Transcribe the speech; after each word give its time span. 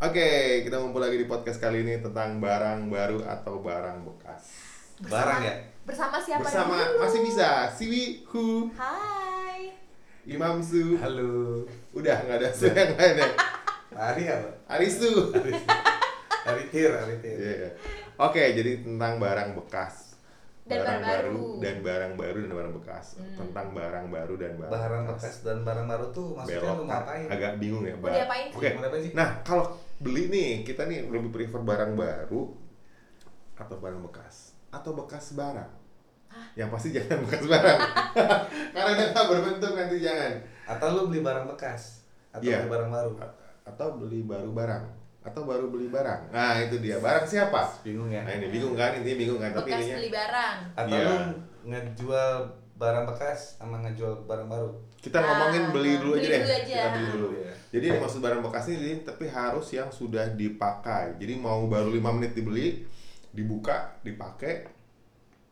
Oke, 0.00 0.28
kita 0.64 0.80
ngumpul 0.80 0.96
lagi 0.96 1.20
di 1.20 1.28
podcast 1.28 1.60
kali 1.60 1.84
ini 1.84 2.00
tentang 2.00 2.40
barang 2.40 2.88
baru 2.88 3.20
atau 3.20 3.60
barang 3.60 4.00
bekas. 4.00 4.48
Barang 5.04 5.44
ya? 5.44 5.60
Bersama 5.84 6.16
siapa 6.16 6.40
Bersama 6.40 6.76
dulu? 6.80 7.04
masih 7.04 7.20
bisa 7.20 7.68
Siwi 7.68 8.24
Hu 8.24 8.72
Hai. 8.72 9.76
Imam 10.24 10.64
Su. 10.64 10.96
Halo. 10.96 11.68
Udah 11.92 12.16
nggak 12.16 12.38
ada 12.40 12.48
su 12.48 12.72
yang 12.72 12.96
lain 12.96 13.20
ya. 13.20 13.28
Ari 14.08 14.24
apa? 14.24 14.48
Arisu. 14.72 15.36
Ari 16.48 16.64
Tir, 16.72 16.96
Ari 16.96 17.16
Tir. 17.20 17.36
Iya. 17.36 17.70
Oke, 18.16 18.56
jadi 18.56 18.80
tentang 18.80 19.20
barang 19.20 19.52
bekas. 19.52 20.16
Dan 20.64 20.80
barang 20.80 21.02
baru. 21.02 21.44
dan 21.58 21.76
barang 21.82 22.12
baru 22.16 22.38
dan 22.40 22.52
barang 22.56 22.74
bekas. 22.80 23.06
Hmm. 23.20 23.36
Tentang 23.36 23.76
barang 23.76 24.06
baru 24.08 24.34
dan 24.38 24.52
barang, 24.56 24.72
Barang 24.72 25.02
bekas 25.12 25.44
dan 25.44 25.60
barang 25.60 25.84
baru 25.84 26.06
tuh 26.08 26.38
maksudnya 26.38 26.62
Belok 26.62 26.76
lu 26.78 26.84
ngapain? 26.88 27.26
agak 27.28 27.52
bingung 27.60 27.84
ya, 27.84 27.92
Mau 27.98 28.06
Mbak. 28.06 28.12
diapain 28.16 28.46
sih? 28.48 28.56
Oke. 28.56 28.68
Sih? 29.02 29.12
Nah, 29.12 29.28
kalau 29.42 29.64
beli 30.00 30.26
nih, 30.26 30.50
kita 30.64 30.84
nih 30.84 31.04
lebih 31.04 31.30
prefer 31.30 31.60
barang 31.60 31.92
baru 31.92 32.56
atau 33.54 33.76
barang 33.76 34.00
bekas 34.02 34.56
atau 34.70 34.96
bekas 34.96 35.34
barang. 35.34 35.68
Yang 36.54 36.68
pasti 36.70 36.88
jangan 36.90 37.18
bekas 37.26 37.44
barang. 37.44 37.80
Karena 38.74 38.90
dia 38.94 39.06
nggak 39.10 39.26
berbentuk 39.28 39.72
nanti 39.74 39.96
jangan. 39.98 40.32
Atau 40.64 40.86
lu 40.90 41.02
beli 41.06 41.20
barang 41.20 41.44
bekas? 41.46 42.06
Atau 42.30 42.46
Iya. 42.46 42.64
beli 42.64 42.70
barang 42.70 42.90
baru? 42.90 43.10
A- 43.18 43.36
Atau 43.66 43.86
beli 43.96 44.20
baru 44.22 44.50
barang 44.50 44.84
atau 45.20 45.44
baru 45.44 45.68
beli 45.68 45.92
barang. 45.92 46.32
Nah, 46.32 46.56
itu 46.58 46.80
dia. 46.80 46.96
Barang 46.96 47.22
siapa? 47.22 47.60
Bingung 47.84 48.08
ya? 48.08 48.24
Nah, 48.24 48.32
ini 48.32 48.48
bingung 48.48 48.72
kan? 48.72 48.96
Intinya 48.96 49.18
bingung 49.20 49.36
kan? 49.36 49.52
Tapi 49.52 49.68
Bekas 49.68 49.80
ininya 49.84 49.96
beli 50.00 50.10
barang. 50.10 50.56
Atau 50.72 50.96
Iya. 50.96 51.04
lu 51.04 51.16
ngejual 51.68 52.32
barang 52.74 53.04
bekas 53.04 53.40
sama 53.60 53.84
ngejual 53.84 54.24
barang 54.24 54.48
baru? 54.48 54.70
Kita 55.00 55.18
ngomongin 55.18 55.62
Ah, 55.62 55.70
beli 55.70 55.92
dulu 55.96 56.12
aja 56.12 56.20
beli 56.20 56.28
deh. 56.28 56.40
dulu 56.40 56.54
aja. 56.54 56.76
Kita 56.76 56.88
beli 56.90 57.06
dulu. 57.08 57.28
Ya. 57.34 57.52
Jadi 57.70 57.84
yang 57.86 57.98
maksud 57.98 58.20
barang 58.20 58.42
bekas 58.42 58.66
ini 58.68 58.92
tapi 59.00 59.24
harus 59.26 59.66
yang 59.70 59.88
sudah 59.88 60.26
dipakai. 60.30 61.16
Jadi 61.16 61.34
mau 61.34 61.64
baru 61.64 61.88
5 61.88 62.12
menit 62.12 62.32
dibeli, 62.32 62.84
dibuka, 63.30 63.96
dipakai 64.00 64.66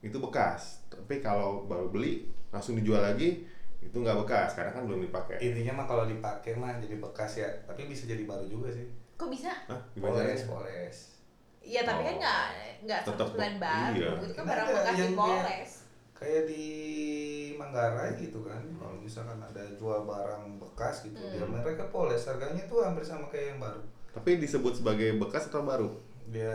itu 0.00 0.16
bekas. 0.18 0.82
Tapi 0.86 1.18
kalau 1.18 1.64
baru 1.64 1.88
beli 1.88 2.22
langsung 2.48 2.74
dijual 2.74 3.00
lagi 3.00 3.46
itu 3.78 3.94
nggak 3.94 4.18
bekas 4.18 4.52
karena 4.52 4.70
kan 4.70 4.82
belum 4.84 5.00
dipakai. 5.02 5.38
Intinya 5.38 5.72
mah 5.76 5.86
kalau 5.86 6.04
dipakai 6.04 6.52
mah 6.52 6.76
jadi 6.76 6.98
bekas 6.98 7.38
ya, 7.38 7.48
tapi 7.64 7.86
bisa 7.86 8.04
jadi 8.04 8.22
baru 8.22 8.44
juga 8.44 8.68
sih. 8.68 8.84
Kok 9.14 9.28
bisa? 9.28 9.50
Hah, 9.66 9.80
gimana? 9.92 10.18
Poles, 10.18 10.42
poles. 10.44 10.96
Iya, 11.58 11.82
tapi 11.82 12.02
kan 12.02 12.14
Oh. 12.14 12.18
nggak 12.18 12.42
nggak 12.80 13.00
Tetep, 13.04 13.26
100% 13.30 13.54
baru. 13.58 13.94
iya. 13.94 14.10
Itu 14.16 14.32
kan 14.32 14.42
Nah, 14.42 14.50
barang 14.50 14.66
bekas 14.68 14.94
yang 14.94 15.10
dipoles. 15.10 15.70
Kayak 16.18 16.42
di 16.44 16.64
Manggarai 17.54 18.14
gitu 18.16 18.42
kan, 18.42 18.58
kalau 18.74 18.94
misalkan 18.96 19.38
ada 19.38 19.62
jual 19.72 20.02
barang 20.02 20.58
bekas 20.58 21.02
gitu, 21.04 21.14
Hmm. 21.16 21.30
dia 21.32 21.46
mereka 21.46 21.86
poles, 21.86 22.22
harganya 22.24 22.62
tuh 22.64 22.82
hampir 22.82 23.02
sama 23.02 23.26
kayak 23.26 23.54
yang 23.54 23.60
baru. 23.60 23.82
Tapi 24.10 24.30
disebut 24.36 24.74
sebagai 24.76 25.14
bekas 25.16 25.46
atau 25.46 25.62
baru? 25.62 25.90
dia 26.28 26.52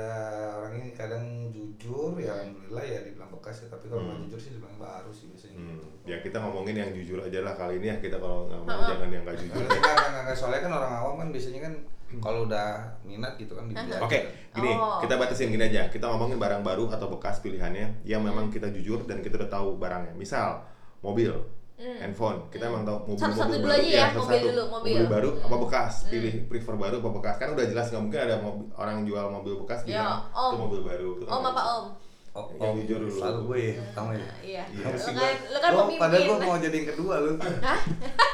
orang 0.54 0.78
ini 0.78 0.94
kadang 0.94 1.26
jujur 1.50 2.14
ya 2.16 2.30
alhamdulillah 2.32 2.86
ya 2.86 3.02
dibilang 3.02 3.34
bekas 3.34 3.66
ya 3.66 3.74
tapi 3.74 3.90
kalau 3.90 4.06
nggak 4.06 4.14
Hmm. 4.14 4.26
jujur 4.30 4.38
sih 4.38 4.52
dibilang 4.54 4.78
baru 4.78 5.10
sih 5.10 5.26
biasanya 5.26 5.58
Hmm. 5.58 5.66
gitu. 5.74 5.86
Ya 6.06 6.18
kita 6.22 6.38
ngomongin 6.38 6.76
yang 6.78 6.92
jujur 6.94 7.18
aja 7.18 7.42
lah 7.42 7.58
kali 7.58 7.82
ini 7.82 7.90
ya 7.90 7.98
kita 7.98 8.22
kalau 8.22 8.46
nggak 8.46 8.62
mau 8.62 8.70
Ha-ha. 8.70 8.90
jangan 8.94 9.10
yang 9.10 9.26
nggak 9.26 9.34
jujur. 9.36 9.66
Nggak, 9.66 9.74
nggak, 9.74 9.98
nggak, 10.06 10.24
nggak, 10.30 10.38
soalnya 10.38 10.62
kan 10.62 10.72
orang 10.78 10.94
awam 10.94 11.16
kan 11.18 11.30
biasanya 11.34 11.62
kan 11.64 11.74
kalau 12.18 12.44
udah 12.44 12.68
minat 13.02 13.34
gitu 13.36 13.54
kan 13.54 13.66
dibeli 13.66 13.96
Oke, 13.96 14.20
aja. 14.20 14.30
gini, 14.52 14.72
Oh. 14.72 15.00
kita 15.00 15.16
batasin 15.16 15.48
gini 15.48 15.64
aja. 15.64 15.88
Kita 15.88 16.06
ngomongin 16.08 16.36
barang 16.36 16.62
baru 16.62 16.90
atau 16.90 17.08
bekas 17.08 17.40
pilihannya 17.40 18.04
yang 18.04 18.20
memang 18.20 18.48
kita 18.48 18.70
jujur 18.70 19.02
dan 19.04 19.20
kita 19.20 19.38
udah 19.38 19.50
tahu 19.50 19.76
barangnya. 19.76 20.14
Misal, 20.14 20.62
mobil, 21.00 21.34
Hmm. 21.74 21.98
handphone. 22.00 22.48
Kita 22.48 22.66
emang 22.66 22.84
tahu 22.84 22.98
mobil 23.08 23.22
Satu-satu 23.24 23.44
mobil 23.48 23.58
dulu 23.58 23.68
baru. 23.68 23.80
aja 23.80 23.90
ya, 23.90 24.06
satu-satu. 24.08 24.24
mobil 24.24 24.42
dulu, 24.46 24.64
mobil. 24.70 24.96
baru 25.08 25.30
Hmm. 25.32 25.44
apa 25.44 25.56
bekas? 25.62 25.94
Hmm. 25.96 26.10
Pilih 26.12 26.34
prefer 26.46 26.76
baru 26.76 26.96
apa 26.98 27.10
bekas. 27.14 27.36
Kan 27.36 27.50
udah 27.52 27.66
jelas 27.66 27.86
nggak 27.88 28.04
mungkin 28.04 28.20
ada 28.22 28.36
mobil, 28.40 28.66
orang 28.74 28.98
jual 29.04 29.26
mobil 29.28 29.54
bekas 29.60 29.80
Ya, 29.82 29.88
bilang 29.88 30.20
Om. 30.30 30.44
itu 30.44 30.58
mobil 30.60 30.82
baru. 30.84 31.10
Itu 31.14 31.24
kan 31.24 31.34
Om 31.34 31.46
apa 31.48 31.64
om? 31.72 31.86
Oh, 32.34 32.50
Yang 32.52 32.66
oh, 32.66 32.78
jujur 32.80 32.98
dulu. 33.00 33.14
selalu 33.14 33.40
gue 33.44 33.60
ya, 33.60 33.74
pertama 33.84 34.10
ya. 34.12 34.26
Iya. 34.42 34.64
Iya. 34.68 34.86
Lu 34.88 34.98
Sih, 34.98 35.06
kan, 35.06 35.14
gua- 35.16 35.42
lu 35.46 35.58
kan 35.60 35.70
gua- 35.70 35.82
pemimpin. 35.84 36.02
padahal 36.02 36.24
gue 36.24 36.38
mau 36.40 36.58
jadi 36.60 36.76
yang 36.76 36.88
kedua 36.90 37.16
lu. 37.20 37.32
Hah? 37.62 37.80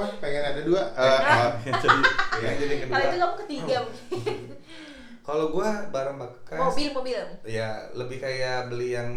Apa? 0.00 0.16
Pengen 0.18 0.42
ada 0.42 0.60
dua? 0.62 0.82
Eh, 0.90 1.20
oh, 1.20 1.50
jadi 1.62 1.98
yang 2.40 2.54
jadi 2.56 2.72
yang 2.74 2.88
Kalau 2.88 3.04
itu 3.04 3.16
kamu 3.18 3.34
ketiga 3.38 3.76
mungkin. 3.84 4.38
Kalau 5.20 5.46
gue 5.50 5.68
barang 5.90 6.16
bekas 6.16 6.58
Mobil, 6.58 6.88
mobil. 6.90 7.20
ya 7.44 7.68
lebih 7.92 8.18
kayak 8.18 8.66
beli 8.66 8.96
yang 8.96 9.12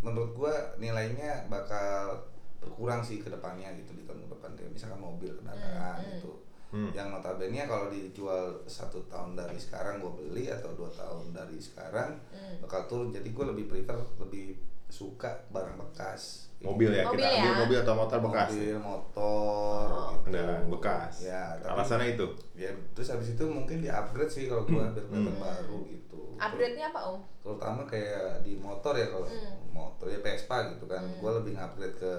menurut 0.00 0.32
gue 0.32 0.54
nilainya 0.78 1.46
bakal 1.46 2.24
berkurang 2.58 3.00
sih 3.00 3.20
ke 3.20 3.28
depannya 3.28 3.70
gitu 3.76 3.92
di 3.92 4.02
tahun 4.02 4.24
depan 4.26 4.50
Kayak 4.52 4.72
misalkan 4.72 4.98
mobil 4.98 5.30
kendaraan 5.32 5.94
Hmm, 5.94 6.02
hmm. 6.02 6.12
gitu 6.16 6.32
Hmm. 6.68 6.90
yang 6.92 7.08
notabene 7.08 7.64
kalau 7.64 7.88
dijual 7.88 8.60
satu 8.64 9.00
tahun 9.06 9.32
dari 9.32 9.56
sekarang 9.56 10.00
gue 10.00 10.12
beli 10.12 10.48
atau 10.48 10.68
dua 10.74 10.90
tahun 10.90 11.30
dari 11.30 11.56
sekarang 11.56 12.18
Hmm. 12.28 12.60
bakal 12.60 12.84
turun 12.84 13.08
jadi 13.08 13.24
gue 13.24 13.44
lebih 13.46 13.64
prefer 13.66 13.96
lebih 14.18 14.56
suka 14.86 15.44
barang 15.48 15.76
bekas 15.78 16.47
mobil 16.58 16.90
ya, 16.90 17.04
Mobil 17.04 17.20
kita 17.20 17.30
ambil 17.32 17.46
ya. 17.46 17.58
mobil 17.60 17.78
atau 17.78 17.94
motor 17.94 18.18
bekas. 18.20 18.48
mobil 18.50 18.76
motor 18.76 19.86
Oh. 19.86 20.08
gitu. 20.10 20.22
Kendaraan 20.24 20.64
bekas. 20.68 21.12
ya 21.22 21.42
tapi- 21.56 21.70
Alasannya 21.70 22.08
itu. 22.12 22.26
ya 22.54 22.70
terus 22.92 23.08
habis 23.08 23.28
itu 23.30 23.44
mungkin 23.46 23.76
di 23.78 23.88
upgrade 23.88 24.26
sih 24.28 24.44
kalau 24.44 24.62
gue 24.64 24.74
biar 24.74 24.90
kelihatan 24.92 25.30
Hmm. 25.30 25.38
baru 25.38 25.78
gitu 25.86 26.18
Upgrade-nya 26.36 26.86
apa 26.88 27.00
om? 27.08 27.18
terutama 27.40 27.82
kayak 27.84 28.42
di 28.42 28.54
motor 28.54 28.92
ya 28.92 29.06
kalau 29.08 29.24
Hmm. 29.24 29.54
motor 29.70 30.06
ya 30.06 30.18
Vespa 30.18 30.56
gitu 30.68 30.84
kan 30.84 30.98
Hmm. 31.00 31.16
gue 31.16 31.30
lebih 31.36 31.54
upgrade 31.54 31.94
ke 31.94 32.12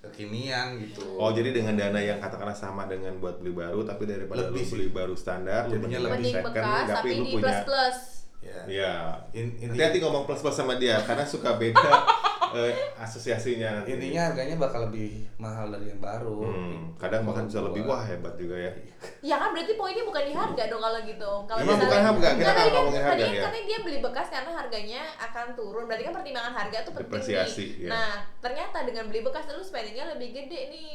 kekinian 0.00 0.76
gitu 0.78 1.16
Oh 1.16 1.30
jadi 1.30 1.50
dengan 1.50 1.74
dana 1.74 1.96
yang 1.96 2.18
katakanlah 2.18 2.52
sama 2.52 2.84
dengan 2.84 3.16
buat 3.18 3.38
beli 3.38 3.52
baru 3.52 3.82
tapi 3.82 4.04
daripada 4.04 4.46
Lebih 4.46 4.60
lu 4.60 4.70
beli 4.70 4.86
baru 4.90 5.14
standar 5.14 5.64
Jadinya 5.66 5.98
lebih 6.06 6.30
second, 6.30 6.46
bekas 6.46 6.64
tapi 6.84 6.92
tapi 6.92 7.08
lu 7.10 7.14
di 7.16 7.32
punya 7.32 7.42
plus 7.42 7.58
plus. 7.64 7.98
ya 8.40 8.58
ya 8.68 8.92
In- 9.32 9.56
inti- 9.56 9.72
hati-hati 9.72 9.98
ngomong 9.98 10.24
plus 10.24 10.38
plus 10.38 10.52
sama 10.54 10.76
dia 10.76 11.00
karena 11.00 11.24
suka 11.24 11.56
beda 11.56 11.80
eh, 12.56 12.72
asosiasinya 12.96 13.68
nanti. 13.76 13.90
intinya 13.92 14.22
harganya 14.26 14.56
bakal 14.56 14.80
lebih 14.84 15.10
mahal 15.36 15.66
dari 15.68 15.86
yang 15.86 15.98
baru 15.98 16.40
Hmm, 16.40 16.94
kadang 16.94 17.22
bahkan 17.22 17.44
bisa 17.44 17.60
lebih 17.60 17.82
wah 17.82 18.00
hebat 18.00 18.34
juga 18.34 18.56
ya 18.56 18.72
Ya 19.20 19.36
kan 19.36 19.50
berarti 19.50 19.74
poinnya 19.74 20.00
bukan 20.02 20.22
di 20.22 20.32
harga 20.32 20.64
dong 20.66 20.80
kalau 20.80 21.00
gitu. 21.02 21.30
Kalau 21.44 21.60
Emang 21.60 21.76
bukan 21.76 22.00
harga, 22.00 22.28
kita 22.32 22.52
kan, 22.52 22.66
ngomongin 22.70 22.94
harga 22.98 23.10
tadi 23.10 23.22
kan 23.22 23.30
ya. 23.30 23.42
katanya 23.42 23.64
dia 23.66 23.78
beli 23.80 23.98
bekas 24.00 24.26
karena 24.28 24.50
harganya 24.50 25.00
akan 25.18 25.46
turun. 25.52 25.84
Berarti 25.84 26.04
kan 26.04 26.14
pertimbangan 26.14 26.54
harga 26.54 26.78
tuh 26.80 26.92
penting 26.94 27.04
Depresiasi, 27.10 27.66
nih. 27.74 27.84
ya. 27.84 27.90
Nah, 27.90 28.12
ternyata 28.38 28.78
dengan 28.82 29.04
beli 29.06 29.20
bekas 29.20 29.44
lu 29.48 29.60
spendingnya 29.60 30.04
lebih 30.10 30.28
gede 30.32 30.60
nih. 30.70 30.92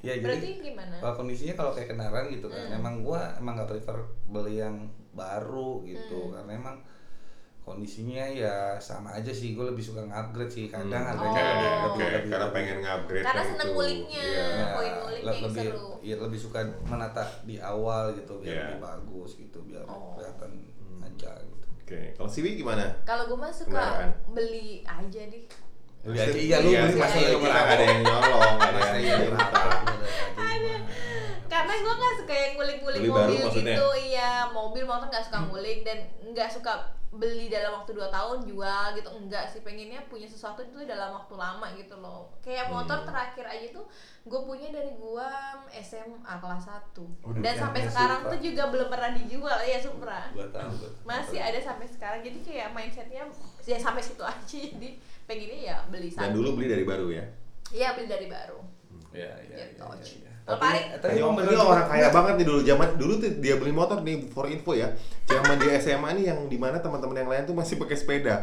ya 0.00 0.16
Berarti 0.16 0.48
jadi 0.50 0.64
gimana? 0.64 0.96
kalau 0.96 1.14
kondisinya 1.14 1.54
kalau 1.54 1.70
kayak 1.70 1.88
kendaraan 1.88 2.26
gitu 2.28 2.46
kan 2.46 2.64
Hmm. 2.64 2.72
emang 2.74 2.94
gue 3.00 3.20
emang 3.36 3.52
gak 3.54 3.68
prefer 3.68 3.96
beli 4.26 4.56
yang 4.56 4.76
baru 5.12 5.84
gitu 5.84 6.18
Hmm. 6.22 6.32
karena 6.34 6.52
emang 6.56 6.76
kondisinya 7.70 8.24
ya 8.26 8.54
sama 8.76 9.12
aja 9.12 9.30
sih 9.30 9.52
gue 9.52 9.64
lebih 9.64 9.78
suka 9.80 10.02
ngupgrade 10.02 10.48
sih 10.48 10.66
kadang 10.66 10.90
Hmm, 11.00 11.10
harganya 11.12 11.40
Oh. 11.40 11.54
lebih, 11.88 12.06
lebih- 12.08 12.10
karena 12.28 12.38
lebih- 12.40 12.52
pengen 12.52 12.76
ngupgrade 12.80 13.24
Karena 13.24 13.42
seneng 13.44 13.60
gitu. 13.62 13.76
nguliknya. 13.76 14.22
Iya. 14.22 14.44
Ya, 14.50 14.66
poin 14.72 14.92
nguliknya 14.96 15.26
le- 15.26 15.40
lebih 15.40 15.64
seru. 15.64 15.88
ya 16.00 16.14
lebih 16.18 16.38
suka 16.40 16.58
menata 16.82 17.24
di 17.42 17.56
awal 17.56 18.04
gitu 18.12 18.32
biar 18.36 18.50
Iya. 18.50 18.62
lebih 18.66 18.80
bagus 18.80 19.30
gitu 19.36 19.58
biar 19.62 19.84
Oh. 19.84 20.14
kelihatan 20.14 20.50
Hmm. 20.76 21.06
aja 21.06 21.32
gitu. 21.38 21.66
oke 21.80 22.00
kalau 22.14 22.28
Siwi 22.28 22.50
gimana 22.56 22.84
Kalau 23.02 23.24
gue 23.24 23.34
mah 23.36 23.50
suka 23.50 23.70
Kendaraan. 23.72 24.10
beli 24.28 24.68
aja 24.82 25.22
deh. 25.24 25.44
Beli 26.00 26.16
aja, 26.16 26.32
iya, 26.32 26.56
lu 26.58 26.70
beli 26.70 26.80
sih, 26.88 26.96
masa 26.96 27.12
kita 27.14 27.28
lu 27.28 27.38
nggak 27.38 27.52
ngerokok? 27.52 27.70
ada 27.70 27.84
yang 27.84 28.00
nyolong 28.00 28.56
ada 28.58 28.78
yang 28.80 28.96
iya 28.98 29.16
minta. 29.20 29.46
Karena 31.50 31.72
gue 31.74 31.94
gak 31.96 32.14
suka 32.16 32.32
yang 32.32 32.52
ngulik-ngulik 32.54 33.00
baru 33.02 33.12
mobil 33.26 33.40
maksudnya? 33.42 33.74
gitu, 33.74 33.86
iya 34.06 34.30
mobil 34.48 34.84
motor 34.84 35.06
gak 35.06 35.24
suka 35.24 35.38
ngulik 35.44 35.82
dan 35.82 35.98
nggak 36.24 36.46
suka 36.48 36.72
beli 37.10 37.50
dalam 37.50 37.74
waktu 37.74 37.90
2 37.90 38.06
tahun 38.08 38.38
jual 38.44 38.84
gitu 38.94 39.10
enggak 39.10 39.42
sih 39.44 39.58
pengennya 39.60 39.98
punya 40.06 40.24
sesuatu 40.24 40.62
itu 40.62 40.78
dalam 40.84 41.10
waktu 41.12 41.34
lama 41.34 41.66
gitu 41.74 41.98
loh 41.98 42.30
kayak 42.38 42.70
motor 42.70 42.94
Hmm. 42.96 43.10
terakhir 43.10 43.44
aja 43.44 43.66
tuh 43.72 43.82
gue 44.22 44.40
punya 44.40 44.70
dari 44.70 44.94
gua 44.94 45.26
SMA 45.74 46.22
kelas 46.32 46.62
1 46.62 46.94
Waduh, 46.94 47.42
dan 47.42 47.54
sampai 47.56 47.82
sekarang 47.82 48.20
Supra. 48.22 48.30
tuh 48.30 48.38
juga 48.40 48.62
belum 48.68 48.88
pernah 48.88 49.10
dijual 49.12 49.58
ya 49.60 49.78
Supra 49.78 50.22
Gua 50.30 50.46
tahu, 50.48 50.70
gua 50.70 50.86
tahu. 50.86 51.02
masih 51.04 51.40
ada 51.40 51.58
sampai 51.58 51.86
sekarang 51.88 52.22
jadi 52.22 52.38
kayak 52.40 52.68
mindsetnya 52.70 53.26
ya 53.60 53.74
sampai 53.76 53.98
situ 54.00 54.22
aja 54.22 54.38
jadi 54.70 54.90
pengennya 55.26 55.58
ya 55.58 55.76
beli 55.90 56.08
dan 56.08 56.30
satu 56.30 56.36
dulu 56.36 56.48
beli 56.56 56.68
dari 56.70 56.84
baru 56.84 57.06
ya 57.10 57.24
iya 57.72 57.88
beli 57.92 58.06
dari 58.06 58.28
baru 58.28 58.62
Ya, 59.10 59.26
ya, 59.42 59.66
Gitu. 59.66 59.82
ya, 59.82 59.90
ya, 59.90 60.06
ya. 60.22 60.32
Tapi, 60.52 60.78
tapi 60.96 61.12
emang 61.16 61.32
orang, 61.32 61.46
bener 61.46 61.58
orang 61.60 61.86
kaya 61.86 62.08
banget 62.10 62.34
nih 62.34 62.46
dulu 62.46 62.60
zaman 62.62 62.88
dulu 62.94 63.12
tuh 63.16 63.30
dia 63.38 63.54
beli 63.54 63.70
motor 63.70 63.98
nih 64.00 64.16
for 64.26 64.46
info 64.46 64.72
ya. 64.72 64.88
Zaman 65.24 65.56
di 65.56 65.66
SMA 65.76 66.08
nih 66.14 66.24
yang 66.28 66.38
di 66.46 66.56
mana 66.56 66.76
teman-teman 66.76 67.16
yang 67.16 67.28
lain 67.28 67.42
tuh 67.44 67.54
masih 67.54 67.76
pakai 67.76 67.94
sepeda. 67.94 68.36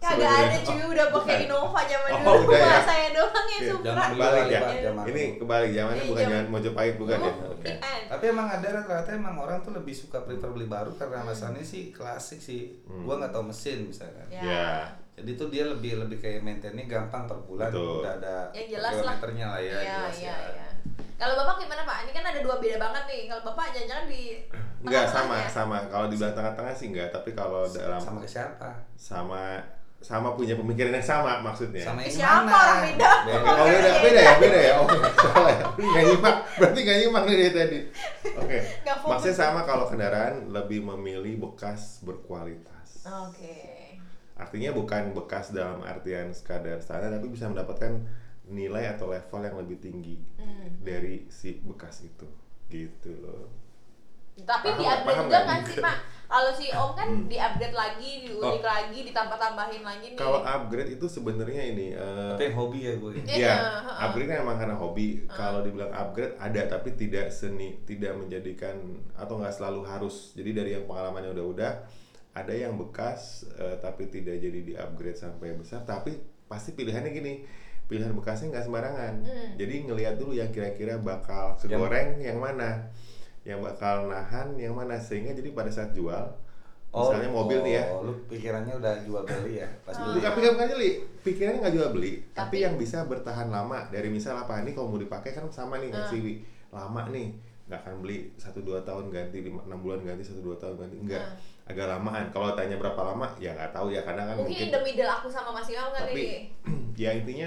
Kagak 0.00 0.32
ada 0.32 0.56
cuy 0.64 0.80
udah 0.80 1.06
pakai. 1.12 1.44
Innova 1.44 1.80
zaman 1.84 2.08
Oh, 2.18 2.40
dulu 2.40 2.48
udah 2.48 2.56
ya? 2.58 2.80
Saya 2.80 3.08
doang 3.12 3.46
yang 3.46 3.60
Iya, 3.60 3.68
Supra 3.68 3.92
Kebalik 4.08 4.44
ya. 4.48 4.58
Pak, 4.58 4.72
zaman 4.80 5.02
Ini 5.04 5.22
kebalik 5.36 5.70
zamannya 5.70 5.96
Iya, 5.98 6.08
bukan 6.08 6.22
zaman- 6.24 6.48
Mojopahit 6.48 6.94
bukan 6.96 7.18
ya. 7.20 7.28
Oh, 7.28 7.52
Oke. 7.52 7.72
Tapi 8.08 8.24
emang 8.26 8.48
ada 8.48 8.68
rata-rata 8.72 9.10
emang 9.12 9.36
orang 9.36 9.58
tuh 9.60 9.72
lebih 9.72 9.92
suka 9.92 10.24
prefer 10.24 10.48
beli 10.48 10.64
baru 10.66 10.96
karena 10.96 11.20
alasannya 11.20 11.60
sih 11.62 11.92
klasik 11.92 12.40
sih. 12.40 12.80
Hmm. 12.82 13.04
Gua 13.04 13.20
nggak 13.20 13.28
tahu 13.28 13.44
mesin 13.46 13.84
misalkan. 13.84 14.24
Ya. 14.26 14.40
Ya. 14.40 14.68
Jadi 15.12 15.36
tuh 15.36 15.52
dia 15.52 15.68
lebih 15.68 16.00
lebih 16.00 16.16
kayak 16.16 16.40
maintainnya 16.40 16.88
gampang 16.88 17.28
per 17.28 17.36
bulan 17.44 17.68
Betul. 17.68 18.00
udah 18.00 18.16
ada 18.16 18.36
Yang 18.50 18.68
jelas 18.72 18.94
lah. 18.94 19.20
kilometernya 19.20 19.46
lah 19.46 19.60
ya 19.60 19.68
Iya, 19.68 19.80
jelas 19.84 20.16
iya, 20.16 20.32
ya. 20.48 20.68
Kalau 21.20 21.34
bapak 21.36 21.54
gimana 21.60 21.82
pak? 21.84 21.96
Ini 22.08 22.12
kan 22.16 22.24
ada 22.24 22.40
dua 22.40 22.56
beda 22.56 22.80
banget 22.80 23.04
nih. 23.04 23.22
Kalau 23.28 23.42
bapak 23.44 23.76
jangan-jangan 23.76 24.06
di 24.08 24.22
Enggak 24.80 25.04
sama 25.12 25.34
ya? 25.36 25.48
sama. 25.52 25.76
Kalau 25.92 26.06
dibilang 26.08 26.32
tengah-tengah 26.32 26.72
sih 26.72 26.86
enggak, 26.88 27.12
tapi 27.12 27.36
kalau 27.36 27.68
dalam 27.68 28.00
sama 28.00 28.24
ke 28.24 28.28
siapa 28.32 28.70
sama 28.96 29.60
sama 30.00 30.32
punya 30.32 30.56
pemikiran 30.56 30.96
yang 30.96 31.04
sama 31.04 31.44
maksudnya. 31.44 31.84
sama 31.84 32.00
yang 32.00 32.16
Siapa 32.16 32.48
mana? 32.48 32.56
orang 32.56 32.80
beda? 32.88 33.10
Oh 33.36 33.66
beda, 33.68 33.90
beda 34.00 34.20
ya, 34.24 34.34
beda 34.40 34.58
ya. 34.64 34.72
Oh, 34.80 34.88
salah 35.20 35.52
ya. 35.52 35.64
Nggak 35.76 36.04
nyimak, 36.08 36.36
berarti 36.56 36.78
nggak 36.80 36.98
nyimak 37.04 37.22
nih 37.28 37.34
dari 37.36 37.52
tadi. 37.52 37.78
Oke. 38.40 38.58
Fokus. 38.88 39.10
Maksudnya 39.12 39.36
sama 39.36 39.60
kalau 39.68 39.84
kendaraan 39.92 40.48
lebih 40.48 40.80
memilih 40.88 41.44
bekas 41.44 42.00
berkualitas. 42.00 43.04
Oke. 43.28 44.00
Artinya 44.40 44.72
bukan 44.72 45.12
bekas 45.12 45.52
dalam 45.52 45.84
artian 45.84 46.32
sekadar 46.32 46.80
standar, 46.80 47.12
tapi 47.12 47.28
bisa 47.28 47.52
mendapatkan 47.52 48.00
nilai 48.50 48.90
atau 48.90 49.06
level 49.06 49.40
yang 49.40 49.56
lebih 49.56 49.78
tinggi 49.78 50.18
Hmm. 50.36 50.82
dari 50.82 51.24
si 51.26 51.58
bekas 51.60 52.02
itu. 52.02 52.26
Gitu 52.66 53.10
loh. 53.18 53.50
Tapi 54.36 54.66
Paham 54.66 54.78
di 54.78 54.82
nggak? 54.82 54.96
upgrade 54.96 55.10
Paham 55.12 55.26
juga 55.26 55.38
nggak 55.42 55.60
sih 55.64 55.76
pak? 55.78 55.96
Kalau 56.30 56.50
si 56.54 56.66
Om 56.70 56.90
kan 56.94 57.08
Hmm. 57.10 57.26
di 57.26 57.36
upgrade 57.36 57.74
lagi, 57.74 58.10
diulik 58.22 58.62
Oh. 58.62 58.64
lagi, 58.64 58.98
ditambah-tambahin 59.02 59.82
lagi 59.82 60.06
nih. 60.14 60.16
Kalau 60.16 60.40
upgrade 60.40 60.90
itu 60.90 61.06
sebenarnya 61.06 61.62
ini 61.66 61.86
eh, 61.92 62.30
tapi 62.32 62.44
yang 62.44 62.56
hobi 62.56 62.78
ya 62.80 62.92
gue 62.94 63.10
Iya, 63.20 63.34
Ya, 63.36 63.54
heeh. 63.82 63.96
upgrade 64.00 64.28
kan 64.28 64.38
emang 64.40 64.56
karena 64.56 64.76
hobi. 64.76 65.06
Kalau 65.26 65.60
dibilang 65.60 65.90
upgrade 65.90 66.38
ada 66.38 66.62
tapi 66.70 66.94
tidak 66.94 67.28
seni, 67.28 67.82
tidak 67.82 68.14
menjadikan 68.14 68.78
atau 69.12 69.36
nggak 69.36 69.52
selalu 69.52 69.82
harus. 69.84 70.32
Jadi 70.32 70.50
dari 70.52 70.70
yang 70.72 70.86
pengalamannya 70.86 71.34
udah-udah, 71.34 71.72
ada 72.32 72.54
yang 72.54 72.78
bekas 72.78 73.44
eh, 73.52 73.76
tapi 73.76 74.06
tidak 74.06 74.38
jadi 74.38 74.60
di 74.62 74.72
upgrade 74.72 75.18
sampai 75.18 75.52
besar. 75.52 75.82
Tapi 75.82 76.14
pasti 76.46 76.72
pilihannya 76.72 77.10
gini, 77.10 77.42
pilihan 77.90 78.14
bekasnya 78.14 78.46
nggak 78.50 78.64
sembarangan. 78.64 79.14
Hmm. 79.20 79.48
Jadi 79.56 79.74
ngelihat 79.84 80.14
dulu 80.14 80.32
yang 80.32 80.48
kira-kira 80.48 80.94
bakal 80.96 81.58
kegoreng 81.58 82.16
yang 82.16 82.38
mana, 82.38 82.86
yang 83.42 83.58
bakal 83.58 84.06
nahan 84.06 84.54
yang 84.54 84.72
mana 84.72 84.94
sehingga 84.94 85.34
jadi 85.34 85.50
pada 85.50 85.66
saat 85.68 85.90
jual, 85.90 86.22
misalnya 86.88 87.26
mobil 87.28 87.58
nih 87.60 87.74
ya, 87.76 87.84
oh, 87.88 88.02
lu 88.04 88.14
pikirannya 88.26 88.74
udah 88.76 88.94
jual 89.00 89.22
beli 89.24 89.58
ya 89.58 89.68
pas 89.80 89.94
Oh. 89.96 90.06
beli 90.06 90.18
Bukan 90.20 90.30
bukan 90.32 90.50
bukan 90.54 90.68
jeli, 90.70 90.90
pikirannya 91.20 91.58
nggak 91.60 91.74
jual 91.74 91.88
beli, 91.90 92.12
tapi, 92.28 92.36
Tapi- 92.36 92.58
yang 92.60 92.74
bisa 92.76 92.98
bertahan 93.04 93.48
lama 93.48 93.86
dari 93.88 94.06
misal 94.06 94.34
apa 94.36 94.58
ini 94.60 94.70
kalau 94.70 94.86
mau 94.88 94.98
dipakai 94.98 95.30
kan 95.30 95.46
sama 95.48 95.78
nih 95.78 95.90
kayak 95.90 96.06
Hmm. 96.06 96.12
Siwi 96.12 96.34
lama 96.70 97.02
nih 97.08 97.28
nggak 97.66 97.80
akan 97.80 97.94
beli 98.00 98.30
satu 98.34 98.58
dua 98.60 98.82
tahun 98.82 99.08
ganti 99.08 99.40
lima 99.40 99.62
enam 99.62 99.78
bulan 99.78 99.98
ganti 100.00 100.22
satu 100.22 100.38
dua 100.40 100.54
tahun 100.56 100.74
ganti 100.76 100.96
enggak 101.00 101.22
Hmm. 101.22 101.70
agak 101.70 101.86
lamaan 101.88 102.26
kalau 102.28 102.50
tanya 102.52 102.74
berapa 102.74 102.98
lama 103.00 103.30
ya 103.38 103.50
nggak 103.52 103.70
tahu 103.70 103.90
ya 103.90 104.02
karena 104.02 104.26
kan 104.26 104.34
Mungkin 104.36 104.58
in 104.58 104.68
the 104.68 104.80
middle 104.80 105.06
aku 105.08 105.26
sama 105.26 105.50
Mas 105.50 105.66
Imam 105.66 105.86
kan 105.88 106.02
Tapi- 106.04 106.18
ini. 106.18 106.38
ya 107.02 107.14
intinya 107.14 107.46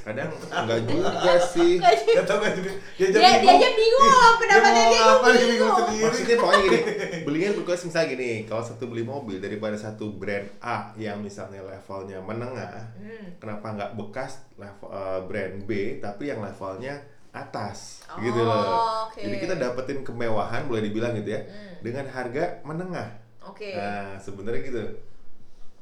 kadang 0.00 0.30
nggak 0.48 0.80
juga 0.84 1.32
sih 1.38 1.76
Gak 1.78 2.24
tau 2.24 2.38
gak 2.38 2.52
jadi 2.54 2.70
dia, 2.96 3.08
Dia 3.10 3.30
dia 3.38 3.52
aja 3.52 3.68
bingung 3.70 4.04
loh 4.04 4.32
pendapatnya 4.36 4.84
dia, 4.86 5.00
apa 5.04 5.26
dia 5.28 5.38
bingung. 5.38 5.48
bingung 5.48 5.74
sendiri 5.78 6.02
maksudnya 6.02 6.36
pokoknya 6.36 6.60
gini 6.62 6.78
belinya 7.22 7.48
berkualitas 7.54 7.84
misalnya 7.84 8.08
gini 8.10 8.30
kalau 8.42 8.62
satu 8.62 8.84
beli 8.84 9.02
mobil 9.02 9.36
daripada 9.36 9.74
satu 9.74 10.10
brand 10.10 10.46
A 10.58 10.76
yang 10.94 11.18
misalnya 11.18 11.60
levelnya 11.60 12.18
menengah 12.18 12.70
Hmm. 12.94 13.36
kenapa 13.36 13.66
nggak 13.70 13.90
bekas 13.94 14.30
level 14.54 14.88
eh, 14.88 15.20
brand 15.22 15.56
B 15.62 15.70
tapi 15.98 16.22
yang 16.26 16.40
levelnya 16.40 16.98
atas 17.30 18.02
Oh, 18.08 18.18
gitu 18.18 18.40
loh 18.40 19.06
oke. 19.06 19.18
jadi 19.18 19.36
kita 19.38 19.54
dapetin 19.54 20.00
kemewahan 20.00 20.64
boleh 20.64 20.82
dibilang 20.82 21.12
gitu 21.14 21.30
ya 21.30 21.40
Hmm. 21.40 21.76
dengan 21.80 22.06
harga 22.06 22.44
menengah 22.62 23.08
Oke. 23.40 23.72
nah 23.72 24.16
sebenarnya 24.16 24.60
gitu 24.62 24.82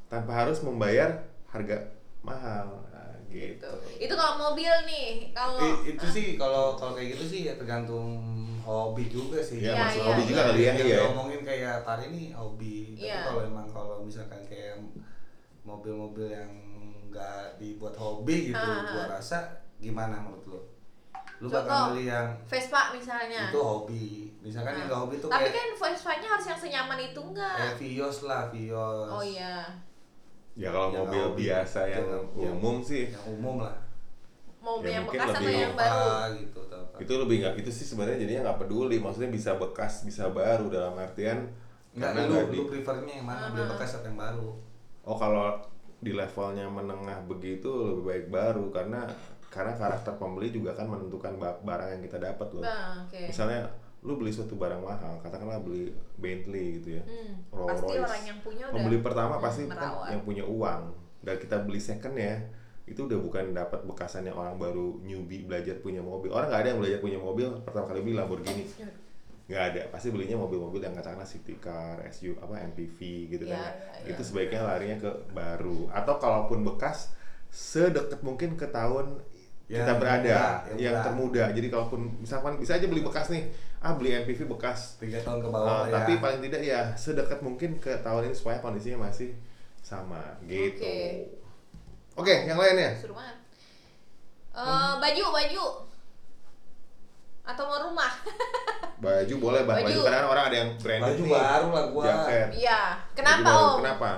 tanpa 0.05 0.31
harus 0.37 0.59
membayar 0.59 1.19
harga 1.47 1.83
mahal 2.21 2.67
gitu 3.29 3.55
Gitu. 3.57 3.71
Itu 3.99 4.13
kalau 4.13 4.33
mobil 4.41 4.71
nih, 4.83 5.07
kalau 5.31 5.59
itu 5.83 6.05
sih 6.05 6.27
kalau 6.35 6.73
kalau 6.73 6.93
kayak 6.93 7.13
gitu 7.13 7.25
sih 7.27 7.39
ya 7.43 7.53
tergantung 7.53 8.19
hobi 8.59 9.07
juga 9.07 9.39
sih. 9.39 9.59
Ya, 9.59 9.71
Iya, 9.71 9.79
maksud 9.79 9.97
iya, 9.97 10.07
hobi 10.07 10.21
juga 10.23 10.41
kali 10.43 10.59
ya, 10.59 10.71
Yang 10.73 10.87
iya. 10.87 10.99
ngomongin 11.07 11.41
kayak 11.41 11.75
Pak 11.81 11.97
ini 12.05 12.21
hobi. 12.31 12.75
Tapi 12.93 13.03
Iya. 13.05 13.19
kalau 13.23 13.41
emang 13.43 13.67
kalau 13.67 13.95
misalkan 14.01 14.41
kayak 14.43 14.75
mobil-mobil 15.61 16.27
yang 16.29 16.51
nggak 17.07 17.57
dibuat 17.57 17.95
hobi 17.95 18.51
gitu, 18.51 18.59
Ah, 18.59 18.83
ah. 18.83 18.85
gua 18.85 19.03
rasa 19.09 19.39
gimana 19.77 20.17
menurut 20.17 20.43
lu? 20.45 20.59
Lu 21.37 21.47
Contoh, 21.47 21.63
bakal 21.63 21.93
beli 21.93 22.09
yang 22.09 22.27
Vespa 22.43 22.81
misalnya. 22.91 23.47
itu 23.47 23.59
hobi. 23.59 24.05
Misalkan 24.39 24.73
yang 24.75 24.87
nggak 24.87 25.01
hobi 25.01 25.15
tuh 25.17 25.27
Tapi 25.27 25.43
kayak 25.45 25.53
kan 25.53 25.69
Vespa-nya 25.77 26.27
harus 26.29 26.45
yang 26.47 26.59
senyaman 26.59 26.99
itu 27.03 27.21
enggak? 27.21 27.55
kayak 27.57 27.75
Vios 27.77 28.17
lah, 28.23 28.43
Vios. 28.49 29.07
Oh 29.07 29.21
iya. 29.21 29.55
Ya 30.57 30.69
kalau 30.69 30.89
Yang 30.89 30.99
mobil 30.99 31.21
hobi. 31.23 31.39
biasa 31.39 31.79
yang 31.85 31.93
Yang- 32.03 32.29
yang- 32.35 32.55
umum 32.55 32.75
sih 32.81 33.03
Yang 33.07 33.25
umum 33.31 33.55
lah. 33.59 33.77
Mobil 34.57 34.83
Ya, 34.83 34.91
yang 34.91 35.03
mungkin 35.05 35.19
bekas 35.21 35.29
atau 35.29 35.39
lebih 35.39 35.55
yang 35.55 35.75
baru? 35.75 36.01
Gitu 36.35 36.59
atau 36.61 36.77
apa. 36.81 36.95
itu 36.97 37.13
lebih 37.15 37.35
nggak 37.37 37.53
itu 37.57 37.71
sih 37.71 37.85
sebenarnya 37.85 38.17
jadinya 38.19 38.41
nggak 38.43 38.59
peduli 38.59 38.97
maksudnya 38.97 39.29
bisa 39.29 39.51
bekas 39.55 39.93
bisa 40.01 40.23
baru 40.29 40.65
dalam 40.67 40.93
artian 40.93 41.39
Enggak, 41.89 42.09
karena 42.09 42.21
lu, 42.21 42.31
nggak 42.31 42.47
di 42.47 42.57
lu 42.57 42.63
prefernya 42.67 43.13
yang 43.15 43.27
mana? 43.27 43.45
Beli 43.47 43.63
Ah. 43.63 43.69
bekas 43.71 43.89
atau 43.93 44.07
yang 44.07 44.19
baru? 44.19 44.49
oh 45.03 45.15
kalau 45.15 45.45
di 45.97 46.11
levelnya 46.11 46.65
menengah 46.67 47.19
begitu 47.23 47.69
lebih 47.87 48.03
baik 48.03 48.25
baru 48.29 48.65
karena 48.69 49.01
karena 49.47 49.73
karakter 49.73 50.13
pembeli 50.13 50.51
juga 50.51 50.73
kan 50.73 50.85
menentukan 50.85 51.33
ba- 51.35 51.57
barang 51.59 51.89
yang 51.89 52.03
kita 52.03 52.17
dapat 52.19 52.47
loh 52.51 52.61
Bang, 52.61 53.01
oke. 53.03 53.21
misalnya 53.23 53.71
lu 54.07 54.15
beli 54.15 54.31
suatu 54.31 54.55
barang 54.55 54.79
mahal 54.79 55.19
katakanlah 55.19 55.59
beli 55.59 55.91
Bentley 56.15 56.79
gitu 56.79 56.95
ya 56.95 57.03
Hmm, 57.03 57.43
Rolls 57.49 57.69
pasti 57.75 57.91
Royce. 57.91 58.05
orang 58.05 58.23
yang 58.23 58.39
punya 58.39 58.63
udah 58.63 58.73
pembeli 58.73 58.97
pertama 58.99 59.33
pasti 59.37 59.61
kan 59.61 59.71
merawat. 59.73 60.07
yang 60.09 60.21
punya 60.23 60.43
uang 60.43 60.81
dan 61.19 61.35
kita 61.35 61.55
beli 61.59 61.77
second 61.77 62.15
ya 62.15 62.35
itu 62.85 62.99
udah 63.01 63.19
bukan 63.19 63.51
dapat 63.51 63.83
bekasannya 63.83 64.31
orang 64.31 64.55
baru 64.55 65.01
newbie 65.01 65.43
belajar 65.43 65.75
punya 65.77 65.99
mobil 65.99 66.31
orang 66.31 66.47
nggak 66.47 66.61
ada 66.61 66.69
yang 66.69 66.79
belajar 66.79 66.99
punya 66.99 67.19
mobil 67.19 67.47
pertama 67.61 67.85
kali 67.85 67.99
beli 68.01 68.15
Lamborghini 68.15 68.63
Ya. 68.73 68.87
nggak 69.49 69.63
ada 69.65 69.81
pasti 69.89 70.07
belinya 70.07 70.35
mobil-mobil 70.37 70.79
yang 70.81 70.91
katakanlah 70.93 71.23
city 71.23 71.55
car 71.55 71.99
SU 72.09 72.35
apa 72.37 72.63
MPV 72.65 72.97
gitu 73.29 73.43
Ya, 73.43 73.55
kan 73.55 73.71
ya, 74.01 74.11
itu 74.11 74.19
ya. 74.19 74.25
sebaiknya 74.25 74.59
larinya 74.61 74.97
ke 74.97 75.11
baru 75.29 75.87
atau 75.89 76.15
kalaupun 76.15 76.63
bekas 76.63 77.11
sedekat 77.49 78.19
mungkin 78.21 78.55
ke 78.55 78.67
tahun 78.67 79.19
Yang 79.67 79.83
kita 79.83 79.93
berada 79.97 80.23
murah, 80.23 80.55
yang 80.65 80.77
yang 80.77 80.93
murah. 80.93 81.03
termuda 81.03 81.43
jadi 81.51 81.67
kalaupun 81.69 81.99
misalkan 82.17 82.55
bisa 82.55 82.71
aja 82.73 82.85
beli 82.85 82.99
bekas 83.01 83.27
nih 83.27 83.51
ah 83.87 83.95
beli 83.95 84.11
MPV 84.17 84.43
bekas 84.49 84.99
Tiga 84.99 85.15
tahun 85.17 85.39
ke 85.39 85.47
Uh, 85.47 85.53
bawah 85.53 85.87
ya. 85.87 85.93
tapi 85.95 86.19
paling 86.19 86.41
tidak 86.41 86.59
ya 86.61 86.81
sedekat 86.93 87.39
mungkin 87.39 87.77
ke 87.77 87.95
tahun 87.97 88.27
ini 88.27 88.35
supaya 88.35 88.59
kondisinya 88.59 89.07
masih 89.07 89.31
sama 89.79 90.19
gitu. 90.43 90.83
Oke, 90.83 90.99
Oke. 92.19 92.35
yang 92.43 92.59
lainnya. 92.59 92.91
Seru 92.93 93.15
banget. 93.15 93.39
Eh, 94.51 94.91
baju, 94.97 95.23
baju. 95.31 95.65
Atau 97.45 97.63
mau 97.63 97.79
rumah? 97.81 98.11
Baju 98.99 99.33
boleh 99.37 99.61
bang, 99.63 99.77
baju, 99.79 99.87
Baju. 99.87 100.01
kadang 100.03 100.25
orang 100.27 100.45
ada 100.49 100.57
yang 100.57 100.71
branded 100.75 101.05
Baju 101.07 101.21
nih. 101.21 101.31
baru 101.31 101.67
lah 101.69 101.85
gua. 101.87 102.03
Jaket. 102.03 102.47
Iya. 102.57 102.81
Baju 102.97 103.13
Kenapa 103.13 103.45
baru. 103.45 103.61
Om? 103.63 103.77
Kenapa? 103.79 104.09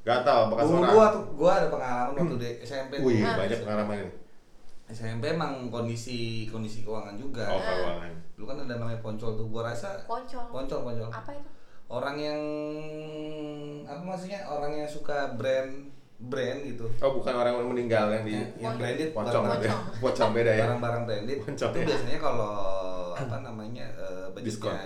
Gak 0.00 0.20
tau 0.24 0.42
bekas 0.48 0.64
Dulu 0.64 0.74
orang. 0.74 0.90
gua 0.90 1.04
tuh 1.12 1.24
gua 1.36 1.50
ada 1.54 1.66
pengalaman 1.68 2.12
waktu 2.16 2.36
di 2.40 2.50
SMP. 2.64 2.92
Wih, 2.98 3.20
banyak 3.22 3.58
pengalaman 3.60 3.96
ini. 4.00 4.12
SMP 4.88 5.24
emang 5.28 5.52
kondisi 5.68 6.18
kondisi 6.48 6.80
keuangan 6.80 7.14
juga. 7.14 7.44
Oh, 7.46 7.60
keuangan. 7.60 8.12
Ada 8.68 8.76
namanya 8.76 9.00
poncol 9.00 9.32
tuh 9.32 9.48
gua 9.48 9.62
rasa 9.66 9.96
Poncol. 10.04 10.44
poncol 10.46 10.80
poncol. 10.84 11.08
Apa 11.08 11.32
itu? 11.32 11.48
Orang 11.88 12.16
yang 12.16 12.36
apa 13.82 14.02
maksudnya 14.02 14.44
orang 14.44 14.72
yang 14.74 14.84
suka 14.84 15.32
brand 15.34 15.88
brand 16.20 16.58
gitu. 16.60 16.84
Oh, 17.00 17.16
bukan 17.16 17.32
orang 17.32 17.56
yang 17.56 17.70
meninggal 17.70 18.06
yang 18.10 18.24
di 18.26 18.36
Yang, 18.36 18.50
yang 18.58 18.74
branded 18.76 19.08
barang- 19.14 19.62
ya. 19.62 19.72
Pocong 19.96 20.30
beda 20.34 20.52
ya. 20.52 20.62
barang-barang 20.66 21.02
branded 21.06 21.38
Poncol 21.40 21.68
itu 21.70 21.78
ya. 21.78 21.86
biasanya 21.86 22.18
kalau 22.20 22.52
apa 23.14 23.36
namanya 23.40 23.86
eh, 23.96 24.26
Diskon. 24.38 24.76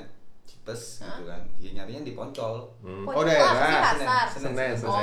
Budgetnya 0.55 0.75
cheapest 0.75 0.85
gitu 1.03 1.23
kan 1.25 1.41
ya 1.59 1.71
nyarinya 1.73 2.03
di 2.03 2.13
poncol 2.13 2.55
Hmm. 2.79 3.03
Poncol 3.03 3.17
Oh, 3.17 3.25
daerah. 3.25 3.93
Senin. 4.29 4.53
Senin, 4.53 4.73
poncol 4.75 4.91
Oh, 4.91 5.01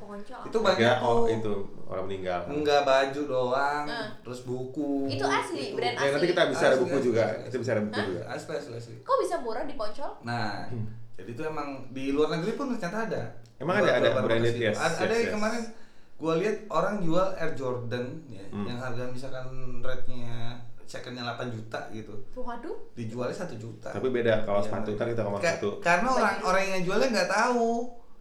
poncol. 0.00 0.40
itu 0.42 0.56
Kira, 0.56 0.64
banyak 0.64 0.96
oh 1.00 1.18
itu 1.26 1.52
orang 1.84 2.04
meninggal. 2.04 2.40
enggak 2.48 2.80
baju 2.82 3.20
doang 3.24 3.84
Ah. 3.84 4.08
terus 4.20 4.40
buku 4.42 5.06
Itu 5.08 5.24
asli, 5.24 5.62
Gitu. 5.66 5.76
brand 5.76 5.94
Ya 5.94 6.08
nanti 6.10 6.26
kita 6.26 6.42
bisa 6.46 6.64
ada 6.64 6.74
Asli, 6.74 6.82
buku 6.82 6.96
asli, 6.96 7.06
juga. 7.06 7.22
asli. 7.26 7.44
Kita 7.44 7.56
bisa 7.58 7.70
ada 7.70 7.82
buku 7.82 8.00
juga. 8.02 8.22
asli 8.26 8.52
asli 8.54 8.72
asli 8.74 8.94
Kok 9.02 9.16
bisa 9.20 9.34
murah 9.38 9.64
di 9.64 9.74
poncol? 9.74 10.10
nah 10.22 10.66
Hmm. 10.66 10.86
jadi 11.14 11.30
itu 11.30 11.42
emang 11.44 11.68
di 11.90 12.04
luar 12.10 12.28
negeri 12.32 12.52
pun 12.54 12.66
ternyata 12.72 12.98
ada 13.06 13.22
Emang 13.54 13.78
ada- 13.78 13.94
ada 13.94 14.10
branded, 14.18 14.56
yes, 14.56 14.74
itu. 14.74 14.82
ada, 14.82 14.96
ada 14.98 15.06
yes, 15.06 15.14
yang 15.14 15.22
yes. 15.22 15.32
kemarin 15.32 15.62
gua 16.16 16.32
lihat 16.36 16.56
orang 16.68 16.94
jual 17.00 17.26
Air 17.36 17.52
Jordan 17.54 18.06
ya 18.26 18.42
Hmm. 18.48 18.64
yang 18.64 18.78
harga 18.78 19.04
misalkan 19.06 19.46
rate-nya 19.80 20.58
secondnya 20.84 21.24
8 21.26 21.48
juta 21.48 21.80
gitu. 21.90 22.14
Waduh. 22.34 22.76
dijualnya 22.92 23.34
satu 23.34 23.54
juta. 23.54 23.88
Tapi 23.88 24.08
beda 24.08 24.42
kalau 24.42 24.58
Iya, 24.58 24.66
sepatu 24.68 24.88
ntar 24.92 25.06
kita 25.08 25.22
ngomong 25.22 25.38
Ka- 25.38 25.48
sepatu. 25.52 25.70
karena 25.78 26.08
orang 26.10 26.36
orang 26.42 26.64
yang 26.68 26.82
jualnya 26.82 27.08
nggak 27.10 27.30
tahu. 27.30 27.70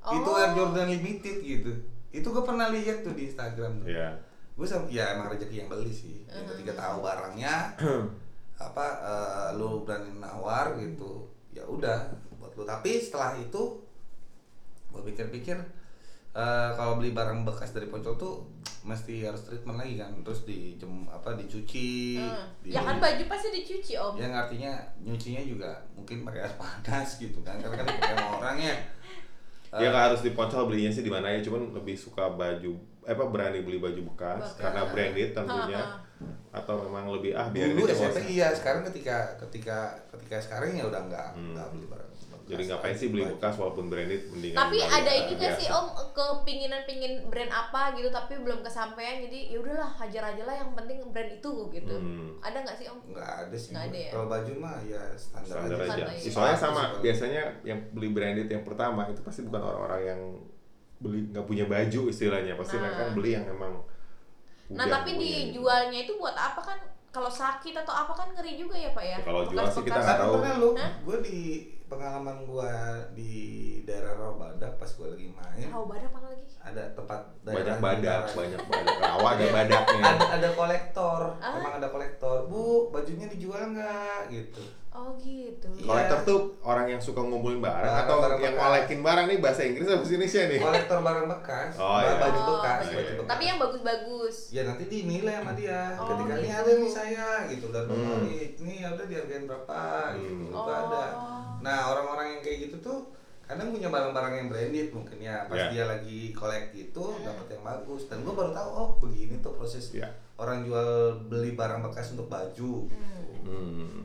Itu 0.04 0.28
Oh. 0.28 0.36
Air 0.36 0.52
Jordan 0.54 0.88
limited 0.90 1.38
gitu. 1.40 1.72
Itu 2.10 2.28
gue 2.30 2.44
pernah 2.44 2.68
lihat 2.68 3.02
tuh 3.02 3.14
di 3.14 3.26
Instagram 3.26 3.80
tuh. 3.80 3.88
Iya. 3.88 4.10
gue 4.54 4.64
sama 4.64 4.86
ya 4.86 5.18
emang 5.18 5.28
rezeki 5.28 5.56
yang 5.56 5.68
beli 5.68 5.90
sih. 5.90 6.22
Yang 6.26 6.46
ketika 6.54 6.78
tahu 6.78 7.02
barangnya. 7.02 7.74
Apa 8.62 8.86
eh, 9.02 9.50
lu 9.56 9.82
berani 9.82 10.14
nawar 10.16 10.78
gitu. 10.78 11.26
Ya 11.50 11.64
udah 11.64 12.06
buat 12.36 12.54
lu. 12.54 12.62
Tapi 12.62 12.98
setelah 12.98 13.34
itu 13.36 13.82
gue 14.88 15.02
pikir-pikir 15.04 15.58
eh, 16.34 16.70
kalau 16.72 16.98
beli 16.98 17.12
barang 17.12 17.42
bekas 17.44 17.72
dari 17.72 17.88
Poncol 17.88 18.14
tuh 18.14 18.46
mesti 18.84 19.24
harus 19.24 19.42
treatment 19.42 19.78
lagi 19.78 19.96
kan. 19.96 20.12
Terus 20.22 20.44
di 20.44 20.76
apa 21.06 21.34
dicuci 21.34 22.20
Hmm. 22.20 22.44
di- 22.60 22.70
Ya 22.70 22.80
kan 22.80 22.98
baju 22.98 23.24
pasti 23.26 23.48
dicuci 23.50 23.96
om. 23.96 24.14
yang 24.14 24.32
artinya 24.32 24.72
nyucinya 25.00 25.40
juga 25.40 25.72
mungkin 25.92 26.22
pakai 26.22 26.44
air 26.44 26.54
panas 26.54 27.16
gitu 27.16 27.40
kan. 27.42 27.56
Karena 27.56 27.76
kan 27.76 27.86
dipakai 27.86 28.14
sama 28.14 28.32
orang 28.38 28.58
ya. 28.62 28.76
Ya 29.74 29.90
nggak 29.90 30.06
harus 30.08 30.22
di 30.22 30.32
Poncol 30.32 30.70
belinya 30.70 30.92
sih 30.92 31.02
di 31.02 31.10
mana 31.10 31.26
ya, 31.28 31.42
cuman 31.42 31.74
lebih 31.74 31.98
suka 31.98 32.30
baju 32.30 32.78
eh, 33.02 33.10
apa 33.10 33.26
berani 33.26 33.60
beli 33.60 33.82
baju 33.82 34.06
bekas 34.06 34.54
Bekas. 34.54 34.62
karena 34.62 34.82
branded 34.86 35.30
tentunya. 35.34 35.82
Ha, 35.82 35.98
atau 36.54 36.78
memang 36.80 37.10
lebih 37.10 37.34
ah 37.34 37.50
biar 37.50 37.74
dulu 37.74 37.84
SMP 37.84 38.22
iya 38.30 38.48
sekarang 38.50 38.86
ketika 38.86 39.34
ketika 39.42 39.92
ketika 40.08 40.38
sekarang 40.40 40.72
ya 40.72 40.86
udah 40.86 41.02
nggak 41.04 41.28
Hmm. 41.34 41.52
nggak 41.52 41.68
beli 41.74 41.90
barang 41.90 42.03
Jadi 42.44 42.68
ngapain 42.68 42.92
sih 42.92 43.08
beli 43.08 43.24
bekas 43.26 43.56
walaupun 43.56 43.88
branded 43.88 44.28
mendingan 44.28 44.60
Tapi 44.60 44.78
ada 44.78 45.08
ini 45.08 45.32
nggak 45.34 45.56
sih 45.56 45.68
om 45.68 45.88
kepinginan 46.12 46.84
pingin 46.84 47.24
brand 47.28 47.48
apa 47.48 47.96
gitu 47.96 48.08
tapi 48.08 48.36
belum 48.36 48.60
kesampaian 48.60 49.24
jadi 49.24 49.48
ya 49.48 49.58
udahlah 49.58 49.88
hajar 49.96 50.24
aja 50.30 50.44
lah 50.44 50.52
yang 50.54 50.76
penting 50.76 51.00
brand 51.08 51.32
itu 51.32 51.52
gitu. 51.72 51.96
Hmm. 51.96 52.36
Ada 52.40 52.58
nggak 52.62 52.76
sih 52.76 52.88
om? 52.88 53.00
nggak 53.08 53.32
ada 53.48 53.56
sih 53.56 53.72
Nggak 53.72 53.86
ada 53.88 53.98
ya? 53.98 54.12
kalau 54.12 54.28
baju 54.28 54.54
mah 54.60 54.78
ya 54.84 55.04
standar, 55.16 55.56
standar 55.56 55.78
aja. 55.78 55.88
Standar 55.88 56.08
aja. 56.12 56.30
Soalnya 56.30 56.58
sama 56.60 56.82
biasanya 57.00 57.42
yang 57.64 57.80
beli 57.90 58.10
branded 58.10 58.48
yang 58.48 58.64
pertama 58.64 59.08
itu 59.08 59.24
pasti 59.24 59.42
bukan 59.42 59.62
orang-orang 59.64 60.02
yang 60.04 60.22
beli 61.00 61.20
nggak 61.32 61.44
punya 61.44 61.66
baju 61.66 62.02
istilahnya 62.08 62.54
pasti 62.54 62.76
Nah. 62.76 62.84
mereka 62.86 63.04
beli 63.12 63.32
yang 63.34 63.48
emang 63.48 63.74
Nah 64.68 64.86
tapi 64.86 65.16
punya. 65.16 65.24
dijualnya 65.48 66.00
itu 66.02 66.16
buat 66.16 66.34
apa 66.34 66.60
kan? 66.60 66.80
Kalau 67.14 67.30
sakit 67.30 67.78
atau 67.78 67.94
apa 67.94 68.10
kan 68.12 68.28
ngeri 68.34 68.58
juga 68.58 68.74
ya 68.74 68.90
pak 68.90 69.06
ya? 69.06 69.12
Ya, 69.14 69.18
kalau 69.22 69.46
jual 69.46 69.66
sih 69.70 69.86
kita 69.86 70.02
nggak 70.02 70.18
tahu. 70.20 70.34
pernah 70.36 70.56
lu, 70.58 70.70
gue 70.76 71.18
di 71.22 71.40
pengalaman 71.86 72.38
gue 72.44 72.74
di 73.14 73.34
daerah 73.86 74.18
Rawabadak 74.18 74.82
pas 74.82 74.90
gue 74.90 75.08
lagi 75.08 75.30
main 75.30 75.70
Tahu 75.70 75.86
badak 75.86 76.10
mana 76.10 76.28
lagi? 76.28 76.46
ada 76.58 76.84
tempat 76.92 77.20
banyak 77.40 77.54
daerah 77.60 77.78
badak, 77.78 78.22
banyak 78.34 78.62
badak 78.66 78.96
rawa 78.98 79.30
ada 79.30 79.46
badaknya. 79.48 80.04
ada 80.08 80.26
ada 80.34 80.50
kolektor, 80.52 81.22
Ah. 81.38 81.54
emang 81.54 81.74
ada 81.78 81.88
kolektor. 81.88 82.38
Bu, 82.50 82.64
bajunya 82.90 83.30
dijual 83.30 83.62
nggak 83.70 84.34
gitu. 84.34 84.64
Oh 84.94 85.10
gitu. 85.18 85.66
Iya. 85.74 85.86
Kolektor 85.86 86.20
tuh 86.22 86.40
orang 86.62 86.86
yang 86.88 86.98
suka 86.98 87.18
ngumpulin 87.20 87.58
barang 87.58 87.82
Barang- 87.82 88.06
atau 88.06 88.16
barang 88.20 88.40
yang 88.40 88.54
bekas. 88.54 88.62
ngolekin 88.64 89.00
barang 89.02 89.26
nih 89.26 89.40
bahasa 89.40 89.62
Inggris 89.64 89.84
atau 89.84 89.98
bahasa 89.98 90.14
Indonesia 90.14 90.42
nih? 90.46 90.60
Kolektor 90.60 90.98
barang 91.02 91.28
bekas, 91.28 91.72
Oh, 91.76 91.98
iya. 91.98 92.14
baju 92.16 92.40
Oh, 92.40 92.46
bekas, 92.54 92.78
iya, 92.80 92.94
baju 92.94 93.02
iya. 93.04 93.14
bekas. 93.16 93.30
Tapi 93.30 93.44
yang 93.44 93.58
bagus-bagus. 93.58 94.36
ya 94.50 94.62
nanti 94.64 94.84
dinilai 94.86 95.34
sama 95.36 95.52
dia. 95.54 95.80
Oh, 95.96 96.06
Ketika 96.08 96.34
ini 96.36 96.46
gitu. 96.46 96.56
ada 96.56 96.72
nih 96.76 96.92
saya 96.92 97.28
gitu 97.48 97.66
dan 97.70 97.84
Hmm. 97.86 98.22
ini 98.24 98.38
ini 98.56 98.74
ya 98.80 98.90
udah 98.92 99.06
dihargain 99.06 99.44
berapa 99.44 99.80
gitu. 100.16 100.30
Hmm. 100.32 100.54
Itu 100.54 100.72
ada. 100.72 101.04
Oh. 101.12 101.42
Nah, 101.60 101.78
orang-orang 101.90 102.28
yang 102.30 102.42
kayak 102.42 102.58
gitu 102.64 102.78
tuh 102.80 103.00
kadang 103.44 103.70
punya 103.70 103.88
barang-barang 103.88 104.34
yang 104.36 104.48
branded 104.48 104.88
mungkin 104.90 105.18
ya 105.20 105.44
pas 105.44 105.58
Ya. 105.58 105.68
dia 105.68 105.84
lagi 105.86 106.32
collect 106.32 106.70
gitu 106.72 107.04
Hmm. 107.04 107.22
dapat 107.24 107.48
yang 107.52 107.62
bagus 107.62 108.08
dan 108.08 108.22
gue 108.22 108.32
baru 108.32 108.50
tahu 108.52 108.70
oh 108.72 108.90
begini 109.00 109.36
tuh 109.40 109.52
proses 109.52 109.90
Ya. 109.92 110.08
orang 110.36 110.64
jual 110.64 110.86
beli 111.26 111.52
barang 111.52 111.82
bekas 111.82 112.14
untuk 112.14 112.30
baju 112.30 112.88
Hmm. 112.88 113.44
Hmm. 113.44 114.00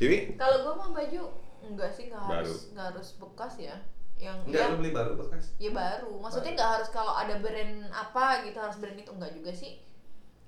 Siwi? 0.00 0.18
Kalau 0.34 0.56
gua 0.62 0.74
mah 0.78 0.90
baju 0.94 1.22
enggak 1.60 1.92
sih 1.92 2.08
nggak 2.08 2.24
harus 2.24 2.72
nggak 2.72 2.86
harus 2.90 3.08
bekas 3.14 3.54
ya. 3.60 3.76
Yang 4.16 4.36
enggak 4.42 4.60
ya, 4.62 4.70
lu 4.70 4.76
beli 4.80 4.90
baru 4.90 5.12
bekas 5.14 5.44
ya 5.56 5.70
baru. 5.70 6.10
Maksudnya 6.16 6.52
nggak 6.54 6.70
harus 6.74 6.88
kalau 6.88 7.12
ada 7.12 7.36
brand 7.36 7.74
apa 7.86 8.24
gitu 8.42 8.56
harus 8.56 8.76
brand 8.76 8.96
itu 8.96 9.10
enggak 9.10 9.32
juga 9.34 9.52
sih. 9.52 9.76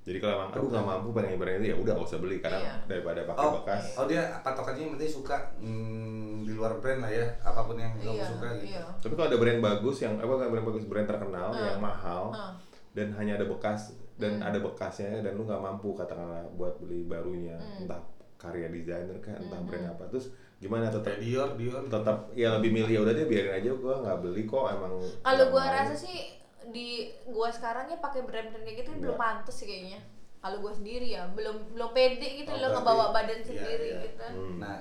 Jadi 0.02 0.18
kalau 0.18 0.34
emang 0.34 0.50
aduh 0.50 0.66
nggak 0.66 0.82
mampu 0.84 1.08
pengen 1.12 1.36
brand 1.36 1.56
itu 1.58 1.66
ya 1.68 1.76
udah 1.78 1.92
nggak 1.94 2.08
usah 2.08 2.18
beli 2.18 2.36
karena 2.40 2.58
Iya. 2.58 2.74
daripada 2.90 3.20
pakai 3.22 3.38
oh 3.38 3.52
bekas. 3.54 3.82
oh 3.94 4.04
dia 4.04 4.22
patokannya 4.42 4.90
penting 4.90 5.12
suka 5.12 5.36
hmm, 5.56 6.42
di 6.42 6.52
luar 6.52 6.74
brand 6.76 7.00
lah 7.00 7.12
ya 7.12 7.22
apa 7.38 7.60
pun 7.62 7.78
yang 7.78 7.94
kamu 7.94 8.18
Iya, 8.18 8.24
suka 8.26 8.46
gitu 8.56 8.66
iya. 8.66 8.82
Tapi 8.98 9.12
kalau 9.14 9.28
ada 9.30 9.38
brand 9.38 9.60
bagus 9.62 9.96
yang 10.00 10.18
apa 10.18 10.32
brand 10.42 10.66
bagus 10.66 10.84
brand 10.84 11.06
terkenal 11.06 11.54
Hmm. 11.54 11.62
yang 11.62 11.78
mahal 11.78 12.34
Hah. 12.34 12.50
dan 12.90 13.14
hanya 13.14 13.38
ada 13.38 13.46
bekas 13.46 13.94
dan 14.16 14.42
Hmm. 14.42 14.48
ada 14.50 14.58
bekasnya 14.58 15.22
dan 15.22 15.32
lu 15.32 15.46
nggak 15.46 15.60
mampu 15.60 15.94
katakanlah 15.94 16.42
buat 16.52 16.82
beli 16.82 17.06
barunya 17.06 17.54
Hmm. 17.54 17.86
entah 17.86 18.02
karya 18.42 18.66
desainer 18.66 19.18
kan 19.18 19.38
entah 19.38 19.54
Hmm. 19.54 19.68
brand 19.70 19.86
apa 19.88 20.04
terus 20.08 20.26
gimana 20.58 20.86
tetap 20.88 21.14
Dior 21.16 21.54
Dior 21.54 21.86
tetap 21.86 22.26
ya 22.32 22.50
lebih 22.52 22.70
milih 22.72 22.90
ya 22.90 23.00
udah 23.00 23.14
deh 23.14 23.24
biarin 23.24 23.54
aja 23.56 23.70
gua 23.72 23.94
nggak 24.00 24.18
beli 24.20 24.42
kok 24.44 24.66
emang 24.68 24.92
Kalau 25.20 25.44
mau. 25.48 25.62
rasa 25.62 25.94
sih 25.94 26.34
di 26.68 26.88
gua 27.24 27.46
sekarang 27.48 27.86
ya 27.86 27.96
pakai 27.96 28.22
brand-brand 28.22 28.62
kayak 28.64 28.76
gitu 28.80 28.90
belum 28.96 29.14
Iya. 29.14 29.22
pantas 29.22 29.54
sih 29.56 29.66
kayaknya. 29.66 29.98
Kalau 30.38 30.58
gua 30.58 30.72
sendiri 30.72 31.06
ya 31.08 31.22
belum 31.28 31.70
belum 31.70 31.90
pede 31.92 32.28
gitu 32.36 32.50
Oh, 32.50 32.54
loh 32.56 32.68
berarti- 32.68 32.78
ngebawa 32.80 33.06
badan 33.12 33.34
iya, 33.36 33.46
sendiri 33.46 33.88
iya. 33.88 34.02
gitu. 34.04 34.26
Hmm. 34.28 34.56
nah 34.58 34.76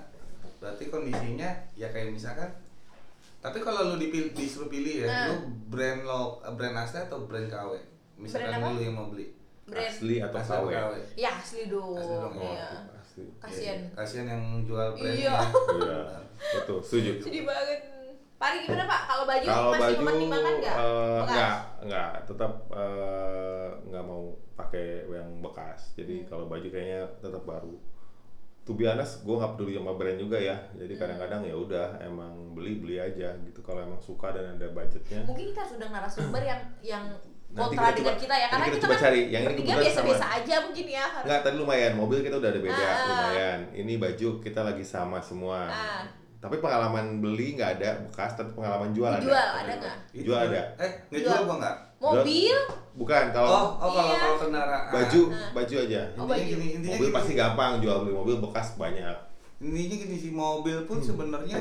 berarti 0.58 0.84
kondisinya 0.88 1.50
ya 1.76 1.88
kayak 1.88 2.10
misalkan 2.12 2.50
tapi 3.40 3.58
kalau 3.60 3.82
lu 3.88 3.96
dipilih 3.98 4.30
disuruh 4.32 4.66
pilih 4.68 5.02
ya 5.02 5.08
Nah. 5.08 5.26
lu 5.28 5.36
brand 5.68 6.02
lo 6.02 6.22
brand 6.52 6.76
asli 6.76 7.00
atau 7.00 7.26
brand 7.26 7.46
KW 7.48 7.74
misalkan 8.16 8.50
Brand 8.52 8.62
apa? 8.64 8.70
lu 8.72 8.80
yang 8.80 8.94
mau 8.96 9.08
beli 9.08 9.34
Brand 9.64 9.86
asli 9.88 10.16
atau 10.20 10.38
Asli 10.38 10.54
KW 10.56 10.66
KW. 10.68 10.94
ya 11.16 11.30
asli 11.36 11.62
dong. 11.66 11.96
Asli 11.96 12.14
dong, 12.16 12.34
oh, 12.36 12.46
Iya. 12.48 12.70
Asli 13.38 13.42
Kasian. 13.42 13.80
Iya, 13.80 13.94
kasihan 13.94 14.28
yang 14.28 14.44
jual 14.64 14.88
brand 14.94 15.14
Iya. 15.14 15.34
iya 15.78 16.00
betul 16.54 16.78
setuju 16.82 17.12
Sedih 17.20 17.44
banget. 17.44 17.80
Pari 18.36 18.66
gimana 18.66 18.84
Pak? 18.84 19.02
Kalau 19.06 19.24
baju 19.24 19.46
kalau 19.46 19.70
masih 19.70 19.78
baju 19.78 19.96
mempertimbangkan 20.02 20.56
nggak? 20.58 20.76
eh, 20.76 21.18
Bekas? 21.22 21.30
nggak 21.30 21.56
nggak 21.84 22.12
tetap 22.26 22.52
eh, 22.72 23.68
nggak 23.84 24.04
mau 24.04 24.24
pakai 24.52 24.86
yang 25.08 25.30
bekas 25.40 25.82
jadi 25.94 26.16
Hmm. 26.16 26.28
kalau 26.28 26.46
baju 26.48 26.68
kayaknya 26.68 27.02
tetap 27.18 27.44
baru 27.44 27.74
to 28.62 28.72
be 28.72 28.86
honest 28.86 29.22
gue 29.22 29.34
nggak 29.34 29.52
peduli 29.52 29.74
sama 29.74 29.94
brand 29.94 30.18
juga 30.18 30.38
ya 30.38 30.54
jadi 30.72 30.90
Hmm. 30.92 31.02
kadang-kadang 31.02 31.42
ya 31.44 31.56
udah 31.56 31.88
emang 32.00 32.34
beli 32.52 32.78
beli 32.78 32.98
aja 32.98 33.34
gitu 33.40 33.60
kalau 33.60 33.78
emang 33.80 33.98
suka 34.00 34.30
dan 34.30 34.56
ada 34.56 34.70
budgetnya 34.70 35.22
Mungkin 35.24 35.46
kita 35.50 35.62
undang 35.68 35.92
narasumber 35.92 36.42
yang 36.42 36.62
yang 36.82 37.06
kontra 37.54 37.68
kita 37.68 37.92
dengan 37.94 38.08
coba- 38.08 38.22
kita 38.22 38.36
ya 38.36 38.48
karena 38.48 38.64
kita 38.64 38.72
kita 38.72 38.82
coba 38.82 38.94
kan 38.94 39.04
cari. 39.04 39.22
Yang 39.26 39.44
ini 39.44 39.62
biasa-biasa 39.76 40.24
sama. 40.24 40.38
aja 40.38 40.56
mungkin 40.62 40.86
ya. 40.88 41.06
Enggak, 41.18 41.40
tadi 41.42 41.56
lumayan. 41.58 41.92
Mobil 41.94 42.20
kita 42.22 42.36
udah 42.38 42.50
ada 42.50 42.62
beda, 42.62 42.86
Ah. 42.86 42.98
lumayan. 43.06 43.60
Ini 43.74 43.94
baju 43.98 44.28
kita 44.40 44.62
lagi 44.62 44.84
sama 44.84 45.18
semua. 45.20 45.60
Ah. 45.66 46.04
Tapi 46.38 46.58
pengalaman 46.58 47.20
beli 47.20 47.54
nggak 47.54 47.78
ada 47.78 47.90
bekas, 48.02 48.34
tapi 48.34 48.50
pengalaman 48.52 48.90
jual 48.90 49.12
ada. 49.12 49.22
Jual 49.22 49.36
ada 49.56 49.74
nggak? 49.76 49.96
Jual 50.18 50.40
ada. 50.44 50.62
eh 50.80 50.92
nggak 51.08 51.22
Jual. 51.22 51.42
gua 51.44 51.56
nggak 51.60 51.78
Mobil? 52.02 52.58
Bukan 52.94 53.24
kalau 53.30 53.46
oh 53.48 53.68
oh 53.78 53.90
kalau 53.92 54.10
Iya. 54.10 54.20
kalau 54.20 54.38
kendaraan 54.42 54.84
baju, 54.90 55.22
Ah. 55.30 55.50
baju 55.54 55.76
aja. 55.80 56.02
Oh, 56.12 56.26
intinya 56.26 56.34
baju. 56.34 56.44
gini 56.50 56.66
intinya 56.74 56.96
Mobil 56.96 57.06
gini, 57.06 57.16
pasti 57.16 57.32
gampang 57.36 57.72
jual 57.78 57.98
beli 58.02 58.14
mobil 58.14 58.36
bekas 58.40 58.68
banyak. 58.76 59.16
intinya 59.60 59.96
gini 60.00 60.16
sih 60.18 60.32
mobil 60.32 60.78
pun 60.84 60.98
Hmm. 60.98 61.06
sebenarnya 61.06 61.60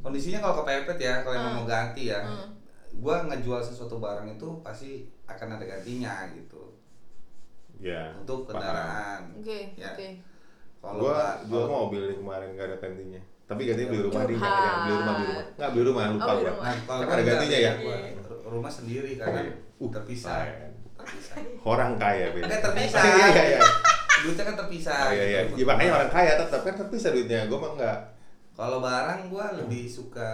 kondisinya 0.00 0.38
kalau 0.40 0.54
kepepet 0.60 0.98
ya 0.98 1.14
kalau 1.20 1.32
emang 1.32 1.52
Hmm. 1.52 1.58
mau 1.60 1.66
ganti 1.68 2.02
ya 2.04 2.18
Hmm. 2.18 2.50
Gua 2.96 3.24
ngejual 3.24 3.60
sesuatu 3.60 3.96
barang 3.96 4.28
itu 4.30 4.48
pasti 4.60 4.90
akan 5.24 5.48
ada 5.52 5.64
gantinya 5.64 6.30
gitu 6.30 6.62
Ya. 7.76 8.14
untuk 8.16 8.46
kendaraan 8.46 9.34
Oke, 9.34 9.74
Ya. 9.74 9.90
oke. 9.90 10.08
kalau 10.78 11.00
Gua 11.00 11.12
nggak- 11.12 11.38
jual 11.46 11.58
kalau- 11.60 11.72
mobil 11.82 12.02
nih 12.06 12.16
kemarin 12.16 12.48
nggak 12.50 12.66
ada 12.66 12.76
gantinya. 12.78 13.22
Tapi 13.44 13.60
gantinya 13.62 13.88
beli 13.90 14.02
rumah 14.02 14.22
di 14.22 14.34
jangan 14.34 14.76
beli 14.80 14.94
rumah 14.94 15.14
beli 15.14 15.26
rumah. 15.26 15.44
Nggak 15.54 15.70
beli 15.70 15.82
rumah 15.84 16.04
lupa 16.08 16.24
Oh, 16.24 16.36
rumah. 16.38 16.54
Nah, 16.62 16.74
kalau 16.82 17.00
Kan 17.02 17.12
ada 17.12 17.22
gantinya 17.26 17.58
ya? 17.58 17.72
rumah 18.44 18.70
sendiri 18.70 19.10
karena 19.14 19.40
Uh, 19.74 19.90
terpisah. 19.90 20.38
Terpisah. 20.94 21.36
Orang 21.62 21.90
kaya 21.96 22.30
beda. 22.30 22.44
Enggak 22.46 22.62
terpisah. 22.62 23.02
Iya 23.10 23.26
iya 23.28 23.44
iya. 23.50 23.60
Duitnya 24.16 24.44
kan 24.46 24.56
terpisah. 24.56 25.00
Oh, 25.02 25.12
iya 25.12 25.24
iya. 25.26 25.40
gitu. 25.44 25.54
Ya 25.58 25.64
makanya 25.66 25.92
orang 25.94 26.10
kaya 26.10 26.32
tetap 26.38 26.60
kan 26.62 26.74
terpisah 26.74 27.10
duitnya. 27.10 27.40
Gua 27.48 27.58
mah 27.58 27.70
enggak. 27.74 27.98
Kalau 28.54 28.78
barang 28.78 29.20
gua 29.28 29.46
lebih 29.52 29.84
suka 29.84 30.30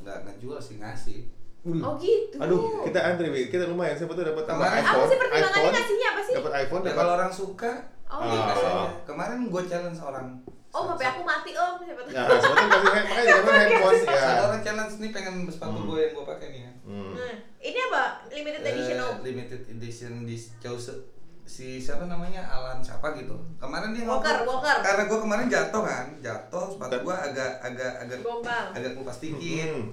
nggak 0.00 0.18
ngejual 0.22 0.56
sih 0.58 0.78
ngasih. 0.78 1.20
Oh 1.64 1.96
gitu. 1.96 2.36
Aduh, 2.36 2.84
kita 2.84 3.00
antri, 3.02 3.26
Wi. 3.26 3.48
kita 3.48 3.64
lumayan. 3.64 3.96
Siapa 3.96 4.12
tuh 4.12 4.20
dapat 4.22 4.44
Kemarin- 4.44 4.84
iPhone? 4.84 5.00
Apa 5.00 5.06
sih 5.06 5.16
pertimbangannya 5.16 5.72
ngasihnya 5.72 6.08
apa 6.10 6.20
sih? 6.20 6.34
Dapat 6.36 6.52
iPhone, 6.60 6.80
Ya 6.80 6.86
dapat 6.86 6.98
kalau 6.98 7.12
orang 7.14 7.32
suka, 7.32 7.72
Oh, 8.06 8.20
ya 8.20 8.28
gitu. 8.28 8.44
kasih 8.46 8.68
aja. 8.68 8.88
Kemarin 9.02 9.38
gua 9.48 9.62
challenge 9.64 9.98
orang. 9.98 10.26
Oh, 10.68 10.82
HP 10.84 11.00
aku 11.06 11.22
mati 11.22 11.50
om, 11.54 11.74
siapa 11.78 12.00
tahu. 12.02 12.12
Nah, 12.12 12.26
sebetulnya 12.34 12.68
kasih 12.68 12.90
hand- 12.90 13.06
makanya 13.06 13.32
dapat 13.32 13.54
handphone 13.56 13.94
ya. 13.96 14.12
Ada 14.12 14.42
orang 14.44 14.62
challenge 14.62 14.94
nih 14.98 15.10
pengen 15.10 15.34
sepatu 15.46 15.72
Hmm. 15.72 15.86
gua 15.86 15.98
yang 15.98 16.12
gua 16.12 16.24
pakai 16.28 16.46
nih 16.46 16.60
ya. 16.60 16.72
Hmm. 16.84 17.10
Nah, 17.14 17.32
ini 17.58 17.78
apa? 17.82 18.02
Limited 18.28 18.62
edition 18.62 18.96
Eh, 18.96 19.06
om. 19.06 19.16
limited 19.22 19.60
edition 19.66 20.12
di 20.22 20.36
Jause 20.58 20.92
si 21.42 21.76
siapa 21.76 22.04
namanya 22.04 22.40
Alan 22.42 22.80
siapa 22.80 23.12
gitu 23.14 23.36
kemarin 23.58 23.92
dia 23.92 24.00
Walker, 24.02 24.32
ngobrol. 24.38 24.64
Walker. 24.64 24.76
karena 24.80 25.02
gua 25.04 25.18
kemarin 25.20 25.46
jatuh 25.46 25.82
kan 25.82 26.06
jatuh 26.18 26.64
sepatu 26.66 26.96
gua 27.02 27.20
agak 27.22 27.60
agak 27.62 27.92
agak 27.98 28.18
Gombal. 28.18 28.72
agak 28.72 28.92
kupas 28.94 29.20
dikit 29.20 29.68
Hmm. 29.68 29.92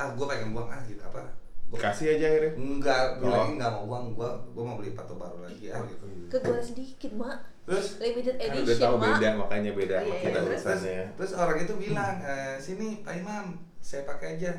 Ah 0.00 0.08
gua 0.10 0.26
pengen 0.26 0.50
buang 0.50 0.64
ah 0.66 0.80
gitu 0.82 1.02
apa 1.02 1.20
Gua- 1.68 1.78
Kasih 1.78 2.06
aja 2.10 2.26
akhirnya. 2.26 2.52
enggak 2.56 3.02
Oh. 3.12 3.16
bilangnya 3.22 3.52
enggak 3.54 3.70
mau 3.72 3.84
buang 3.86 4.04
gua 4.12 4.30
gua 4.50 4.64
mau 4.64 4.76
beli 4.76 4.90
sepatu 4.90 5.14
baru 5.14 5.38
lagi 5.40 5.68
ah 5.68 5.84
gitu 5.84 6.04
Ke 6.26 6.38
gua 6.40 6.58
sedikit, 6.58 7.12
Mak. 7.14 7.38
terus 7.62 7.86
Limited 7.98 8.34
Kan 8.34 8.48
udah 8.48 8.58
edition, 8.64 8.80
tahu 8.80 8.96
Mak. 8.96 9.06
beda, 9.12 9.28
makanya 9.36 9.70
beda 9.72 9.96
sama 9.96 10.08
Iya, 10.08 10.18
kita 10.18 10.38
iya, 10.40 10.46
terus, 10.58 10.82
terus 11.14 11.32
orang 11.34 11.58
itu 11.60 11.74
bilang 11.76 12.16
eh, 12.18 12.54
sini 12.56 12.86
Pak 13.00 13.14
Imam 13.14 13.44
saya 13.78 14.02
pakai 14.02 14.28
aja 14.34 14.50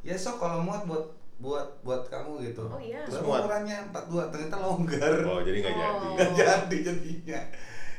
ya 0.00 0.14
sok 0.14 0.36
kalau 0.36 0.58
muat 0.60 0.82
buat 0.82 1.04
buat 1.36 1.68
buat 1.82 2.02
kamu 2.06 2.40
gitu 2.46 2.64
Oh, 2.64 2.80
iya. 2.80 3.04
Terus 3.04 3.20
muat? 3.20 3.44
ukurannya 3.44 3.76
42 3.92 4.32
ternyata 4.32 4.56
longgar 4.58 5.12
Oh, 5.22 5.40
jadi 5.40 5.58
nggak 5.60 5.74
Oh. 5.76 6.16
jadi. 6.16 6.24
nggak 6.32 6.56
jadi 6.64 6.76
jadinya 6.82 7.40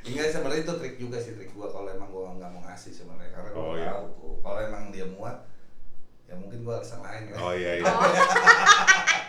Enggak 0.04 0.28
sebenarnya 0.30 0.64
itu 0.64 0.74
trik 0.74 0.96
juga 0.98 1.18
sih 1.18 1.32
trik 1.34 1.52
gua 1.52 1.68
kalau 1.68 1.88
emang 1.88 2.08
gua 2.08 2.32
nggak 2.34 2.48
mau 2.50 2.64
ngasih 2.64 2.92
sebenarnya 2.92 3.28
karena 3.30 3.50
gua 3.50 3.60
Oh, 3.62 3.68
tahu 3.70 3.78
iya. 3.78 3.92
tuh, 3.94 4.36
kalau 4.42 4.60
emang 4.62 4.84
dia 4.90 5.06
muat 5.06 5.36
ya 6.28 6.36
mungkin 6.36 6.60
gue 6.68 6.74
alasan 6.76 7.00
lain 7.00 7.24
kan. 7.32 7.38
Oh 7.40 7.54
iya 7.56 7.72
iya. 7.80 7.88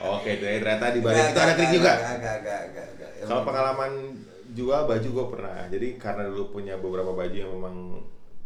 Oh. 0.03 0.19
Oke, 0.19 0.39
jadi 0.39 0.63
ternyata 0.63 0.95
di 0.95 1.01
balik 1.03 1.31
itu 1.31 1.41
ada 1.43 1.55
trik 1.55 1.71
juga. 1.75 1.93
Enggak, 1.95 2.35
enggak, 2.43 2.61
enggak. 2.71 3.11
Kalau 3.27 3.43
pengalaman 3.47 3.93
jual 4.55 4.81
baju 4.87 5.09
gue 5.11 5.27
pernah. 5.31 5.59
Jadi 5.71 5.89
karena 5.99 6.23
dulu 6.27 6.45
punya 6.59 6.75
beberapa 6.79 7.15
baju 7.15 7.37
yang 7.37 7.51
memang 7.55 7.77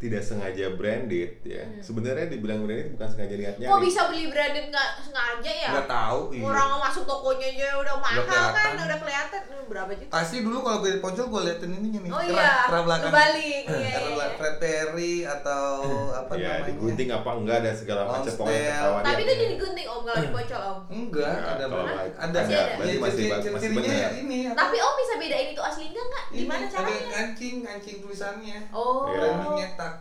tidak 0.02 0.18
sengaja 0.18 0.74
branded 0.74 1.30
ya. 1.40 1.62
Sebenarnya 1.78 2.26
dibilang 2.26 2.66
branded 2.66 2.90
bukan 2.92 3.06
sengaja 3.06 3.34
niatnya. 3.34 3.66
Kok 3.66 3.78
bisa 3.80 4.10
beli 4.10 4.26
branded 4.26 4.66
nggak 4.66 4.88
sengaja 4.98 5.46
ya? 5.52 5.68
Enggak 5.70 5.86
tahu, 5.86 6.20
iya. 6.32 6.42
Orang 6.42 6.82
masuk 6.82 7.06
tokonya 7.06 7.46
aja 7.48 7.68
udah 7.78 7.94
mahal 7.96 8.22
kan, 8.22 8.50
kelihatan. 8.50 8.72
udah 8.82 8.98
kelihatan 8.98 9.40
Hmm, 9.44 9.68
berapa 9.68 9.92
juta? 9.92 10.10
Pasti 10.10 10.36
dulu 10.42 10.58
kalau 10.58 10.78
gue 10.80 10.90
di 10.90 11.00
pojok 11.00 11.26
gue 11.28 11.40
liatin 11.46 11.70
ininya 11.70 12.00
nih. 12.02 12.10
Oh 12.10 12.22
iya, 12.24 12.50
kerah 12.66 12.82
belakang. 12.82 13.10
kebalik. 13.14 13.62
Iya, 13.62 13.88
Kerah 13.94 14.02
iya, 14.10 14.10
iya. 14.10 15.30
Atau 15.32 15.66
apa 16.20 16.32
ya, 16.34 16.42
namanya? 16.50 16.66
digunting 16.66 17.08
apa 17.08 17.30
enggak 17.32 17.58
dan 17.62 17.74
segala 17.74 18.02
macam 18.04 18.32
pokoknya 18.32 18.74
ketahuan 18.74 19.02
Tapi 19.02 19.20
itu 19.22 19.32
jadi 19.38 19.54
gunting 19.56 19.86
om 19.86 20.00
kalau 20.02 20.18
dipocol 20.20 20.62
om. 20.64 20.78
Enggak, 20.90 21.30
Enggak, 21.32 21.52
ada 21.52 21.64
ada, 21.64 21.76
baik. 21.94 22.12
ada, 22.12 22.38
ada. 22.42 22.60
Berarti 22.74 22.90
ya, 22.90 22.98
masih 22.98 23.24
masih 23.54 23.68
benar. 23.72 24.10
ini? 24.16 24.38
Tapi 24.50 24.76
om 24.76 24.94
bisa 24.98 25.14
bedain 25.16 25.48
itu 25.48 25.62
asli 25.62 25.84
enggak 25.86 26.04
nggak? 26.04 26.24
Ini 26.26 26.38
Gimana 26.42 26.58
Ada 26.58 26.72
caranya? 26.74 27.08
kancing, 27.12 27.56
kancing 27.62 27.96
tulisannya. 28.00 28.58
Oh. 28.70 29.06
Iya. 29.06 29.14
Branding 29.14 29.54
nyetak. 29.56 29.91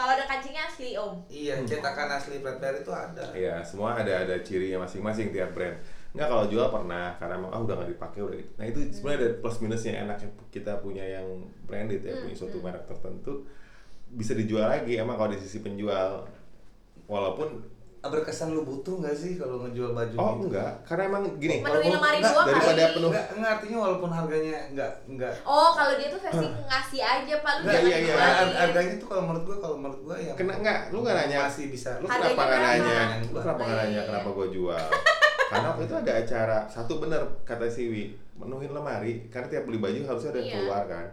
Kalau 0.00 0.16
ada 0.16 0.24
kancingnya 0.24 0.64
asli 0.64 0.96
om. 0.96 1.12
Iya, 1.28 1.60
cetakan 1.68 2.08
asli 2.16 2.40
Perry 2.40 2.80
itu 2.80 2.88
ada. 2.88 3.24
Iya, 3.36 3.60
semua 3.60 4.00
ada 4.00 4.24
ada 4.24 4.40
cirinya 4.40 4.88
masing-masing 4.88 5.28
tiap 5.28 5.52
brand. 5.52 5.76
Enggak 6.16 6.28
kalau 6.32 6.44
jual 6.48 6.66
pernah 6.72 7.12
karena 7.20 7.36
emang 7.36 7.52
ah 7.52 7.60
udah 7.60 7.74
nggak 7.76 7.92
dipakai 7.92 8.20
udah. 8.24 8.40
Nah 8.56 8.64
itu 8.64 8.80
sebenarnya 8.96 9.18
ada 9.20 9.28
plus 9.44 9.60
minusnya 9.60 9.92
enaknya 10.00 10.28
kita 10.48 10.80
punya 10.80 11.04
yang 11.04 11.44
branded 11.68 12.00
ya 12.00 12.16
punya 12.24 12.32
suatu 12.32 12.64
merek 12.64 12.88
tertentu 12.88 13.44
bisa 14.10 14.34
dijual 14.34 14.66
lagi 14.66 14.98
emang 14.98 15.14
kalau 15.14 15.30
di 15.30 15.38
sisi 15.38 15.62
penjual 15.62 16.26
walaupun 17.06 17.62
Berkesan 18.02 18.50
lu 18.50 18.62
butuh 18.62 18.96
nggak 18.96 19.12
sih 19.12 19.36
kalau 19.36 19.60
ngejual 19.60 19.92
baju 19.92 20.14
oh 20.14 20.32
gitu? 20.34 20.44
enggak 20.48 20.72
karena 20.82 21.02
emang 21.06 21.22
gini 21.36 21.60
Menuhi 21.60 21.88
lemari 21.90 22.16
enggak, 22.16 22.32
doang 22.32 22.46
daripada 22.48 22.72
kali. 22.78 22.94
penuh- 22.94 23.10
Enggak, 23.10 23.26
enggak 23.30 23.50
artinya 23.52 23.78
walaupun 23.78 24.10
harganya 24.10 24.56
enggak 24.66 24.90
enggak 25.04 25.32
Oh, 25.42 25.68
kalau 25.70 25.92
dia 25.94 26.08
tuh 26.08 26.16
versi 26.18 26.40
ngasih 26.62 27.00
aja 27.02 27.34
pak, 27.38 27.52
lu 27.52 27.60
Enggak, 27.62 27.76
jangan 27.76 27.90
iya, 27.90 27.98
iya. 28.00 28.14
harganya 28.56 28.94
tuh 28.96 29.06
kalau 29.06 29.22
menurut 29.22 29.44
gua 29.44 29.56
kalau 29.58 29.76
menurut 29.76 30.00
gua 30.02 30.16
ya 30.16 30.32
Kena 30.32 30.52
enggak, 30.54 30.78
lu 30.88 30.98
nggak 30.98 31.16
nanya. 31.18 31.38
masih 31.44 31.64
bisa 31.68 31.90
lu 31.96 32.06
Harganya 32.06 32.24
kenapa 32.30 32.40
nggak 32.40 32.56
berapa? 32.56 32.72
nanya 32.72 32.98
lu 33.22 33.36
kenapa 33.36 33.60
nggak 33.60 33.68
Iya, 33.70 33.82
nanya 33.82 33.92
iya. 33.94 34.02
kenapa 34.06 34.28
gue 34.30 34.46
jual 34.50 34.84
karena 35.46 35.66
waktu 35.68 35.82
itu 35.82 35.94
ada 35.98 36.12
acara 36.16 36.58
satu 36.66 36.92
bener 36.96 37.22
kata 37.42 37.66
Siwi 37.66 38.04
menuhin 38.34 38.70
lemari 38.70 39.12
karena 39.26 39.50
tiap 39.50 39.64
beli 39.64 39.76
baju 39.76 40.00
harusnya 40.06 40.30
ada 40.30 40.38
yang 40.38 40.46
Iya. 40.46 40.56
keluar 40.56 40.82
kan 40.86 41.06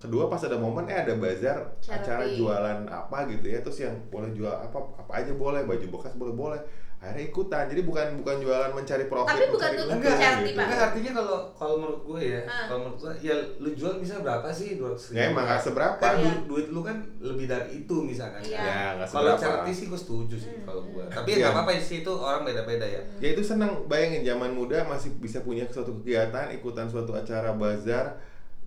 kedua 0.00 0.26
pas 0.26 0.40
ada 0.40 0.56
momen 0.56 0.84
eh 0.86 0.96
ada 0.98 1.12
bazar 1.14 1.76
Charity. 1.78 1.92
acara 2.00 2.24
jualan 2.26 2.78
apa 2.84 3.18
gitu 3.28 3.46
ya 3.46 3.60
terus 3.60 3.78
yang 3.78 3.94
boleh 4.08 4.32
jual 4.32 4.48
apa 4.50 4.72
apa 4.96 5.12
aja 5.14 5.32
boleh 5.32 5.60
baju 5.62 5.86
bekas 5.90 6.12
boleh 6.14 6.32
boleh 6.34 6.60
akhirnya 6.96 7.24
ikutan 7.26 7.64
jadi 7.64 7.80
bukan 7.82 8.06
bukan 8.14 8.36
jualan 8.38 8.72
mencari 8.74 9.04
profit 9.06 9.28
Tapi 9.30 9.48
bukan 9.48 9.56
mencari 9.62 9.76
untuk 9.78 9.92
enggak 9.94 10.16
charity, 10.20 10.44
gitu. 10.46 10.60
Enggak 10.60 10.80
artinya 10.82 11.12
kalau 11.14 11.38
kalau 11.50 11.74
menurut 11.78 12.00
gue 12.02 12.20
ya 12.26 12.40
Ah. 12.42 12.64
kalau 12.66 12.78
menurut 12.82 12.98
gue 12.98 13.12
ya 13.22 13.34
lu 13.56 13.70
jual 13.72 13.94
bisa 13.96 14.14
berapa 14.18 14.48
sih 14.50 14.76
dua 14.76 14.92
ya 15.08 15.22
emang 15.26 15.44
nggak 15.46 15.60
seberapa 15.62 15.96
kan 15.98 16.14
Iya. 16.14 16.24
duit, 16.24 16.40
duit 16.44 16.66
lu 16.68 16.80
kan 16.82 16.96
lebih 17.18 17.46
dari 17.46 17.68
itu 17.78 17.96
misalkan 17.98 18.40
Iya. 18.42 18.60
ya 18.60 18.80
nggak 18.94 19.08
kalau 19.08 19.32
seberapa 19.32 19.40
charity 19.42 19.72
sih 19.74 19.86
gue 19.88 19.96
setuju 19.98 20.36
sih 20.38 20.52
kalau 20.60 20.82
gue 20.86 21.04
tapi 21.06 21.28
ya 21.30 21.32
Iya. 21.32 21.40
nggak 21.42 21.52
apa-apa 21.56 21.72
sih 21.78 21.96
itu 21.98 22.12
orang 22.14 22.42
beda-beda 22.42 22.84
ya 22.86 23.02
ya 23.16 23.28
itu 23.30 23.42
senang 23.42 23.72
bayangin 23.86 24.20
zaman 24.22 24.52
muda 24.52 24.84
masih 24.84 25.12
bisa 25.14 25.40
punya 25.40 25.64
suatu 25.66 25.96
kegiatan 25.98 26.52
ikutan 26.52 26.84
suatu 26.84 27.12
acara 27.12 27.52
bazar 27.54 28.20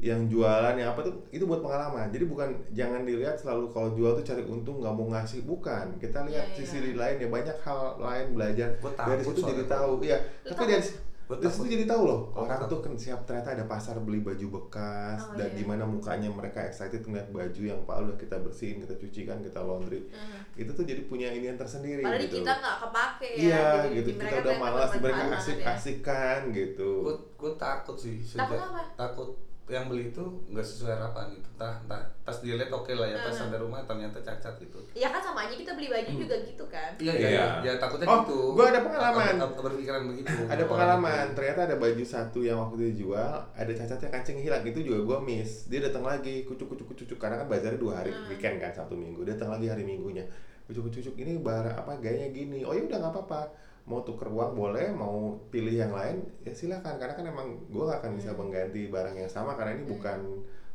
yang 0.04 0.28
jualan 0.28 0.76
yang 0.76 0.92
apa 0.92 1.00
tuh 1.02 1.16
itu 1.30 1.44
buat 1.44 1.60
pengalaman 1.60 2.08
jadi 2.10 2.26
bukan 2.26 2.46
jangan 2.70 3.02
dilihat 3.02 3.34
selalu 3.34 3.72
kalau 3.72 3.90
jual 3.92 4.12
tuh 4.14 4.26
cari 4.26 4.44
untung 4.44 4.78
nggak 4.78 4.92
mau 4.92 5.08
ngasih 5.10 5.42
bukan 5.44 5.96
kita 5.96 6.22
lihat 6.24 6.44
Iya, 6.50 6.56
sisi 6.58 6.78
iya. 6.84 6.92
lain 6.94 7.16
ya 7.18 7.28
banyak 7.30 7.58
hal 7.58 7.80
lain 7.98 8.26
belajar 8.32 8.76
Gua 8.78 8.92
dari 8.94 9.22
situ 9.22 9.40
jadi 9.42 9.64
tahu 9.64 9.92
iya 10.02 10.20
tapi 10.44 10.64
dari 10.68 10.84
dari 11.26 11.50
situ 11.50 11.66
jadi 11.72 11.86
tahu 11.88 12.02
loh 12.04 12.20
Gua 12.28 12.44
orang 12.44 12.60
takut. 12.60 12.70
tuh 12.70 12.80
kan 12.84 12.94
siap 12.96 13.20
ternyata 13.24 13.50
ada 13.54 13.66
pasar 13.66 13.96
beli 13.98 14.20
baju 14.20 14.46
bekas 14.54 15.24
Oh, 15.24 15.34
dan 15.34 15.48
iya. 15.48 15.58
gimana 15.58 15.84
mukanya 15.84 16.28
mereka 16.30 16.60
excited 16.62 17.00
ngeliat 17.02 17.30
baju 17.30 17.62
yang 17.64 17.80
pak 17.82 17.96
udah 17.98 18.18
kita 18.18 18.36
bersihin 18.38 18.78
kita 18.80 18.94
cuci 18.94 19.22
kan 19.24 19.40
kita 19.40 19.60
laundry 19.60 20.04
Hmm. 20.06 20.44
itu 20.54 20.70
tuh 20.70 20.84
jadi 20.84 21.02
punya 21.04 21.32
ini 21.32 21.48
yang 21.48 21.56
tersendiri 21.56 22.04
Padahal 22.04 22.20
di 22.20 22.28
gitu 22.28 22.36
kita 22.38 22.54
nggak 22.54 22.76
kepake 22.82 23.28
ya. 23.30 23.40
Iya 23.40 23.64
Jadi 23.80 23.96
gitu 23.96 24.10
kita 24.20 24.36
udah 24.38 24.56
malas 24.58 24.90
mereka 24.92 25.06
banget 25.08 25.24
ya. 25.26 25.38
asik-asikan 25.40 26.40
gitu. 26.52 26.92
gue 27.34 27.52
takut 27.56 27.96
sih 27.96 28.20
Takut 28.20 28.54
sejak 28.54 28.68
apa? 28.68 28.84
takut 28.96 29.30
yang 29.66 29.88
beli 29.88 30.10
itu 30.10 30.20
nggak 30.46 30.60
sesuai 30.62 30.92
harapan 30.92 31.32
gitu 31.32 31.48
entah 31.50 31.80
entah 31.80 32.04
pas 32.20 32.36
dilihat 32.36 32.68
oke 32.68 32.92
lah 32.92 33.06
ya 33.06 33.16
pas 33.18 33.32
Hmm. 33.32 33.48
sampai 33.48 33.58
rumah 33.58 33.80
ternyata 33.82 34.20
cacat 34.20 34.60
gitu 34.60 34.76
Ya 34.92 35.08
kan 35.08 35.18
sama 35.18 35.48
aja 35.48 35.56
kita 35.56 35.72
beli 35.72 35.88
baju 35.88 36.12
juga 36.18 36.36
gitu 36.38 36.66
kan. 36.68 36.92
iya 36.98 37.14
Iya. 37.14 37.30
iya 37.32 37.46
ya, 37.64 37.72
takutnya 37.78 38.04
Oh, 38.06 38.22
gitu 38.22 38.38
gua 38.54 38.68
ada 38.68 38.82
pengalaman. 38.82 39.24
Ber- 39.34 39.48
ber- 39.50 39.64
berpikiran 39.66 40.04
begitu 40.06 40.36
Ada 40.46 40.64
pengalaman, 40.64 41.26
ternyata 41.32 41.60
ada 41.64 41.76
baju 41.78 42.04
satu 42.04 42.40
yang 42.40 42.60
waktu 42.60 42.76
itu 42.78 42.84
dijual, 42.94 43.34
ada 43.50 43.72
cacatnya 43.74 44.10
kancing 44.10 44.38
hilang 44.38 44.62
itu 44.62 44.80
juga 44.82 45.00
gua 45.02 45.18
miss. 45.20 45.66
Dia 45.66 45.80
datang 45.82 46.04
lagi, 46.04 46.44
kucuk 46.44 46.68
kucuk 46.68 46.84
kucuk 46.86 47.08
kucuk 47.08 47.18
karena 47.18 47.40
kan 47.40 47.48
bazarnya 47.48 47.80
dua 47.80 47.94
hari 47.98 48.12
Hmm. 48.12 48.28
weekend 48.28 48.60
kan 48.60 48.70
Sabtu 48.70 48.94
Minggu. 48.94 49.24
Dia 49.24 49.34
datang 49.34 49.56
lagi 49.56 49.66
hari 49.66 49.82
Minggunya. 49.82 50.28
Kucuk 50.66 50.84
kucuk 50.86 51.00
kucuk 51.02 51.16
ini 51.18 51.40
barang 51.40 51.72
apa 51.74 51.96
gayanya 51.98 52.30
gini. 52.30 52.62
Oh 52.62 52.72
ya 52.72 52.84
udah 52.84 53.00
nggak 53.00 53.14
apa-apa. 53.14 53.42
Mau 53.84 54.00
tuker 54.00 54.26
uang 54.26 54.54
boleh, 54.54 54.90
mau 54.90 55.16
pilih 55.48 55.76
yang 55.76 55.92
lain 55.92 56.24
ya 56.40 56.52
silakan 56.52 56.96
karena 56.96 57.14
kan 57.14 57.26
emang 57.26 57.48
gua 57.68 57.84
nggak 57.86 58.00
akan 58.00 58.12
bisa 58.14 58.30
Hmm. 58.30 58.40
mengganti 58.42 58.88
barang 58.88 59.14
yang 59.14 59.28
sama 59.28 59.54
karena 59.54 59.76
ini 59.76 59.86
bukan 59.86 60.20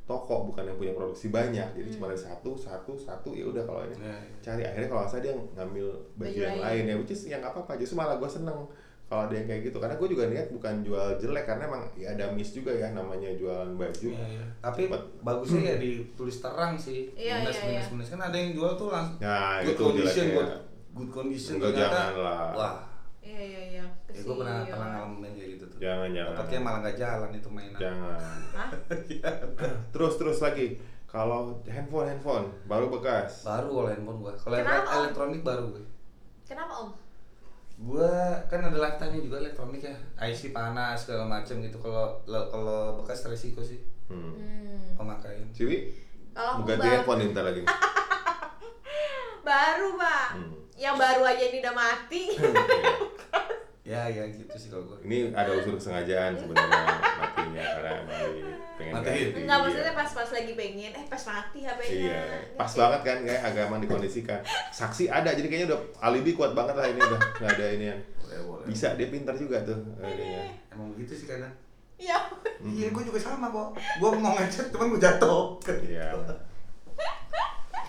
toko, 0.05 0.45
bukan 0.45 0.65
yang 0.65 0.77
punya 0.77 0.93
produksi 0.93 1.29
banyak. 1.29 1.69
Jadi 1.75 1.89
cuma 1.91 2.07
ada 2.07 2.17
satu, 2.17 2.53
satu, 2.53 2.93
satu 2.95 3.29
ya 3.31 3.45
udah 3.45 3.61
kalau 3.63 3.81
ini 3.83 3.97
iya. 3.99 4.17
cari 4.41 4.63
akhirnya 4.63 4.89
kalau 4.89 5.05
salah 5.05 5.21
dia 5.23 5.33
ngambil 5.55 5.87
baju, 6.15 6.21
Baju 6.23 6.41
yang 6.43 6.59
lain. 6.59 6.83
ya 6.85 6.95
which 6.97 7.11
is 7.11 7.21
yang 7.25 7.39
nggak 7.39 7.53
apa-apa 7.53 7.77
justru 7.77 7.93
malah 7.95 8.17
gue 8.17 8.25
seneng 8.27 8.57
kalau 9.05 9.25
ada 9.25 9.35
yang 9.35 9.45
kayak 9.47 9.63
gitu 9.65 9.77
karena 9.77 9.97
gue 9.97 10.09
juga 10.09 10.25
niat 10.27 10.49
bukan 10.51 10.75
jual 10.81 11.09
jelek 11.17 11.45
karena 11.45 11.65
emang 11.65 11.81
ya 11.93 12.13
ada 12.13 12.29
miss 12.29 12.53
juga 12.53 12.69
ya 12.71 12.93
namanya 12.93 13.33
jualan 13.33 13.73
baju 13.73 14.09
Iya, 14.11 14.27
iya. 14.31 14.45
Tapi 14.59 14.83
Cepet. 14.85 15.03
bagusnya 15.21 15.61
ya 15.67 15.77
ditulis 15.85 16.37
terang 16.39 16.73
sih. 16.77 17.09
Iya, 17.13 17.41
minus, 17.41 17.57
iya, 17.57 17.65
minus, 17.69 17.85
iya. 17.85 17.93
minus. 17.93 18.09
Kan 18.09 18.21
ada 18.23 18.37
yang 18.37 18.53
jual 18.53 18.73
tuh 18.77 18.89
langsung 18.89 19.17
nah 19.19 19.61
good 19.61 19.73
itu 19.73 19.81
condition, 19.83 20.25
jeleknya 20.25 20.37
good, 20.37 20.51
good 20.95 21.11
condition. 21.11 21.53
Enggak, 21.57 21.69
ternyata, 21.71 21.93
jangan 21.97 22.17
lah. 22.17 22.49
Wah. 22.53 22.75
Ya 24.19 24.23
gue 24.27 24.35
pernah 24.35 24.59
pernah 24.67 24.89
ngalamin 24.99 25.31
kayak 25.39 25.49
gitu 25.55 25.65
tuh. 25.71 25.79
jangan 25.79 26.09
jangan 26.11 26.33
Dapatnya 26.35 26.59
malah 26.59 26.79
nggak 26.83 26.97
jalan 26.99 27.31
itu 27.39 27.49
mainan. 27.55 27.79
jangan 27.79 28.39
Hah? 28.59 28.71
terus 29.95 30.15
terus 30.19 30.39
lagi 30.43 30.67
kalau 31.09 31.57
handphone 31.65 32.05
handphone 32.05 32.47
baru 32.69 32.93
bekas 32.93 33.41
Baru 33.41 33.81
kalau 33.81 33.89
handphone 33.89 34.19
gua. 34.21 34.33
Kalau 34.37 34.57
elektronik 34.61 35.41
baru 35.41 35.65
gue. 35.73 35.85
Kenapa 36.45 36.85
om? 36.85 36.93
Gua 37.81 38.45
kan 38.53 38.61
ada 38.69 38.77
lifetime 38.77 39.25
juga 39.25 39.41
elektronik 39.41 39.81
ya. 39.89 39.97
IC 40.21 40.53
panas 40.53 41.09
segala 41.09 41.25
macem 41.25 41.65
gitu. 41.65 41.81
Kalau 41.81 42.21
kalau 42.29 43.01
bekas 43.01 43.25
resiko 43.25 43.65
sih 43.65 43.81
hmm. 44.13 44.33
Hmm. 44.37 44.81
pemakaian. 45.01 45.49
Ciwi 45.57 45.97
Kalau 46.37 46.61
aku 46.61 46.77
ganti 46.77 46.85
baru, 46.85 46.95
handphone 47.01 47.21
bentar 47.33 47.45
lagi 47.49 47.63
baru 49.49 49.89
pak. 49.97 50.29
Hmm. 50.37 50.53
Yang 50.77 50.97
baru 51.01 51.23
aja 51.25 51.45
ini 51.49 51.59
udah 51.65 51.75
mati. 51.75 52.23
Ya 53.89 54.05
ya 54.07 54.29
gitu 54.29 54.53
sih 54.53 54.69
kalau 54.69 54.85
gua. 54.85 55.01
ini 55.01 55.33
ada 55.33 55.49
unsur 55.51 55.73
kesengajaan 55.75 56.37
sebenarnya 56.37 56.81
matinya 57.17 57.63
karena 57.65 57.91
emang 57.99 58.19
di- 58.29 58.45
pengen 58.77 58.93
Matiin. 58.93 59.09
ganti 59.27 59.41
Enggak 59.41 59.49
iya. 59.51 59.65
maksudnya 59.65 59.95
pas-pas 59.97 60.29
lagi 60.31 60.53
pengen, 60.55 60.93
eh 60.93 61.05
pas 61.07 61.23
mati 61.25 61.59
HP-nya. 61.61 61.89
Iya, 61.91 62.21
pas 62.55 62.69
Gitu. 62.69 62.79
banget 62.79 63.01
kan 63.03 63.19
kayak 63.23 63.43
agak 63.43 63.63
emang 63.65 63.81
dikondisikan. 63.81 64.41
Saksi 64.71 65.05
ada, 65.09 65.31
jadi 65.31 65.47
kayaknya 65.47 65.67
udah 65.67 65.81
alibi 66.01 66.31
kuat 66.33 66.53
banget 66.53 66.75
lah 66.75 66.87
ini 66.87 67.01
udah 67.01 67.21
nggak 67.35 67.51
ada 67.51 67.67
ini 67.73 67.85
yang 67.87 68.01
Boleh 68.19 68.39
boleh. 68.45 68.65
bisa 68.69 68.93
dia 68.93 69.09
pintar 69.09 69.35
juga 69.35 69.57
tuh. 69.63 69.81
ininya. 69.99 70.45
Emang 70.71 70.93
begitu 70.93 71.13
sih 71.17 71.27
kadang. 71.27 71.51
Iya. 71.97 72.19
Iya, 72.61 72.87
gue 72.93 73.03
juga 73.03 73.19
sama 73.19 73.49
kok. 73.49 73.75
Gue 73.99 74.11
mau 74.15 74.31
ngechat, 74.33 74.71
cuman 74.71 74.93
gue 74.93 75.01
jatuh. 75.01 75.59
Iya. 75.67 76.13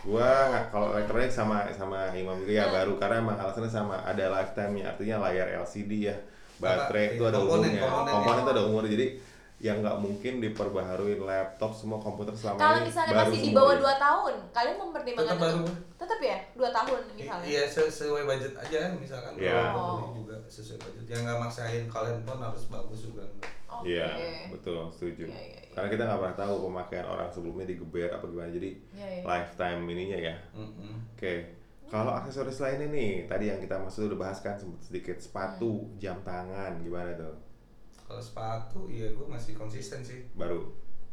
Gua 0.01 0.23
nggak- 0.47 0.67
kalau 0.69 0.87
elektronik 0.91 1.27
sama 1.29 1.67
sama 1.69 2.07
Imam 2.13 2.39
juga 2.39 2.53
ya 2.53 2.65
baru 2.69 2.95
karena 2.95 3.19
emang 3.19 3.35
alasannya 3.35 3.67
sama 3.67 3.99
ada 3.99 4.31
lifetime-nya 4.31 4.85
artinya 4.89 5.15
layar 5.21 5.47
LCD 5.59 6.07
ya 6.07 6.15
baterai 6.55 7.15
itu 7.15 7.23
ada 7.23 7.35
Komponen, 7.37 7.67
umurnya 7.67 7.81
komponennya. 7.81 8.13
komponen 8.13 8.39
itu 8.39 8.51
ada 8.51 8.63
umurnya 8.65 8.91
jadi 8.91 9.07
yang 9.59 9.83
nggak 9.83 9.97
mungkin 9.97 10.33
diperbaharui 10.39 11.19
laptop 11.19 11.71
semua 11.73 11.99
komputer 11.99 12.31
selama 12.31 12.55
Kalau 12.57 12.77
ini 12.77 12.87
misalnya 12.87 13.11
baru 13.13 13.27
masih 13.27 13.41
di 13.41 13.51
bawah 13.51 13.73
ini. 13.73 13.81
2 13.81 13.95
tahun, 13.97 14.33
kalian 14.49 14.77
mempertimbangkan 14.77 15.27
Tetap 15.29 15.43
baru. 15.45 15.63
tetap 15.93 16.19
ya 16.21 16.37
2 16.53 16.69
tahun 16.69 16.99
misalnya. 17.11 17.43
Iya, 17.43 17.63
sesuai 17.67 18.23
budget 18.23 18.53
aja 18.55 18.79
misalkan 18.93 19.31
Iya. 19.35 19.51
kalau 19.51 19.73
mau 19.73 19.95
beli 20.01 20.11
juga 20.17 20.35
sesuai 20.47 20.79
budget. 20.79 21.05
Yang 21.05 21.21
nggak 21.21 21.37
maksain 21.37 21.83
kalian 21.85 22.17
pun 22.23 22.37
harus 22.39 22.63
bagus 22.65 22.99
juga. 23.03 23.23
Oke. 23.79 23.89
Iya, 23.89 24.07
betul, 24.49 24.81
setuju. 24.89 25.25
Iya, 25.25 25.33
iya, 25.33 25.49
iya. 25.55 25.71
Karena 25.71 25.87
kita 25.87 26.03
nggak 26.03 26.19
pernah 26.19 26.37
tahu 26.37 26.53
pemakaian 26.65 27.07
orang 27.07 27.29
sebelumnya 27.29 27.65
digeber 27.65 28.09
apa 28.09 28.25
gimana. 28.25 28.49
Jadi 28.49 28.69
Iya, 28.91 29.07
iya. 29.09 29.21
lifetime 29.23 29.81
ininya 29.87 30.19
ya. 30.19 30.35
Mm-mm. 30.51 30.93
Oke. 31.13 31.33
Kalau 31.89 32.13
aksesoris 32.13 32.59
lainnya 32.59 32.85
nih, 32.87 33.25
tadi 33.25 33.49
yang 33.49 33.57
kita 33.57 33.73
maksud 33.75 34.05
udah 34.07 34.19
bahas 34.21 34.39
kan 34.39 34.53
sedikit 34.77 35.17
sepatu, 35.17 35.89
Hmm. 35.89 35.97
jam 35.97 36.17
tangan, 36.21 36.77
gimana 36.79 37.17
tuh? 37.17 37.33
Kalau 38.05 38.21
sepatu, 38.21 38.85
iya 38.85 39.09
gue 39.09 39.25
masih 39.25 39.57
konsisten 39.57 40.01
sih. 40.01 40.21
Baru. 40.33 40.69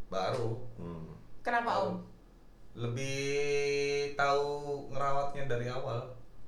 Baru. 0.06 0.60
Hmm. 0.76 1.16
Kenapa 1.40 1.88
om? 1.88 2.04
Lebih 2.76 3.24
tahu 4.14 4.44
ngerawatnya 4.90 5.44
dari 5.46 5.66
awal. 5.66 6.00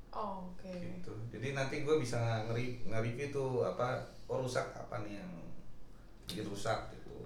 Oh, 0.09 0.49
oke. 0.49 0.65
gitu 0.73 1.13
jadi 1.29 1.53
nanti 1.53 1.85
gue 1.85 1.95
bisa 1.95 2.17
ngeri 2.49 2.81
nge-review 2.83 3.29
tuh 3.29 3.61
apa 3.63 3.93
oh 4.25 4.41
rusak 4.41 4.65
apa 4.73 5.05
nih 5.05 5.21
yang 5.21 5.31
bikin 6.29 6.45
rusak 6.45 6.79
gitu 6.91 7.25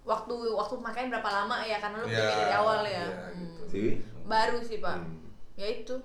Waktu 0.00 0.32
waktu 0.50 0.74
makanya 0.76 1.08
berapa 1.12 1.30
lama 1.34 1.56
ya 1.60 1.76
karena 1.76 1.96
lu 1.98 2.06
Ya, 2.06 2.16
beli 2.16 2.34
dari 2.40 2.54
awal 2.54 2.80
ya. 2.82 2.94
ya, 2.96 3.06
Hmm. 3.28 3.36
gitu. 3.36 3.62
sih 3.68 3.90
Baru 4.24 4.58
sih, 4.60 4.78
Pak. 4.78 4.96
Hmm. 4.96 5.26
Ya 5.54 5.66
itu. 5.68 5.96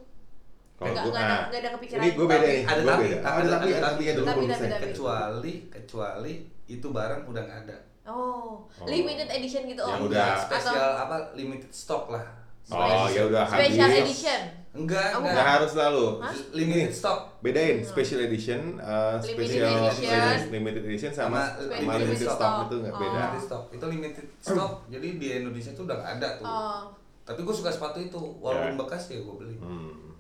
kalau 0.76 0.92
Nggak- 0.92 1.06
gue 1.06 1.14
nggak 1.14 1.24
ada- 1.26 1.46
nggak 1.48 1.62
ada 1.62 1.72
kepikiran. 1.72 2.02
ini 2.02 2.10
gue 2.12 2.28
beda 2.28 2.36
ada 2.36 2.52
gue 2.52 2.84
tapi, 2.84 3.06
ada 3.08 3.16
tapi 3.16 3.40
ada 3.40 3.80
tapi, 3.80 4.04
ada 4.04 4.56
tapi, 4.68 4.84
kecuali 4.84 5.54
kecuali 5.72 6.34
itu 6.68 6.88
barang 6.90 7.22
udah 7.24 7.42
nggak 7.42 7.60
ada 7.64 7.78
Oh, 8.06 8.60
Oh. 8.60 8.86
limited 8.86 9.32
edition 9.32 9.66
gitu 9.66 9.80
Yang 9.80 9.98
oh. 9.98 10.10
udah 10.12 10.28
spesial 10.38 10.92
apa 11.00 11.32
limited 11.32 11.72
stock 11.72 12.12
lah 12.12 12.22
oh 12.68 13.06
ya 13.08 13.22
udah 13.24 13.44
Special 13.46 13.86
habis 13.86 14.04
edition. 14.04 14.42
enggak 14.74 15.08
Oh, 15.12 15.20
nggak 15.20 15.32
enggak 15.32 15.48
harus 15.54 15.70
selalu 15.72 16.06
limited 16.52 16.92
stock 16.92 17.20
bedain 17.40 17.78
special 17.80 18.20
edition 18.22 18.76
uh, 18.78 19.16
Limited 19.18 19.38
special 19.56 19.72
edition. 19.88 20.36
limited 20.52 20.84
edition 20.84 21.12
sama 21.12 21.40
Sama 21.48 21.72
limited 21.72 22.00
limited 22.04 22.26
stock. 22.26 22.36
stock 22.36 22.56
itu 22.66 22.76
nggak 22.78 22.92
Oh. 22.92 23.00
beda 23.00 23.16
limited 23.22 23.44
stock 23.44 23.64
itu 23.70 23.86
limited 23.88 24.26
stock 24.38 24.72
jadi 24.88 25.08
di 25.16 25.28
Indonesia 25.36 25.72
tuh 25.72 25.84
udah 25.86 25.96
nggak 25.96 26.12
ada 26.16 26.30
tuh 26.36 26.46
Oh. 26.46 26.82
tapi 27.24 27.40
gue 27.42 27.56
suka 27.56 27.70
sepatu 27.70 27.98
itu 28.00 28.20
walaupun 28.38 28.74
Ya. 28.74 28.78
bekas 28.78 29.04
ya 29.08 29.20
gue 29.20 29.36
beli 29.36 29.56
Hmm. 29.56 30.12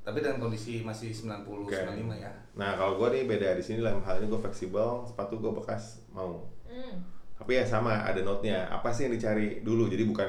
tapi 0.00 0.18
dengan 0.18 0.38
kondisi 0.40 0.80
masih 0.80 1.12
90 1.12 1.44
Oke. 1.62 1.76
95 1.76 2.16
ya 2.16 2.32
Nah 2.52 2.74
kalau 2.74 2.96
gue 2.96 3.08
nih 3.12 3.22
beda 3.26 3.48
di 3.52 3.62
sini 3.62 3.78
dalam 3.78 4.00
hal 4.00 4.18
ini 4.18 4.26
gue 4.26 4.36
fleksibel, 4.38 5.04
sepatu 5.04 5.36
gue 5.36 5.52
bekas 5.54 6.02
mau. 6.10 6.42
Hmm. 6.64 6.98
Tapi 7.32 7.54
ya 7.54 7.64
sama 7.64 8.02
ada 8.02 8.18
note-nya. 8.18 8.66
Apa 8.68 8.90
sih 8.90 9.06
yang 9.06 9.14
dicari 9.14 9.62
dulu? 9.62 9.86
Jadi 9.86 10.02
bukan 10.04 10.28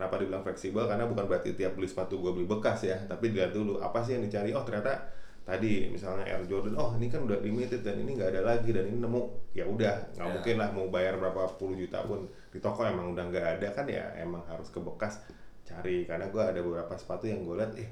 kenapa 0.00 0.16
dibilang 0.16 0.40
fleksibel? 0.40 0.88
Karena 0.88 1.04
bukan 1.04 1.28
berarti 1.28 1.52
tiap 1.52 1.76
beli 1.76 1.84
sepatu 1.84 2.16
gue 2.24 2.32
beli 2.32 2.48
bekas 2.48 2.88
ya, 2.88 2.96
tapi 3.04 3.28
dilihat 3.36 3.52
dulu 3.52 3.76
apa 3.84 4.00
sih 4.00 4.16
yang 4.16 4.24
dicari. 4.24 4.56
Oh 4.56 4.64
ternyata 4.64 5.12
tadi 5.44 5.92
misalnya 5.92 6.24
Air 6.24 6.48
Jordan, 6.48 6.72
oh 6.80 6.96
ini 6.96 7.12
kan 7.12 7.20
udah 7.28 7.44
limited 7.44 7.84
dan 7.84 8.00
ini 8.00 8.16
nggak 8.16 8.32
ada 8.32 8.42
lagi 8.56 8.72
dan 8.72 8.88
ini 8.88 8.96
nemu. 8.96 9.52
Ya 9.52 9.68
udah 9.68 10.16
nggak 10.16 10.24
Ya. 10.24 10.32
mungkin 10.32 10.54
lah 10.56 10.68
mau 10.72 10.88
bayar 10.88 11.20
berapa 11.20 11.52
puluh 11.60 11.76
juta 11.76 12.00
pun. 12.08 12.24
Di 12.48 12.56
toko 12.64 12.80
emang 12.88 13.12
udah 13.12 13.28
nggak 13.28 13.46
ada 13.60 13.68
kan 13.76 13.84
ya 13.84 14.08
emang 14.16 14.40
harus 14.48 14.72
ke 14.72 14.80
bekas 14.80 15.20
cari. 15.68 16.08
Karena 16.08 16.32
gue 16.32 16.40
ada 16.40 16.60
beberapa 16.64 16.96
sepatu 16.96 17.28
yang 17.28 17.44
gue 17.44 17.60
lihat 17.60 17.76
eh 17.76 17.90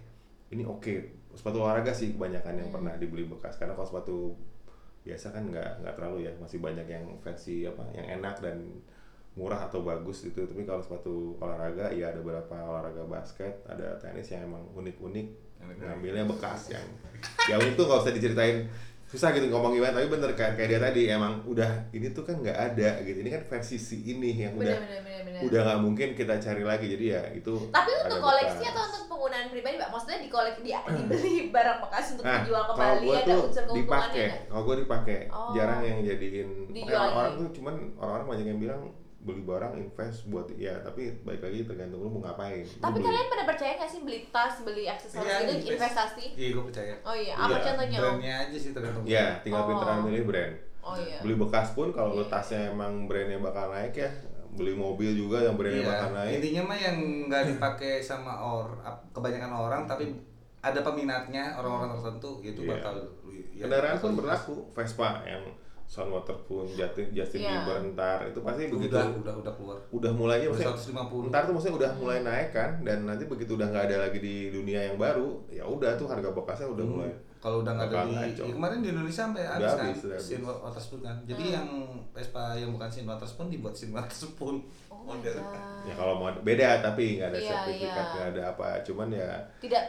ini 0.56 0.64
oke. 0.64 1.12
Sepatu 1.36 1.60
olahraga 1.60 1.92
sih 1.92 2.16
kebanyakan 2.16 2.56
yang 2.56 2.70
pernah 2.72 2.96
dibeli 2.96 3.28
bekas. 3.28 3.60
Karena 3.60 3.76
kalau 3.76 3.84
sepatu 3.84 4.16
biasa 5.04 5.36
kan 5.36 5.44
nggak 5.52 5.84
nggak 5.84 5.94
terlalu 5.98 6.24
ya. 6.24 6.32
Masih 6.40 6.58
banyak 6.62 6.88
yang 6.88 7.04
versi 7.20 7.68
apa 7.68 7.84
yang 7.92 8.22
enak 8.22 8.40
dan 8.40 8.80
murah 9.38 9.64
atau 9.64 9.80
bagus 9.80 10.26
gitu 10.26 10.42
tapi 10.44 10.66
kalau 10.66 10.82
sepatu 10.82 11.14
olahraga 11.38 11.88
ya 11.90 12.10
ada 12.10 12.18
beberapa 12.18 12.58
olahraga 12.58 13.06
basket 13.06 13.62
ada 13.64 13.94
tenis 13.96 14.26
yang 14.28 14.42
emang 14.44 14.66
unik-unik 14.74 15.26
ngambilnya 15.78 16.26
bekas 16.26 16.70
yang 16.70 16.86
yang 17.46 17.62
itu 17.62 17.78
nggak 17.78 18.00
usah 18.00 18.10
diceritain 18.10 18.66
susah 19.08 19.32
gitu 19.32 19.48
ngomong 19.48 19.72
gimana 19.72 19.96
tapi 19.96 20.04
bener 20.06 20.36
kayak 20.36 20.52
kayak 20.52 20.68
dia 20.68 20.80
tadi 20.82 21.02
emang 21.08 21.40
udah 21.42 21.64
ini 21.90 22.12
tuh 22.12 22.20
kan 22.20 22.36
nggak 22.36 22.52
ada 22.52 23.00
gitu 23.00 23.24
ini 23.24 23.30
kan 23.30 23.40
versi 23.46 23.80
si 23.80 24.04
ini 24.04 24.36
yang 24.36 24.52
udah 24.52 24.68
Bener, 24.68 24.84
bener, 24.84 25.00
bener, 25.00 25.22
bener. 25.24 25.40
udah 25.48 25.60
nggak 25.64 25.80
mungkin 25.80 26.08
kita 26.12 26.34
cari 26.36 26.60
lagi 26.60 26.86
jadi 26.88 27.04
ya 27.08 27.22
itu 27.32 27.54
Tapi 27.72 27.90
untuk 28.04 28.20
koleksi 28.20 28.60
bekas. 28.60 28.68
atau 28.68 28.82
untuk 28.84 29.04
penggunaan 29.08 29.46
pribadi, 29.48 29.76
Pak? 29.76 29.88
Maksudnya 29.88 30.18
di 30.20 30.28
koleksi 30.28 30.60
di, 30.60 30.70
dibeli 30.76 31.32
barang 31.56 31.78
bekas 31.80 32.04
untuk 32.12 32.24
Nah, 32.28 32.36
dijual 32.38 32.60
kalau 32.60 32.72
kembali 32.76 33.00
gua 33.00 33.16
ada 33.16 33.24
tuh 33.24 33.40
unsur 33.40 33.62
keuntungannya 33.64 33.80
dipakai, 33.80 34.26
kalau 34.44 34.62
gue 34.62 34.76
dipakai, 34.76 35.18
Oh. 35.32 35.50
jarang 35.56 35.80
yang 35.80 35.98
jadiin. 36.04 36.48
Dijual 36.68 37.00
orang-orang 37.00 37.32
tuh 37.34 37.48
cuman 37.56 37.74
orang-orang 37.96 38.26
banyak 38.28 38.46
yang 38.46 38.60
bilang 38.60 38.82
beli 39.28 39.42
barang 39.42 39.76
invest 39.76 40.24
buat 40.26 40.48
ya 40.50 40.72
tapi 40.80 41.12
baik 41.20 41.38
lagi 41.38 41.60
tergantung 41.62 42.00
lu 42.00 42.08
mau 42.08 42.22
ngapain. 42.22 42.64
Lu 42.64 42.80
Tapi 42.80 42.94
beli- 42.94 43.06
kalian 43.06 43.26
pada 43.28 43.44
percaya 43.44 43.72
nggak 43.76 43.90
sih 43.90 44.00
beli 44.00 44.18
tas, 44.28 44.54
beli 44.58 44.84
aksesoris 44.84 45.20
Iya, 45.22 45.36
itu 45.38 45.52
invest. 45.54 45.68
investasi? 45.74 46.24
iya 46.32 46.48
gue 46.50 46.64
percaya 46.64 46.94
Oh 47.02 47.12
iya, 47.12 47.34
apa 47.34 47.48
Iya, 47.50 47.58
contohnya 47.62 47.98
brandnya 47.98 48.34
aja 48.40 48.56
sih 48.56 48.70
tergantung 48.72 49.04
ya 49.04 49.26
tinggal 49.38 49.62
Oh. 49.62 49.68
pinteran 49.68 49.98
milih 50.02 50.24
brand. 50.24 50.54
Oh 50.80 50.96
iya. 50.96 51.20
Beli 51.20 51.34
bekas 51.36 51.68
pun 51.70 51.88
kalau 51.90 52.10
lu 52.10 52.22
Iya. 52.22 52.32
tasnya 52.32 52.60
emang 52.70 53.04
brandnya 53.04 53.36
bakal 53.38 53.68
naik 53.68 53.92
ya, 53.92 54.08
beli 54.50 54.72
mobil 54.72 55.12
juga 55.12 55.38
yang 55.38 55.54
brandnya 55.54 55.82
Iya, 55.82 55.90
bakal 55.92 56.10
naik. 56.14 56.32
intinya 56.34 56.62
mah 56.64 56.78
yang 56.80 56.96
nggak 57.28 57.42
dipakai 57.46 57.94
sama 58.00 58.32
or 58.34 58.64
kebanyakan 59.12 59.52
orang 59.52 59.82
tapi 59.84 60.08
ada 60.58 60.80
peminatnya 60.80 61.54
orang-orang 61.54 61.94
tertentu 61.94 62.40
itu 62.42 62.60
Iya. 62.60 62.70
bakal 62.74 62.94
ya, 63.52 63.62
Kendaraan 63.62 63.98
pun 63.98 64.12
berlaku, 64.14 64.56
Vespa 64.72 65.20
yang 65.22 65.44
Sun 65.88 66.12
Waterpun, 66.12 66.68
Justin, 66.68 67.08
Justin 67.10 67.40
Iya. 67.40 67.64
Bieber 67.64 67.80
ntar 67.90 68.20
itu 68.22 68.38
pasti 68.38 68.68
begitu 68.68 68.92
udah 68.92 69.08
udah 69.18 69.34
udah 69.40 69.52
keluar 69.52 69.78
udah 69.88 70.12
mulainya 70.12 70.46
Udah 70.46 70.68
maksudnya 70.68 71.00
150. 71.00 71.32
ntar 71.32 71.42
tuh 71.42 71.52
maksudnya 71.52 71.76
udah 71.78 71.90
mulai 71.96 72.18
naik 72.20 72.48
kan 72.50 72.70
dan 72.82 72.98
nanti 73.02 73.24
begitu 73.24 73.56
udah 73.56 73.66
nggak 73.66 73.84
ada 73.88 73.96
lagi 74.02 74.18
di 74.18 74.34
dunia 74.50 74.80
yang 74.84 74.96
baru 74.96 75.48
ya 75.48 75.64
udah 75.64 75.96
tuh 75.96 76.04
harga 76.04 76.28
bekasnya 76.28 76.68
udah 76.68 76.84
Hmm. 76.84 76.92
mulai 76.94 77.12
kalau 77.38 77.62
udah 77.62 77.72
nggak 77.72 77.88
ada 77.88 77.98
di 78.02 78.12
ngaco. 78.12 78.42
ya 78.42 78.52
kemarin 78.52 78.78
di 78.78 78.88
Indonesia 78.90 79.22
sampai 79.24 79.42
Udah 79.42 79.54
habis 79.54 79.72
kan 79.72 79.86
habis, 79.86 80.00
udah 80.02 80.12
habis. 80.12 80.28
Sin 80.28 80.42
Waterspoon 80.44 81.00
kan 81.00 81.16
jadi 81.24 81.42
Hmm. 81.42 81.54
yang 81.54 81.68
Vespa 82.12 82.42
yang 82.54 82.70
bukan 82.70 82.88
Sin 82.88 83.06
Waterspoon 83.06 83.46
dibuat 83.48 83.72
Sin 83.72 83.90
Waterspoon 83.90 84.56
Oh 84.90 85.00
Model. 85.06 85.34
God. 85.34 85.88
ya 85.88 85.94
kalau 85.94 86.14
mau 86.16 86.28
beda 86.38 86.68
tapi 86.82 87.16
nggak 87.16 87.28
ada 87.28 87.38
Iya, 87.38 87.48
sertifikat 87.48 87.88
iya. 87.96 88.12
nggak 88.12 88.28
ada 88.28 88.42
apa 88.50 88.68
cuman 88.82 89.08
ya 89.08 89.30
Tidak. 89.56 89.84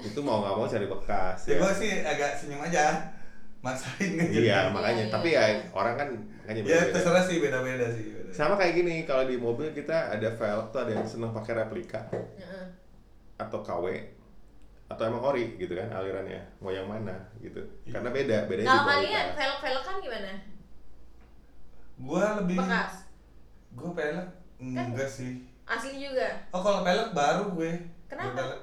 itu 0.00 0.20
mau 0.20 0.40
nggak 0.40 0.54
mau 0.54 0.64
cari 0.64 0.86
bekas 0.86 1.38
ya 1.44 1.50
ya, 1.50 1.56
gue 1.60 1.72
sih 1.76 1.92
agak 2.00 2.30
senyum 2.34 2.62
aja 2.62 2.84
maksain 3.64 4.10
nggak 4.12 4.28
jadi. 4.28 4.44
iya 4.44 4.58
makanya 4.68 5.00
Iya, 5.00 5.10
tapi 5.10 5.28
iya. 5.30 5.42
ya 5.42 5.56
orang 5.72 5.94
kan 5.96 6.08
makanya 6.12 6.60
ya 6.60 6.64
beda-beda. 6.66 6.92
terserah 6.92 7.24
sih 7.24 7.36
beda-beda 7.38 7.86
sih 7.88 8.04
beda. 8.06 8.28
sama 8.30 8.54
kayak 8.54 8.74
gini 8.76 8.94
kalau 9.02 9.24
di 9.24 9.36
mobil 9.36 9.68
kita 9.70 10.12
ada 10.12 10.28
velg 10.30 10.66
tuh 10.68 10.80
ada 10.80 10.92
yang 10.92 11.04
seneng 11.04 11.32
pakai 11.32 11.56
replika 11.56 12.04
Heeh. 12.12 12.66
atau 13.36 13.58
KW 13.58 13.86
atau 14.86 15.02
emang 15.02 15.24
ori 15.24 15.56
gitu 15.56 15.72
kan 15.72 15.88
alirannya 15.90 16.44
mau 16.58 16.68
yang 16.68 16.84
mana 16.84 17.16
gitu 17.38 17.56
Iya. 17.82 17.96
karena 17.96 18.08
beda 18.10 18.36
bedanya 18.44 18.68
Kalau 18.68 18.84
kalian 18.86 19.26
velg-velg 19.32 19.82
kan 19.82 19.96
gimana? 19.98 20.32
gue 21.96 22.24
lebih 22.38 22.56
Bekas. 22.58 22.92
gue 23.72 23.90
pelek 23.90 24.28
enggak 24.60 25.08
sih 25.08 25.32
Asli 25.64 25.96
juga. 25.96 26.28
oh 26.50 26.60
kalau 26.60 26.84
pelek 26.84 27.10
baru 27.10 27.48
gue 27.50 27.72
Kenapa? 28.04 28.36
Pelek. 28.36 28.60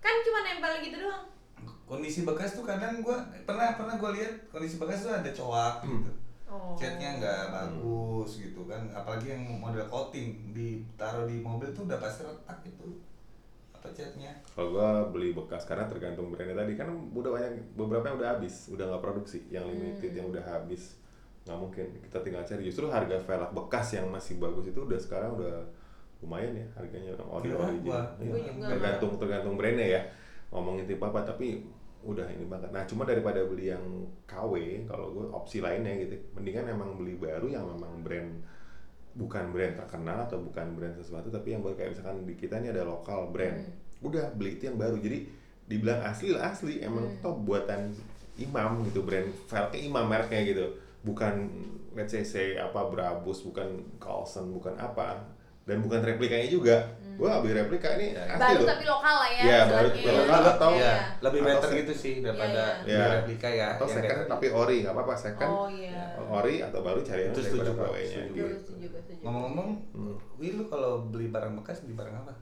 Kan 0.00 0.14
cuma 0.20 0.42
nempel 0.42 0.82
gitu 0.82 0.96
doang. 0.98 1.29
Kondisi 1.90 2.22
bekas 2.22 2.54
tuh 2.54 2.62
kadang 2.62 3.02
gue 3.02 3.16
pernah 3.42 3.74
pernah 3.74 3.98
gue 3.98 4.10
lihat 4.14 4.32
kondisi 4.48 4.78
bekas 4.78 5.02
tuh 5.02 5.12
ada 5.12 5.26
coak 5.28 5.82
gitu. 5.82 6.10
Oh. 6.46 6.74
catnya 6.74 7.14
nggak 7.16 7.42
bagus 7.48 8.30
gitu 8.40 8.66
kan 8.66 8.82
apalagi 8.90 9.30
yang 9.30 9.42
model 9.56 9.86
coating 9.86 10.50
ditaruh 10.50 11.22
di 11.24 11.38
mobil 11.38 11.70
tuh 11.70 11.86
udah 11.86 11.98
pasti 11.98 12.22
retak 12.22 12.58
gitu 12.64 12.98
apa 13.72 13.86
catnya? 13.90 14.28
Kalau 14.44 14.76
gua 14.76 14.88
beli 15.08 15.32
bekas 15.32 15.64
karena 15.64 15.86
tergantung 15.86 16.28
brandnya 16.28 16.52
tadi 16.54 16.76
kan 16.76 16.90
udah 17.10 17.30
banyak 17.32 17.52
beberapa 17.72 18.04
yang 18.04 18.20
udah 18.20 18.30
habis, 18.36 18.68
udah 18.68 18.84
nggak 18.84 19.00
produksi, 19.00 19.48
yang 19.48 19.64
limited 19.64 20.12
yang 20.12 20.28
udah 20.28 20.44
habis. 20.44 21.00
Nggak 21.48 21.56
mungkin 21.56 21.86
kita 22.04 22.18
tinggal 22.20 22.44
cari. 22.44 22.60
Justru 22.60 22.92
harga 22.92 23.16
velg 23.16 23.50
bekas 23.56 23.96
yang 23.96 24.12
masih 24.12 24.36
bagus 24.36 24.68
itu 24.68 24.76
udah 24.76 25.00
sekarang 25.00 25.32
udah 25.32 25.64
lumayan 26.20 26.60
ya 26.60 26.66
harganya. 26.76 27.16
Ori 27.24 27.48
gua- 27.48 27.72
Iya, 27.72 27.96
gua 28.20 28.36
juga. 28.36 28.66
tergantung 28.68 29.12
tergantung 29.16 29.54
brandnya 29.56 29.86
ya. 29.96 30.02
Ngomongin 30.52 30.84
tipe 30.84 31.00
apa 31.00 31.24
tapi 31.24 31.64
udah 32.00 32.26
ini 32.32 32.48
banget. 32.48 32.72
Nah 32.72 32.84
cuma 32.88 33.04
daripada 33.04 33.44
beli 33.44 33.68
yang 33.68 33.84
KW 34.24 34.84
kalau 34.88 35.12
gue 35.12 35.26
opsi 35.36 35.60
lainnya 35.60 36.00
gitu, 36.00 36.16
mendingan 36.32 36.72
emang 36.72 36.96
beli 36.96 37.20
baru 37.20 37.46
yang 37.48 37.68
memang 37.68 38.00
brand 38.00 38.40
bukan 39.10 39.50
brand 39.50 39.74
terkenal 39.74 40.24
atau 40.24 40.38
bukan 40.38 40.78
brand 40.78 40.94
sesuatu 40.94 41.28
tapi 41.34 41.52
yang 41.52 41.66
baru 41.66 41.74
kayak 41.74 41.98
misalkan 41.98 42.24
di 42.24 42.34
kita 42.38 42.56
ini 42.62 42.72
ada 42.72 42.88
lokal 42.88 43.28
brand. 43.28 43.68
Udah 44.00 44.32
beli 44.32 44.56
itu 44.56 44.72
yang 44.72 44.80
baru. 44.80 44.96
Jadi 44.96 45.28
dibilang 45.68 46.00
asli 46.02 46.32
lah 46.32 46.50
asli 46.50 46.80
emang 46.80 47.20
top 47.20 47.36
buatan 47.46 47.92
imam 48.40 48.82
gitu 48.88 49.04
brand 49.04 49.28
velgnya 49.46 49.78
imam 49.84 50.04
mereknya 50.08 50.40
gitu. 50.48 50.66
Bukan 51.04 51.34
let's 51.92 52.12
say, 52.16 52.24
say 52.24 52.46
apa 52.56 52.88
Brabus 52.88 53.44
bukan 53.44 53.82
Carlson 54.00 54.52
bukan 54.54 54.78
apa 54.80 55.20
dan 55.68 55.84
bukan 55.84 56.00
replikanya 56.00 56.48
juga 56.48 56.76
gua 57.20 57.32
beli 57.38 57.52
replika 57.54 57.88
ini 57.94 58.06
Ya, 58.10 58.24
asli 58.26 58.40
Baru 58.40 58.56
loh 58.56 58.66
tapi 58.66 58.84
lokal 58.86 59.14
lah 59.14 59.30
ya. 59.30 59.42
Iya, 59.42 59.58
baru 59.66 59.88
tapi 59.90 60.00
lokal 60.10 60.40
atau- 60.48 60.72
Iya. 60.72 60.80
ya 60.82 60.94
lebih 61.20 61.38
Atau 61.38 61.48
better 61.52 61.70
gitu 61.76 61.92
sih 61.94 62.14
daripada 62.18 62.62
Iya, 62.80 62.80
beli 62.80 62.90
iya. 62.90 63.06
replika 63.14 63.48
ya 63.50 63.66
atau 63.70 63.84
yang 63.84 63.94
second 63.94 64.20
tapi 64.26 64.46
ori 64.50 64.76
nggak 64.80 64.94
apa-apa 64.94 65.14
second 65.14 65.50
Oh 65.50 65.68
iya. 65.68 66.00
ori 66.18 66.54
atau 66.58 66.80
baru 66.80 67.00
cari 67.00 67.20
yang 67.22 67.32
Itu 67.32 67.40
daripada. 67.52 67.70
KW-nya 67.86 68.08
Setuju. 68.24 68.44
gitu. 68.80 69.12
Ngomong-ngomong 69.20 69.68
Hmm. 69.92 70.16
Wih 70.34 70.52
lu 70.54 70.64
kalau 70.66 71.04
beli 71.04 71.28
barang 71.28 71.52
bekas 71.54 71.80
beli 71.80 71.92
barang 71.94 72.16
apa 72.16 72.32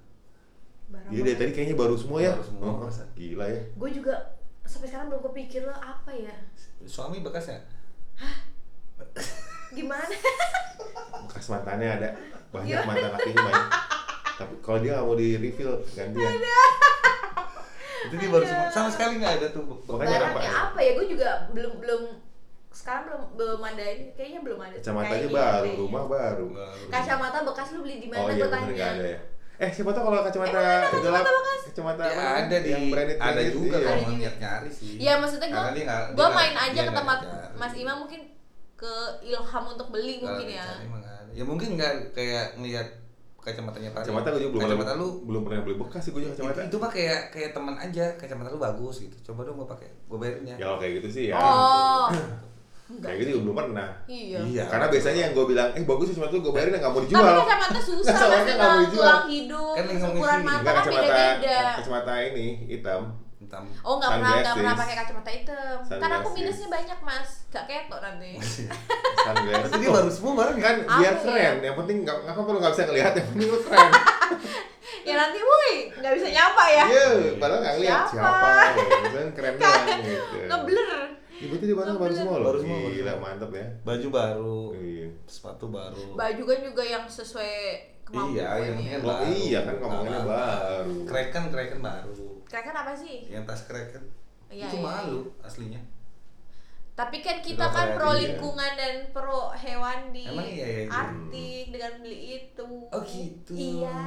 Barang 0.89 1.11
Iya 1.11 1.21
dari 1.23 1.37
tadi 1.37 1.51
kayaknya 1.53 1.77
baru 1.77 1.95
semua 1.95 2.19
ya. 2.19 2.33
Baru 2.33 2.47
semua. 2.47 2.71
Oh, 2.79 2.89
gila 3.13 3.47
ya. 3.47 3.61
Gue 3.75 3.91
juga 3.91 4.15
sampai 4.63 4.87
sekarang 4.87 5.07
belum 5.09 5.23
kepikir 5.27 5.63
lah 5.65 5.77
apa 5.77 6.11
ya. 6.11 6.33
suami 6.83 7.19
bekas 7.19 7.45
ya 7.47 7.59
Gimana? 9.71 10.15
Bekas 11.25 11.47
mantannya 11.49 11.89
ada 11.91 12.09
banyak 12.49 12.81
mantan 12.81 13.11
lakinya 13.11 13.43
banyak. 13.43 13.67
Tapi 14.39 14.55
kalau 14.63 14.79
dia 14.79 14.91
nggak 14.95 15.05
mau 15.05 15.17
di 15.19 15.29
refill 15.35 15.73
gantian. 15.99 16.33
itu 18.07 18.15
dia 18.15 18.31
baru 18.31 18.45
semua 18.47 18.67
sama 18.71 18.89
sekali 18.95 19.19
nggak 19.19 19.35
ada 19.43 19.47
tuh 19.51 19.67
Makanya 19.67 20.31
apa 20.31 20.39
ya? 20.39 20.51
apa 20.71 20.79
ya? 20.79 20.91
Gue 20.95 21.07
juga 21.11 21.29
belum 21.51 21.83
belum 21.83 22.03
sekarang 22.71 23.11
belum 23.11 23.23
belum 23.35 23.61
ada 23.67 23.85
ini 23.91 24.15
kayaknya 24.15 24.41
belum 24.47 24.59
ada 24.63 24.77
Kacamatanya 24.79 25.29
baru, 25.35 25.67
gitu, 25.67 25.81
rumah 25.83 26.05
iya. 26.07 26.13
baru. 26.15 26.47
Kacamata 26.87 27.39
bekas 27.43 27.69
lu 27.75 27.79
beli 27.83 27.97
di 27.99 28.07
mana 28.07 28.23
Oh 28.23 28.31
iya 28.31 28.39
gue 28.39 28.49
tanya 28.55 28.71
ada 28.95 29.07
ya. 29.19 29.21
Eh 29.59 29.71
siapa 29.75 29.91
tahu 29.91 30.03
kalau 30.07 30.23
kacamata 30.23 30.55
kacamata 30.87 31.03
gelap, 31.03 31.25
bekas? 31.27 31.61
kacamata 31.67 32.03
Ya, 32.07 32.15
apa? 32.15 32.23
ada 32.47 32.57
di 32.63 32.69
yang 32.71 32.85
branded 32.95 33.19
ada 33.19 33.33
branded, 33.35 33.55
juga 33.59 33.67
iya. 33.67 33.83
kalau 33.83 33.99
Ada 33.99 34.07
mau 34.07 34.15
niat 34.15 34.37
nyari 34.39 34.71
sih. 34.71 34.93
Iya 35.03 35.13
maksudnya 35.19 35.49
gue 35.51 35.65
gue 36.15 36.29
main 36.31 36.55
aja 36.55 36.81
ke 36.87 36.93
tempat. 36.95 37.19
Mas 37.59 37.75
Ima 37.75 37.93
mungkin 37.99 38.21
ke 38.79 38.95
ilham 39.27 39.65
untuk 39.67 39.89
beli 39.91 40.23
mungkin 40.23 40.47
ya. 40.47 40.67
Ya 41.35 41.43
mungkin 41.43 41.75
nggak 41.75 42.15
kayak 42.15 42.55
ngelihat 42.55 42.87
kacamatanya 43.41 43.89
Pak. 43.91 44.01
Kacamata 44.03 44.29
gue 44.29 44.41
juga 44.41 44.51
belum 44.53 44.63
Kacamata 44.65 44.85
pernah- 44.89 45.01
lu 45.01 45.09
belum 45.25 45.43
pernah 45.43 45.61
beli 45.63 45.77
bekas 45.77 46.01
sih 46.01 46.11
gue 46.11 46.21
juga 46.21 46.33
kacamata. 46.33 46.59
itu, 46.59 46.67
itu 46.67 46.77
mah 46.77 46.91
kayak 46.91 47.21
kayak 47.31 47.51
teman 47.51 47.75
aja 47.75 48.05
kacamata 48.15 48.49
lu 48.49 48.59
bagus 48.59 48.97
gitu 49.01 49.17
coba 49.25 49.41
dong 49.43 49.57
gua 49.57 49.69
pakai 49.69 49.89
gua 50.05 50.19
bayarin 50.19 50.45
ya 50.45 50.55
Ya 50.55 50.65
kalau 50.67 50.79
kayak 50.79 50.93
gitu 50.97 51.09
sih 51.11 51.25
ya. 51.27 51.35
Oh. 51.35 52.07
Enggak. 52.89 53.05
Kayak 53.05 53.19
gitu 53.21 53.31
juga 53.31 53.43
belum 53.45 53.57
pernah. 53.59 53.89
Iya. 54.07 54.39
Iya. 54.43 54.63
Karena 54.65 54.87
biasanya 54.89 55.21
yang 55.23 55.33
gue 55.35 55.45
bilang, 55.47 55.69
eh 55.71 55.85
bagus 55.85 56.07
sih 56.09 56.17
cuma 56.17 56.27
tuh 56.27 56.41
gue 56.41 56.49
bayarin 56.51 56.73
nggak 56.75 56.89
mau 56.89 57.01
dijual. 57.01 57.21
Tapi 57.21 57.45
kacamata 57.45 57.81
susah 57.85 58.17
mas 58.17 58.43
nggak 58.43 58.59
mau 58.59 58.81
dijual. 58.81 59.05
tulang 59.05 59.27
hidung, 59.29 59.73
Kan 59.77 59.85
lingkungan 59.85 60.13
ukuran 60.15 60.41
mata 60.41 60.57
Enggak 60.59 60.65
kan 60.67 60.81
kacamata 60.81 61.05
beda-beda. 61.05 61.59
kacamata 61.77 62.13
ini 62.27 62.47
hitam. 62.67 63.03
Hitam 63.49 63.65
Oh 63.81 63.97
nggak 63.97 64.11
pernah 64.13 64.33
nggak 64.39 64.55
pernah 64.55 64.75
pakai 64.77 64.95
kacamata 64.95 65.31
hitam. 65.33 65.77
Kan 65.89 66.11
aku 66.13 66.29
minusnya 66.31 66.69
banyak 66.69 66.99
mas, 67.01 67.29
gak 67.49 67.65
ketok 67.65 68.01
nanti. 68.05 68.37
Sunglasses. 69.25 69.45
berarti 69.49 69.77
dia 69.79 69.91
baru 69.91 70.11
semua 70.13 70.33
bareng 70.37 70.59
kan 70.59 70.77
Aku 70.79 70.93
biar 71.01 71.15
ya. 71.15 71.21
keren. 71.25 71.55
Yang 71.65 71.77
penting 71.81 71.97
nggak 72.05 72.17
nggak 72.23 72.35
apa-apa 72.37 72.51
lu 72.53 72.59
nggak 72.61 72.73
bisa 72.77 72.85
ngelihat. 72.85 73.13
Yang 73.17 73.27
penting 73.27 73.49
lu 73.49 73.59
keren. 73.65 73.91
ya 75.09 75.15
nanti 75.17 75.39
woi 75.41 75.73
nggak 75.91 76.13
bisa 76.15 76.29
nyapa 76.29 76.65
ya. 76.69 76.85
Iya, 76.87 77.09
padahal 77.37 77.61
nggak 77.61 77.75
ngeliat 77.75 78.01
Siapa? 78.05 78.13
siapa. 78.13 78.53
Kan 79.09 79.29
keren 79.33 79.55
doang 79.57 79.87
gitu. 80.03 80.37
Ngeblur. 80.45 80.91
Berarti 81.39 81.65
dia 81.65 81.77
barang 81.77 81.97
baru 81.97 82.13
semua 82.13 82.35
loh. 82.37 82.47
Baru 82.51 82.59
semua, 82.59 82.79
Gila, 82.91 83.13
mantep 83.17 83.51
ya. 83.55 83.67
baju 83.81 84.07
baru 84.11 84.61
Iya. 84.75 85.09
sepatu 85.25 85.71
baru 85.71 86.03
Baju 86.13 86.43
kan 86.45 86.59
juga 86.61 86.83
yang 86.83 87.05
sesuai 87.07 87.55
kemampuan. 88.09 88.33
iya 88.33 88.49
yang 88.65 88.77
ini 88.81 88.97
baru 89.05 89.25
iya 89.29 89.61
kan 89.69 89.75
ngomonginnya 89.77 90.23
baru. 90.25 90.93
kreken 91.05 91.45
kreken 91.53 91.81
baru 91.85 92.13
Keren 92.49 92.73
apa 92.73 92.97
sih? 92.97 93.29
yang 93.29 93.45
tas 93.45 93.69
kreken 93.69 94.01
Iya, 94.49 94.65
itu 94.65 94.81
iya, 94.81 94.85
malu 94.89 95.29
aslinya 95.45 95.77
Tapi 96.97 97.21
kan 97.21 97.45
kita 97.45 97.69
Udah 97.69 97.71
kan 97.71 97.87
kayak 97.93 97.97
pro 98.01 98.11
lingkungan 98.17 98.73
dan 98.75 98.97
pro 99.13 99.53
hewan 99.53 100.09
di 100.11 100.25
Emang 100.25 100.49
iya, 100.49 100.67
iya, 100.67 100.81
iya. 100.83 100.91
Artik 100.91 101.67
dengan 101.71 101.93
beli 102.03 102.19
itu. 102.43 102.71
Oh, 102.91 103.03
gitu. 103.07 103.53
Iya. 103.55 104.03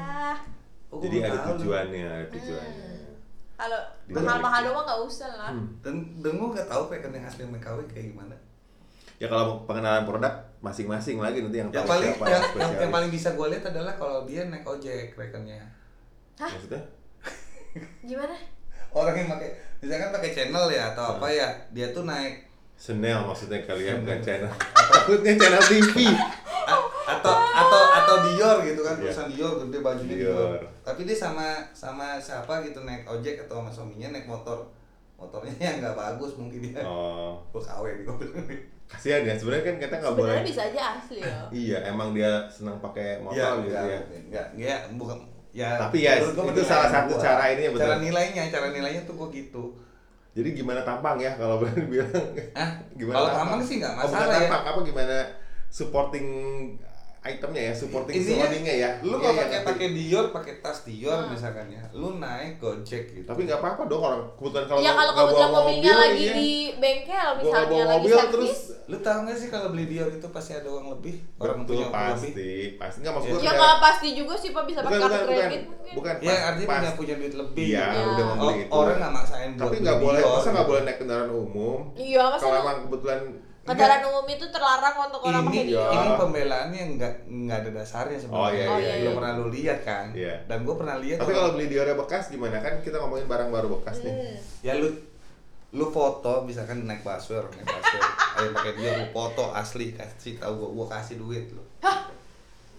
Oh, 0.92 1.00
Jadi 1.00 1.24
ada 1.24 1.40
tahu 1.40 1.56
tujuannya, 1.56 2.04
ada 2.04 2.28
tujuannya. 2.28 2.92
Hmm. 2.92 3.16
Kalau 3.56 3.80
mahal-mahal 4.12 4.60
doang 4.68 4.84
nggak 4.84 5.02
usah 5.08 5.32
lah. 5.40 5.52
Hmm. 5.56 5.80
dan 5.80 5.96
dan 6.20 6.36
gua 6.36 6.52
nggak 6.52 6.68
tahu 6.68 6.84
kreken 6.92 7.16
yang 7.16 7.26
asli 7.32 7.48
MKW 7.48 7.78
kayak 7.88 8.06
gimana 8.12 8.36
Ya 9.22 9.30
kalau 9.30 9.44
mau 9.46 9.58
pengenalan 9.64 10.02
produk 10.02 10.34
masing-masing 10.60 11.18
lagi 11.18 11.40
nanti 11.40 11.58
yang 11.58 11.70
yang 11.70 11.78
tahu 11.80 11.94
paling 11.94 12.10
siapa 12.10 12.26
yang, 12.26 12.44
yang, 12.76 12.92
paling 12.92 13.10
bisa 13.10 13.30
gue 13.32 13.48
lihat 13.50 13.64
adalah 13.64 13.94
kalau 13.94 14.26
dia 14.26 14.46
naik 14.46 14.62
ojek 14.64 15.10
krekennya 15.12 15.62
Hah? 16.36 16.50
Maksudnya? 16.50 16.82
Gimana? 18.10 18.34
orang 18.92 19.16
yang 19.16 19.30
pakai 19.30 19.50
misalkan 19.80 20.12
pakai 20.12 20.30
channel 20.32 20.66
ya 20.68 20.92
atau 20.92 21.16
apa 21.16 21.28
ya 21.28 21.48
dia 21.70 21.90
tuh 21.90 22.04
naik 22.04 22.50
Chanel 22.76 23.22
maksudnya 23.24 23.62
kalian 23.62 24.02
bukan 24.02 24.20
channel. 24.20 24.50
Takutnya 24.74 25.38
channel 25.38 25.62
TV. 25.62 25.96
A- 26.62 26.82
atau 27.08 27.34
atau 27.38 27.82
atau 27.94 28.16
Dior 28.26 28.58
gitu 28.64 28.82
kan 28.82 28.98
Iya. 28.98 29.06
perusahaan 29.06 29.30
Dior 29.30 29.54
gede 29.60 29.78
bajunya 29.80 30.16
Dior. 30.18 30.58
Dior. 30.58 30.62
tapi 30.82 31.02
dia 31.06 31.14
sama 31.14 31.46
sama 31.72 32.18
siapa 32.18 32.62
gitu 32.62 32.82
naik 32.82 33.06
ojek 33.06 33.46
atau 33.46 33.62
sama 33.62 33.70
suaminya 33.70 34.12
naik 34.12 34.26
motor 34.26 34.66
motornya 35.14 35.54
yang 35.62 35.78
nggak 35.78 35.94
bagus 35.94 36.34
mungkin 36.36 36.60
dia 36.60 36.82
Oh, 36.82 37.38
gue 37.48 37.62
KW 37.62 37.86
nih 37.88 38.04
gue 38.04 38.16
kasihan 38.92 39.24
ya 39.24 39.34
sebenarnya 39.34 39.64
kan 39.66 39.76
kita 39.80 39.96
nggak 39.98 40.16
boleh. 40.16 40.38
Bisa 40.44 40.62
aja 40.68 40.82
asli 40.96 41.18
ya. 41.24 41.38
Iya, 41.64 41.78
emang 41.88 42.12
dia 42.12 42.32
senang 42.48 42.78
pakai 42.78 43.24
motor 43.24 43.64
gitu 43.64 43.74
ya. 43.74 44.00
Enggak, 44.28 44.46
enggak, 44.54 44.80
bukan 44.96 45.18
ya. 45.52 45.70
Tapi 45.80 45.98
ya, 46.04 46.12
itu 46.20 46.32
penilaian 46.32 46.68
salah 46.68 46.90
satu 46.90 47.14
gua. 47.16 47.24
cara 47.24 47.44
ininya, 47.50 47.72
betul. 47.72 47.84
Cara 47.88 47.96
nilainya, 47.98 48.44
cara 48.48 48.68
nilainya 48.70 49.02
tuh 49.04 49.16
gua 49.16 49.28
gitu. 49.32 49.64
Jadi 50.32 50.50
gimana 50.56 50.80
tampang 50.82 51.20
ya 51.20 51.36
kalau 51.36 51.60
boleh 51.64 51.88
bilang? 51.88 52.12
Ah, 52.56 52.80
Gimana 52.96 53.16
kalau 53.18 53.30
tampang 53.36 53.62
sih 53.62 53.76
nggak 53.80 53.94
Oh, 53.94 54.00
bukan 54.02 54.12
masalah 54.16 54.32
ya. 54.32 54.40
tampang, 54.48 54.64
apa 54.68 54.80
gimana 54.84 55.16
supporting 55.68 56.28
itemnya 57.24 57.64
ya, 57.64 57.74
supporting 57.76 58.18
Intinya, 58.18 58.38
clothingnya 58.44 58.76
ya. 58.76 58.90
Lu 59.00 59.14
kalau 59.16 59.30
iya, 59.30 59.40
pakai 59.40 59.54
ngerti. 59.54 59.68
pakai 59.70 59.88
Dior, 59.92 60.26
pakai 60.32 60.54
tas 60.58 60.80
Dior 60.82 61.20
Hmm. 61.20 61.30
misalkan 61.30 61.68
ya, 61.68 61.84
lu 61.92 62.18
naik 62.18 62.58
Gojek 62.58 63.04
gitu. 63.08 63.22
Tapi 63.24 63.46
nggak 63.46 63.58
apa-apa 63.58 63.86
dong 63.86 64.02
orang 64.02 64.22
kebetulan 64.34 64.66
kalau 64.66 64.80
ya 64.80 64.84
nggak- 64.84 64.98
kalau 64.98 65.14
kebetulan 65.22 65.50
mobilnya 65.52 65.78
mobil, 65.88 66.02
lagi 66.02 66.18
iya. 66.20 66.34
di 66.34 66.50
bengkel 66.76 67.30
misalnya 67.38 67.68
bawa 67.68 67.84
lagi 67.84 67.98
mobil 68.00 68.16
servis. 68.16 68.32
terus 68.34 68.58
Lu 68.84 68.98
tahu 69.00 69.18
nggak 69.22 69.38
sih 69.38 69.48
kalau 69.48 69.68
beli 69.70 69.86
Dior 69.86 70.10
itu 70.10 70.28
pasti 70.28 70.52
ada 70.52 70.68
uang 70.68 70.88
lebih? 70.92 71.16
Orang 71.38 71.58
betul 71.60 71.72
punya 71.72 71.86
uang 71.86 71.94
lebih. 71.94 72.10
pasti 72.12 72.50
pasti 72.76 72.98
nggak 73.00 73.14
maksud 73.14 73.28
Iya. 73.28 73.32
gua 73.32 73.38
Ya 73.38 73.46
kayak- 73.46 73.62
nggak 73.62 73.78
pasti 73.80 74.08
juga 74.12 74.34
sih 74.36 74.50
Pak 74.50 74.64
bisa 74.64 74.80
bukan 74.80 74.90
pakai 74.90 74.98
bukan 74.98 75.12
kartu 75.12 75.22
bukan 75.22 75.38
kredit 75.40 75.62
mungkin. 75.64 75.94
bukan 75.94 76.14
Ya 76.18 76.34
artinya 76.44 76.68
pas- 76.68 76.76
punya 76.76 76.92
punya 76.92 77.14
duit 77.16 77.36
lebih. 77.36 77.66
iya 77.68 77.86
Ya. 77.88 78.02
udah 78.04 78.18
Oh, 78.18 78.30
membeli 78.34 78.56
itu 78.58 78.74
orang 78.74 78.98
nggak 78.98 79.14
maksain 79.14 79.50
buat 79.52 79.62
tapi 79.62 79.76
nggak 79.80 79.98
boleh 80.00 80.22
masa 80.24 80.34
nggak 80.44 80.58
gitu. 80.58 80.68
boleh 80.68 80.82
naik 80.82 80.98
kendaraan 80.98 81.30
umum 81.32 81.80
Iya, 81.94 82.22
masa 82.26 82.42
kalau 82.42 82.58
emang 82.60 82.78
kebetulan 82.84 83.20
Kendaraan 83.62 84.02
umum 84.04 84.26
itu 84.26 84.46
terlarang 84.50 84.96
untuk 85.06 85.22
orang 85.22 85.46
pakai 85.46 85.64
ini 85.64 85.78
ini 85.78 86.10
pembelaannya 86.16 86.84
nggak 86.98 87.14
nggak 87.26 87.58
ada 87.60 87.70
dasarnya 87.72 88.18
sebenarnya. 88.18 88.42
Oh, 88.42 88.50
iya, 88.52 88.66
Oh, 88.68 88.78
iya, 88.78 88.94
Belum 88.98 89.06
iya. 89.06 89.18
pernah 89.18 89.34
lu 89.36 89.48
lihat 89.50 89.80
kan? 89.82 90.06
Iya. 90.12 90.36
Dan 90.46 90.58
gue 90.62 90.76
pernah 90.76 90.96
lihat. 90.98 91.18
tapi 91.18 91.32
kalau 91.32 91.50
beli 91.52 91.68
Dior 91.68 91.88
bekas 91.96 92.24
gimana 92.28 92.58
kan 92.58 92.74
kita 92.80 92.98
ngomongin 92.98 93.26
barang 93.26 93.50
baru 93.50 93.68
bekas 93.72 94.02
nih 94.02 94.10
Hmm. 94.12 94.38
ya 94.62 94.74
lu 94.76 94.90
lu 95.72 95.86
foto 95.88 96.42
misalkan 96.42 96.84
naik 96.84 97.00
busway 97.00 97.38
orang 97.38 97.54
naik 97.54 97.70
busway 97.70 98.02
ayo 98.36 98.50
pakai 98.52 98.74
dia 98.76 98.92
lu 98.94 99.06
foto 99.10 99.44
asli 99.52 99.86
kasih 99.92 100.36
tahu 100.36 100.52
gua 100.58 100.70
gua 100.74 100.88
kasih 100.92 101.16
duit 101.16 101.48
lu 101.50 101.64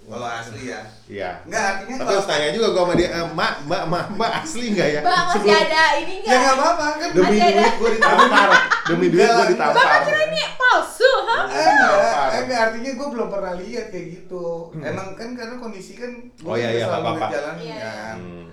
kalau 0.02 0.26
asli 0.26 0.62
ya 0.66 0.80
iya 1.06 1.30
Nggak, 1.42 1.62
artinya 1.64 1.94
tapi 1.94 2.02
kalau- 2.02 2.12
harus 2.12 2.26
tanya 2.26 2.48
juga 2.50 2.68
gua 2.68 2.82
sama 2.82 2.94
dia 2.94 3.08
eh, 3.08 3.26
mak 3.30 3.52
mbak 3.62 3.82
mbak 3.86 4.04
mbak 4.12 4.30
asli 4.36 4.66
nggak 4.70 4.88
ya 4.90 5.00
Bang 5.00 5.24
masih 5.24 5.38
Sebelum- 5.38 5.62
ada 5.62 5.84
ini 5.96 6.14
ya 6.14 6.22
nggak? 6.22 6.38
nggak 6.38 6.54
apa-apa 6.54 6.86
kan 6.92 7.08
demi 7.12 7.22
Masih 7.24 7.40
ada. 7.40 7.54
duit 7.54 7.74
gua 7.74 7.90
ditampar 7.90 8.48
demi 8.84 9.06
duit 9.08 9.22
gua 9.22 9.32
Enggak, 9.32 9.48
ditampar 9.48 9.78
Bang 9.78 10.02
kira 10.02 10.20
ini 10.24 10.42
palsu, 10.54 11.10
ha? 11.22 11.38
Eh, 11.42 11.46
enggak, 11.46 11.92
Ditampar. 11.92 12.28
enggak, 12.34 12.60
artinya 12.62 12.90
gue 12.92 13.08
belum 13.10 13.28
pernah 13.28 13.54
lihat 13.56 13.86
kayak 13.88 14.06
gitu. 14.10 14.46
Emang 14.74 15.08
kan 15.12 15.28
karena 15.32 15.54
kondisi 15.56 15.92
kan 15.94 16.10
gua 16.38 16.50
Oh, 16.50 16.56
iya, 16.56 16.68
iya, 16.72 16.84
selalu 16.84 16.96
apa-apa. 16.98 17.12
ngeliat 17.14 17.32
jalan 17.32 17.54
Iya, 17.58 17.76
kan. 17.78 18.16
Hmm, 18.16 18.46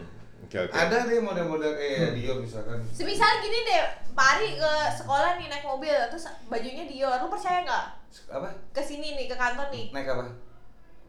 oke 0.44 0.58
oke 0.60 0.74
Ada 0.76 0.98
deh 1.02 1.20
model-model 1.20 1.72
kayak 1.74 2.10
Dior 2.14 2.38
misalkan. 2.38 2.78
Semisal 2.90 3.32
gini 3.40 3.60
deh, 3.64 3.82
Pak 4.12 4.28
Ari 4.34 4.50
ke 4.56 4.72
sekolah 4.96 5.32
nih 5.36 5.48
naik 5.48 5.64
mobil, 5.64 5.96
terus 6.08 6.26
bajunya 6.46 6.84
Dior, 6.84 7.18
lu 7.18 7.28
percaya 7.28 7.64
nggak? 7.64 7.86
Apa? 8.30 8.50
Ke 8.70 8.82
sini 8.82 9.16
nih, 9.16 9.26
ke 9.26 9.36
kantor 9.36 9.68
nih, 9.70 9.90
Naik 9.90 10.10
apa? 10.10 10.24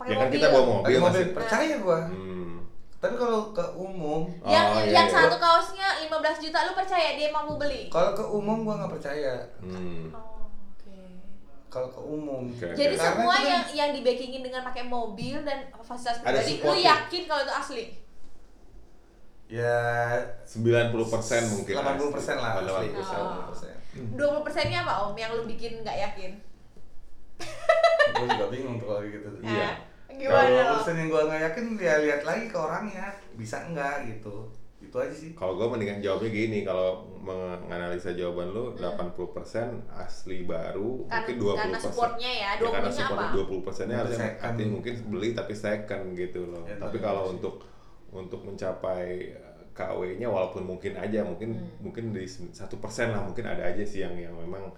Pakai 0.00 0.10
ya 0.10 0.16
kan 0.16 0.24
mobil. 0.24 0.34
kita 0.34 0.46
bawa 0.48 0.64
mobil 0.64 0.80
mobil. 0.80 1.00
masih 1.04 1.24
Percaya 1.30 1.74
gua. 1.78 1.98
hmm. 2.08 2.38
Tapi 2.98 3.14
kalau 3.16 3.40
ke 3.50 3.64
umum, 3.74 4.28
Yang 4.42 4.66
Oh, 4.66 4.76
iya, 4.78 4.92
yang 4.92 5.06
iya. 5.06 5.14
satu 5.14 5.36
kaosnya 5.36 5.88
15 6.02 6.12
juta, 6.38 6.58
lu 6.62 6.72
percaya 6.74 7.08
dia 7.14 7.28
mampu 7.28 7.56
beli? 7.56 7.88
kalau 7.88 8.12
ke 8.12 8.20
umum 8.22 8.60
gua 8.62 8.74
nggak 8.76 8.92
percaya. 8.92 9.34
Hmm. 9.58 10.08
Oh, 10.10 10.44
oke. 10.46 10.96
Kalau 11.66 11.88
ke 11.88 12.00
umum. 12.02 12.42
Oke. 12.46 12.64
Jadi 12.70 12.94
Karena 12.94 13.04
semua 13.16 13.34
kan- 13.34 13.46
yang 13.46 13.64
yang 13.70 13.90
di 13.90 14.00
backingin 14.00 14.42
dengan 14.42 14.60
pakai 14.62 14.84
mobil 14.84 15.40
dan 15.40 15.58
fasilitas 15.78 16.18
pribadi, 16.18 16.36
lu 16.50 16.56
supporting. 16.58 16.84
yakin 16.86 17.22
kalau 17.24 17.42
itu 17.42 17.54
asli? 17.54 17.84
Ya 19.50 19.74
90% 20.44 20.94
mungkin 21.50 21.74
80% 21.74 22.36
lah 22.36 22.52
asli. 22.54 22.86
80%. 22.94 23.74
80%. 23.90 24.14
20 24.14 24.46
persennya 24.46 24.78
apa 24.80 24.92
om 25.02 25.14
yang 25.14 25.32
lu 25.32 25.42
bikin 25.44 25.80
nggak 25.80 25.98
yakin? 26.00 26.30
gue 28.12 28.26
juga 28.28 28.46
bingung 28.46 28.76
tuh 28.76 28.86
kalau 28.86 29.02
gitu. 29.02 29.28
Iya. 29.40 29.70
Gimana 30.20 30.36
Kalau 30.44 30.60
lo? 30.60 30.72
persen 30.76 30.94
yang 30.94 31.08
gue 31.08 31.22
nggak 31.24 31.40
yakin 31.42 31.64
ya 31.78 31.94
lihat 31.98 32.22
lagi 32.22 32.44
ke 32.46 32.58
orangnya 32.58 33.06
bisa 33.34 33.56
enggak 33.64 34.04
gitu. 34.06 34.52
Itu 34.80 34.96
aja 34.96 35.12
sih. 35.12 35.30
Kalau 35.32 35.54
gue 35.54 35.66
mendingan 35.66 36.00
jawabnya 36.00 36.28
gini, 36.30 36.58
kalau 36.62 37.04
menganalisa 37.20 38.12
jawaban 38.12 38.48
lu 38.50 38.72
80% 38.74 39.16
asli 39.90 40.42
baru, 40.42 41.04
Kan- 41.06 41.22
mungkin 41.22 41.36
20% 41.38 41.56
karena 41.58 41.78
supportnya 41.78 42.30
ya, 42.34 42.50
karena 42.56 42.68
20-nya 42.80 42.92
support 42.94 43.18
apa? 43.18 43.34
20 43.34 43.60
persennya 43.62 43.96
harusnya 43.98 44.28
artinya 44.38 44.70
mungkin 44.72 44.94
beli 45.06 45.28
tapi 45.32 45.52
second 45.54 46.04
gitu 46.14 46.40
loh. 46.46 46.64
Ya, 46.64 46.76
tapi 46.76 46.96
kalau 46.98 47.22
sih. 47.26 47.32
untuk 47.36 47.54
untuk 48.10 48.40
mencapai 48.42 49.06
eh, 49.30 49.62
KW-nya 49.70 50.26
walaupun 50.26 50.66
mungkin 50.66 50.92
aja 50.94 51.22
mungkin 51.22 51.54
Hmm. 51.54 51.70
mungkin 51.80 52.10
di 52.10 52.24
satu 52.26 52.76
persen 52.76 53.12
lah 53.12 53.22
mungkin 53.22 53.46
ada 53.46 53.62
aja 53.62 53.80
sih 53.80 54.00
yang 54.00 54.12
yang 54.12 54.34
memang 54.34 54.68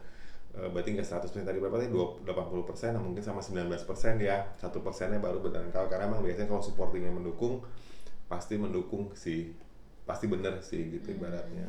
eh, 0.57 0.69
berarti 0.69 0.89
nggak 0.97 1.09
100% 1.09 1.49
tadi 1.49 1.59
berapa 1.59 1.77
tadi? 1.81 1.91
20 1.93 2.29
80 2.29 2.69
persen 2.69 2.91
mungkin 3.01 3.23
sama 3.25 3.41
19 3.41 3.69
persen 3.89 4.21
ya. 4.21 4.53
Satu 4.57 4.81
persennya 4.85 5.19
baru 5.19 5.41
beneran 5.41 5.73
kalau 5.73 5.89
karena 5.89 6.09
emang 6.09 6.21
biasanya 6.25 6.49
kalau 6.51 6.63
supportingnya 6.65 7.13
mendukung 7.13 7.65
pasti 8.29 8.57
mendukung 8.57 9.13
sih 9.13 9.53
pasti 10.09 10.27
bener 10.27 10.59
sih 10.65 10.93
gitu 10.99 11.15
ibaratnya. 11.15 11.69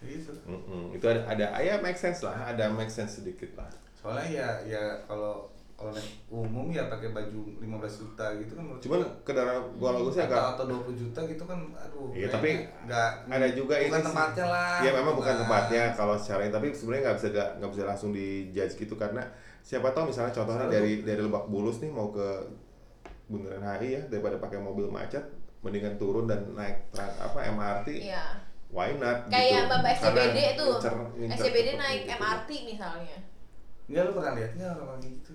Gitu. 0.00 0.32
Mm-mm. 0.48 0.96
itu 0.96 1.04
ada 1.04 1.28
ada 1.28 1.60
ya 1.60 1.76
make 1.84 2.00
sense 2.00 2.24
lah 2.24 2.32
ada 2.48 2.72
make 2.72 2.88
sense 2.88 3.20
sedikit 3.20 3.52
lah. 3.60 3.68
Soalnya 4.00 4.26
ya 4.32 4.48
ya 4.64 4.84
kalau 5.04 5.52
kalau 5.80 5.90
naik 5.90 6.08
umum 6.28 6.68
ya 6.68 6.84
pakai 6.86 7.08
baju 7.08 7.40
15 7.56 7.64
juta 7.96 8.24
gitu 8.36 8.52
kan 8.52 8.62
menurut 8.62 8.80
cuman 8.80 9.00
gua. 9.00 9.08
kendaraan 9.24 9.60
gua 9.74 9.90
lagu 9.90 10.08
sih 10.08 10.20
atau, 10.20 10.28
agak 10.30 10.44
atau 10.52 10.64
20 10.84 10.92
juta 10.94 11.20
gitu 11.24 11.42
kan 11.42 11.58
aduh 11.74 12.08
Iya, 12.12 12.28
tapi 12.28 12.50
nggak 12.84 13.08
ada 13.26 13.48
juga 13.48 13.74
bukan 13.74 13.88
ini 13.88 13.96
sih. 13.96 14.04
tempatnya 14.04 14.46
lah 14.46 14.76
Iya 14.78 14.90
memang 14.92 15.14
bukan 15.14 15.32
Nah, 15.32 15.40
tempatnya 15.40 15.82
kalau 15.94 16.14
secara 16.14 16.40
ini 16.42 16.52
tapi 16.52 16.66
sebenarnya 16.70 17.02
nggak 17.02 17.16
bisa 17.16 17.28
nggak 17.30 17.50
nggak 17.56 17.70
bisa 17.70 17.82
langsung 17.86 18.10
dijudge 18.12 18.74
gitu 18.76 18.94
karena 18.94 19.22
siapa 19.60 19.88
tahu 19.90 20.04
misalnya 20.06 20.30
contohnya 20.30 20.60
Selalu. 20.62 20.76
dari 20.76 20.92
dari 21.02 21.20
Lebak 21.22 21.44
Bulus 21.46 21.76
nih 21.78 21.88
mau 21.88 22.08
ke 22.08 22.28
Bundaran 23.26 23.64
HI 23.74 23.88
ya 23.90 24.02
daripada 24.06 24.36
pakai 24.36 24.58
mobil 24.58 24.84
macet 24.86 25.24
mendingan 25.60 25.96
turun 25.96 26.24
dan 26.24 26.44
naik 26.50 26.88
tra- 26.90 27.16
apa 27.16 27.40
MRT 27.46 27.88
Iya. 28.02 28.24
why 28.68 28.92
not 28.94 29.28
Kayak 29.28 29.48
gitu. 29.50 29.70
Bapak 29.70 29.92
Karena 29.94 30.20
SCBD 30.20 30.38
tuh. 30.54 30.72
ngincer- 30.74 31.10
ngincer 31.16 31.36
SCBD 31.38 31.68
naik 31.74 32.00
itu. 32.02 32.12
MRT 32.12 32.48
misalnya. 32.66 33.18
Enggak 33.86 34.02
lu 34.02 34.12
pernah 34.12 34.32
lihat 34.34 34.50
nggak 34.54 34.72
orang 34.78 35.00
gitu? 35.00 35.32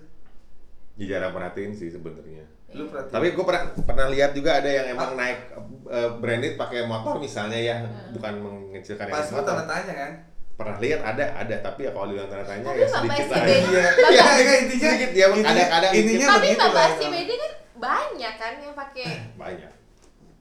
Ya 0.96 1.04
jarang 1.06 1.30
perhatiin 1.30 1.72
sih 1.72 1.88
sebenarnya 1.88 2.44
Lu 2.68 2.84
perhatiin? 2.86 3.12
tapi 3.12 3.26
gue 3.30 3.44
pernah 3.44 3.62
pernah 3.78 4.06
lihat 4.08 4.32
juga 4.32 4.50
ada 4.56 4.68
yang 4.68 4.86
emang 4.90 5.12
naik 5.12 5.38
eh, 5.86 6.10
branded 6.14 6.54
pakai 6.54 6.84
motor 6.84 7.16
misalnya 7.18 7.56
ya 7.56 7.76
Hmm. 7.78 8.12
bukan 8.12 8.34
mengecilkan 8.38 9.04
yang 9.04 9.14
pas 9.14 9.26
lu 9.26 9.34
motor 9.34 9.54
tanya 9.62 9.94
kan? 9.94 10.12
pernah 10.52 10.76
lihat 10.78 11.00
ada 11.04 11.24
ada 11.36 11.56
tapi 11.60 11.80
ya 11.82 11.90
kalau 11.90 12.06
dibilang 12.06 12.26
tanda 12.26 12.42
tanya 12.42 12.64
Tapi 12.64 12.78
ya 12.78 12.88
sedikit 12.88 13.26
lah 13.28 13.38
ya. 13.38 13.44
Iya, 13.44 13.84
iya, 14.08 14.24
iya, 14.34 14.54
intinya 14.58 14.88
Sedikit, 14.88 15.10
ya, 15.12 15.26
intinya- 15.26 15.44
kadang-kadang 15.46 15.92
intinya 15.94 16.26
Tapi 16.26 16.40
begitu 16.42 16.58
Bapak 16.58 16.72
lah. 16.74 16.88
SCBD 16.90 17.30
kan 17.36 17.52
banyak 17.76 18.34
kan 18.34 18.52
yang 18.56 18.74
pakai 18.74 19.04
banyak 19.36 19.70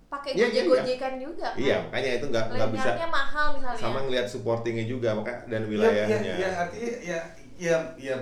pakai 0.08 0.30
Iya, 0.32 0.38
iya, 0.38 0.48
iya. 0.48 0.64
gojek-gojekan 0.64 1.14
juga 1.20 1.46
kan. 1.46 1.56
iya 1.58 1.76
makanya 1.84 2.10
itu 2.14 2.26
nggak 2.26 2.46
nggak 2.48 2.70
bisa 2.72 2.90
mahal 3.10 3.48
misalnya. 3.52 3.76
sama 3.78 4.00
ngelihat 4.02 4.28
supportingnya 4.30 4.86
juga 4.86 5.10
maka 5.12 5.44
dan 5.46 5.62
Iya, 5.62 5.70
wilayahnya 5.70 6.18
iya, 6.18 6.36
iya, 6.38 6.50
artinya 6.56 6.92
ya 7.04 7.20
ya 7.58 7.76
ya 7.98 8.16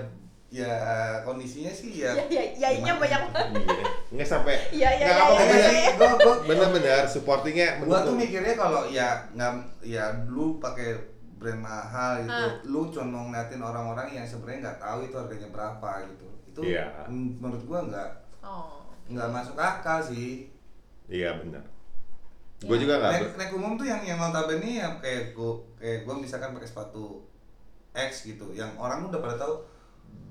ya 0.54 0.74
kondisinya 1.20 1.68
sih 1.68 1.98
ya. 1.98 2.14
Ya, 2.14 2.24
ya, 2.30 2.42
ya-nya 2.70 2.94
banyak 2.94 3.20
banget. 3.28 3.58
Iya. 3.58 3.84
nggak 4.14 4.28
sampai 4.28 4.54
Iya, 4.70 4.88
iya, 4.92 5.02
nggak 5.02 5.10
iya, 5.10 5.24
apa-apa 5.26 5.42
iya, 5.42 5.68
iya. 5.74 5.90
Gua 5.92 6.10
gua 6.16 6.34
bener-bener 6.46 7.02
supportingnya 7.04 7.68
gua 7.80 7.98
tuh 8.00 8.14
mendukung. 8.14 8.16
mikirnya 8.20 8.54
kalau 8.54 8.82
ya 8.86 9.08
nggak 9.30 9.52
ya 9.82 10.04
lu 10.24 10.56
pakai 10.56 10.94
brand 11.34 11.58
mahal 11.58 12.22
gitu, 12.22 12.30
Ah. 12.30 12.54
lu 12.62 12.86
cuma 12.88 13.26
ngeliatin 13.26 13.58
orang-orang 13.60 14.06
yang 14.08 14.22
sebenarnya 14.22 14.60
nggak 14.64 14.78
tahu 14.80 14.98
itu 15.02 15.14
harganya 15.14 15.48
berapa 15.50 15.90
gitu. 16.06 16.26
Itu 16.46 16.60
Iya. 16.62 16.86
men- 17.04 17.34
menurut 17.36 17.64
gua 17.64 17.80
nggak 17.82 18.08
Oh. 18.40 18.86
nggak 19.04 19.28
masuk 19.28 19.56
akal 19.56 19.98
sih. 20.00 20.46
iya 21.04 21.34
benar 21.34 21.60
Iya. 22.56 22.64
gue 22.64 22.78
juga 22.80 22.94
nggak 22.96 23.12
Naik, 23.12 23.30
naik 23.36 23.52
umum 23.52 23.72
tuh 23.74 23.84
yang 23.84 24.00
yang 24.00 24.16
notabene 24.16 24.70
yang 24.78 24.96
kayak 24.96 25.34
gua 25.34 25.52
kayak 25.76 26.00
gua 26.02 26.16
misalkan 26.16 26.54
pakai 26.54 26.64
sepatu 26.64 27.20
X 27.92 28.24
gitu, 28.24 28.50
yang 28.50 28.72
orang 28.74 29.04
udah 29.04 29.18
pada 29.18 29.36
tahu, 29.36 29.54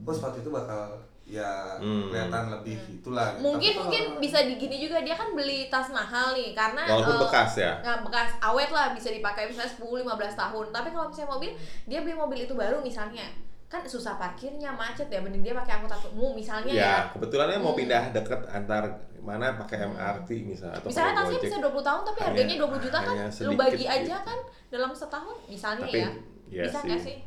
oh 0.01 0.11
sepatu 0.11 0.37
itu 0.37 0.49
bakal 0.49 0.95
ya 1.23 1.79
Hmm. 1.79 2.07
kelihatan 2.07 2.51
lebih 2.51 2.75
itulah. 2.93 3.31
Mungkin 3.37 3.71
Tapi 3.71 3.79
mungkin 3.79 4.03
orang- 4.05 4.19
bisa 4.19 4.43
digini 4.43 4.75
juga 4.77 4.99
dia 4.99 5.15
kan 5.15 5.31
beli 5.31 5.67
tas 5.67 5.87
mahal 5.87 6.35
nih 6.35 6.51
karena 6.51 6.83
walaupun 6.83 7.15
eh, 7.15 7.21
bekas 7.23 7.51
ya 7.55 7.71
nggak 7.79 7.99
bekas 8.03 8.29
awet 8.41 8.69
lah 8.69 8.91
bisa 8.91 9.07
dipakai 9.07 9.47
misalnya 9.47 9.71
10 9.71 10.03
15 10.03 10.35
tahun. 10.35 10.65
Tapi 10.69 10.87
kalau 10.89 11.07
misalnya 11.07 11.31
mobil, 11.31 11.51
dia 11.85 11.99
beli 11.99 12.11
mobil 12.13 12.39
itu 12.41 12.53
baru 12.53 12.77
misalnya 12.79 13.23
kan 13.65 13.81
susah 13.83 14.13
parkirnya 14.15 14.69
macet 14.69 15.07
ya 15.07 15.17
mending 15.17 15.41
dia 15.41 15.55
pakai 15.55 15.73
angkutan 15.75 15.97
umum 16.11 16.35
misalnya 16.35 16.69
ya. 16.69 16.83
ya 16.83 16.95
kebetulannya 17.09 17.57
mau 17.57 17.71
Hmm. 17.71 17.79
pindah 17.79 18.03
deket 18.11 18.41
antar 18.45 18.83
mana 19.17 19.55
pakai 19.55 19.87
MRT 19.87 20.29
misalnya 20.45 20.77
atau 20.77 20.91
Misalnya 20.91 21.13
tasnya 21.17 21.39
bisa 21.41 21.57
20 21.57 21.81
tahun 21.81 22.01
tapi 22.03 22.19
Hanya- 22.19 22.27
harganya 22.35 22.55
20 22.59 22.79
juta 22.83 22.97
kan 22.99 23.15
lu 23.41 23.53
bagi 23.55 23.85
aja 23.87 24.03
gitu. 24.13 24.13
kan 24.21 24.39
dalam 24.69 24.91
setahun 24.91 25.35
misalnya 25.47 25.87
Tapi, 25.87 25.97
ya. 25.97 26.09
iya 26.51 26.63
bisa 26.67 26.77
sih. 26.77 26.85
nggak 26.85 27.01
sih? 27.01 27.17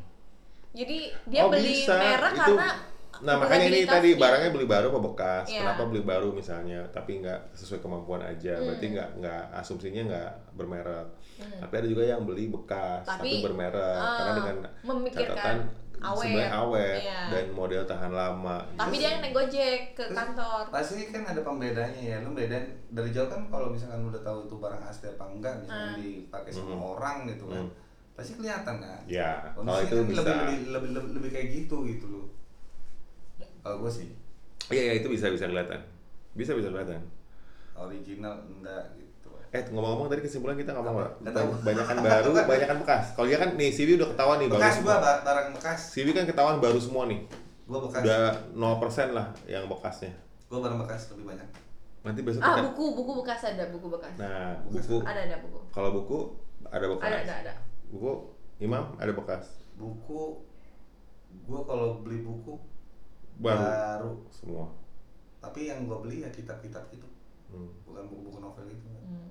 Jadi 0.71 0.97
dia 1.25 1.41
Oh, 1.41 1.49
beli 1.49 1.71
bisa. 1.75 1.95
merek 1.95 2.33
Itu- 2.33 2.41
karena 2.55 2.69
Nah 3.17 3.33
makanya 3.33 3.65
ini 3.65 3.81
tadi 3.81 4.13
barangnya 4.13 4.53
beli 4.53 4.69
baru 4.69 4.93
apa 4.93 5.01
bekas? 5.03 5.45
Iya. 5.49 5.65
Kenapa 5.65 5.89
beli 5.89 6.05
baru 6.05 6.29
misalnya? 6.29 6.85
Tapi 6.87 7.17
nggak 7.17 7.49
sesuai 7.51 7.81
kemampuan 7.81 8.21
aja. 8.21 8.53
Hmm. 8.53 8.69
Berarti 8.69 8.85
nggak 8.93 9.09
nggak 9.17 9.43
asumsinya 9.57 10.01
nggak 10.05 10.31
bermerek. 10.53 11.07
Hmm. 11.41 11.57
Tapi 11.59 11.73
ada 11.73 11.87
juga 11.87 12.03
yang 12.05 12.21
beli 12.23 12.45
bekas 12.47 13.01
tapi, 13.03 13.41
Tapi, 13.41 13.41
bermerek 13.41 13.73
karena 13.97 14.21
ah, 14.21 14.35
dengan 14.35 14.57
memikirkan 14.83 15.33
catatan 15.33 15.57
awet. 15.97 16.21
sebenarnya 16.29 16.51
awet 16.53 16.97
Iya. 16.99 17.21
dan 17.27 17.45
model 17.51 17.81
tahan 17.83 18.11
lama. 18.13 18.57
Tapi 18.75 18.91
Gitu. 18.91 19.01
dia 19.01 19.11
naik 19.17 19.33
gojek 19.33 19.79
ke 19.93 20.03
Terus, 20.03 20.13
kantor. 20.13 20.63
Pasti 20.69 21.01
kan 21.09 21.23
ada 21.25 21.41
pembedanya 21.41 21.97
ya, 21.99 22.17
lu 22.21 22.29
bedain 22.31 22.65
dari 22.87 23.09
jauh 23.09 23.25
kan 23.25 23.41
kalau 23.47 23.73
misalkan 23.73 23.97
lu 23.99 24.13
udah 24.13 24.21
tahu 24.21 24.45
itu 24.45 24.55
barang 24.55 24.83
asli 24.83 25.09
apa 25.09 25.25
enggak, 25.27 25.53
misalkan 25.57 25.89
Hmm. 25.89 25.97
dipakai 25.99 26.51
sama 26.53 26.69
Hmm. 26.71 26.85
orang 26.91 27.17
gitu 27.25 27.45
kan, 27.47 27.65
Hmm. 27.65 27.73
Pasti 28.17 28.33
kelihatan 28.33 28.75
kan. 28.77 28.99
Ya, 29.05 29.53
kalau 29.53 29.77
itu 29.77 29.93
kan 29.93 30.05
bisa. 30.05 30.19
lebih, 30.19 30.33
lebih, 30.33 30.57
lebih, 30.67 30.89
lebih, 30.91 31.11
lebih 31.15 31.29
kayak 31.31 31.47
gitu 31.53 31.75
gitu 31.85 32.05
loh. 32.07 32.25
Kalau 33.59 33.77
gue 33.79 33.91
sih 33.93 34.09
Iya, 34.67 34.81
iya 34.83 34.93
itu 34.97 35.07
bisa 35.07 35.29
bisa 35.29 35.45
kelihatan. 35.45 35.79
Bisa 36.33 36.51
bisa 36.51 36.67
kelihatan. 36.67 36.99
original 37.73 38.33
enggak 38.43 38.83
gitu. 38.91 39.29
Eh 39.47 39.61
ngomong-ngomong 39.63 40.09
tadi 40.09 40.19
kesimpulan 40.19 40.57
kita 40.57 40.73
ngomong 40.73 40.97
Apa? 40.97 41.13
Banyakan 41.61 41.97
baru, 41.99 42.29
banyakan 42.49 42.77
bekas. 42.81 43.13
Kalau 43.13 43.27
dia 43.27 43.37
kan 43.37 43.53
nih 43.53 43.69
CV 43.69 43.95
udah 43.95 44.09
ketahuan 44.09 44.37
nih 44.37 44.49
baru 44.49 44.59
Bekas 44.59 44.73
semua. 44.75 44.89
gua 44.89 44.97
ba- 44.99 45.21
barang 45.23 45.47
bekas, 45.53 45.79
CV 45.87 46.07
kan 46.11 46.25
ketahuan 46.25 46.57
baru 46.57 46.79
semua 46.79 47.05
nih. 47.05 47.21
gua 47.63 47.79
bekas. 47.83 48.01
Udah 48.01 48.23
0% 48.51 49.13
lah 49.13 49.27
yang 49.45 49.67
bekasnya. 49.67 50.09
Gua 50.47 50.59
barang 50.59 50.79
bekas 50.81 51.13
lebih 51.13 51.25
banyak. 51.27 51.47
Nanti 52.01 52.19
besok 52.23 52.39
Ah, 52.39 52.49
kita- 52.49 52.65
buku, 52.65 52.85
buku 52.95 53.11
bekas 53.21 53.41
ada, 53.45 53.63
buku 53.69 53.87
bekas. 53.89 54.13
Nah, 54.17 54.57
Bekas. 54.65 54.85
buku 54.87 54.95
Ada 55.05 55.21
ada 55.21 55.37
buku. 55.37 55.59
kalau 55.69 55.89
buku 55.93 56.17
ada 56.65 56.85
bekas. 56.87 57.05
Ada 57.05 57.17
ada 57.21 57.33
ada. 57.41 57.53
Buku 57.87 58.11
Imam 58.57 58.95
ada 58.95 59.11
bekas. 59.11 59.45
Buku 59.73 60.41
gua 61.43 61.61
kalau 61.63 62.01
beli 62.01 62.21
buku 62.21 62.57
Baru 63.37 63.61
baru. 63.61 64.11
semua. 64.29 64.73
Tapi 65.37 65.69
yang 65.69 65.85
gua 65.85 66.01
beli 66.01 66.21
ya 66.21 66.29
kitab-kitab 66.29 66.89
gitu, 66.89 67.05
Hmm. 67.47 67.69
bukan 67.83 68.03
buku-buku 68.05 68.37
novel 68.39 68.65
gitu. 68.65 68.87
Hmm. 68.89 69.29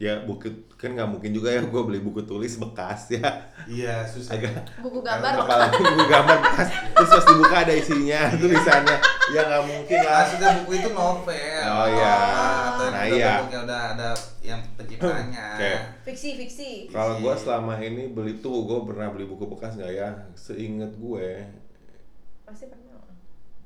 Ya 0.00 0.24
buku 0.24 0.48
kan 0.74 0.96
nggak 0.96 1.04
mungkin 1.06 1.28
juga 1.30 1.52
ya 1.52 1.60
gue 1.60 1.82
beli 1.84 2.00
buku 2.00 2.24
tulis 2.24 2.56
bekas 2.56 3.12
ya. 3.12 3.52
Iya, 3.68 4.00
susah. 4.02 4.32
Agak 4.32 4.64
Buku 4.80 5.04
gambar 5.04 5.36
apalagi 5.36 5.76
buku 5.76 6.04
gambar 6.08 6.36
bekas. 6.40 6.68
Terus 6.96 7.10
pas 7.12 7.24
dibuka 7.28 7.56
ada 7.60 7.74
isinya 7.76 8.20
tulisannya. 8.32 8.96
Ya 9.30 9.40
nggak 9.44 9.64
mungkin 9.68 9.98
lah. 10.00 10.24
Maksudnya 10.24 10.48
buku 10.56 10.72
itu 10.74 10.88
novel. 10.90 11.64
Oh, 11.68 11.86
iya. 11.86 12.16
Yang 12.16 12.59
Nah, 13.00 13.08
udah 13.08 13.16
iya. 13.16 13.32
bentuknya 13.40 13.60
udah 13.64 13.80
ada 13.96 14.10
yang 14.44 14.60
penciptanya. 14.76 15.46
Oke. 15.56 15.72
Fiksi, 16.04 16.28
fiksi. 16.36 16.70
Kalau 16.92 17.16
gue 17.16 17.34
selama 17.40 17.74
ini 17.80 18.12
beli 18.12 18.44
tuh 18.44 18.68
gue 18.68 18.78
pernah 18.84 19.08
beli 19.08 19.24
buku 19.24 19.48
bekas 19.48 19.80
nggak 19.80 19.92
ya? 19.96 20.08
Seingat 20.36 20.92
gue 21.00 21.48
Pasti 22.44 22.68
pernah. 22.68 23.00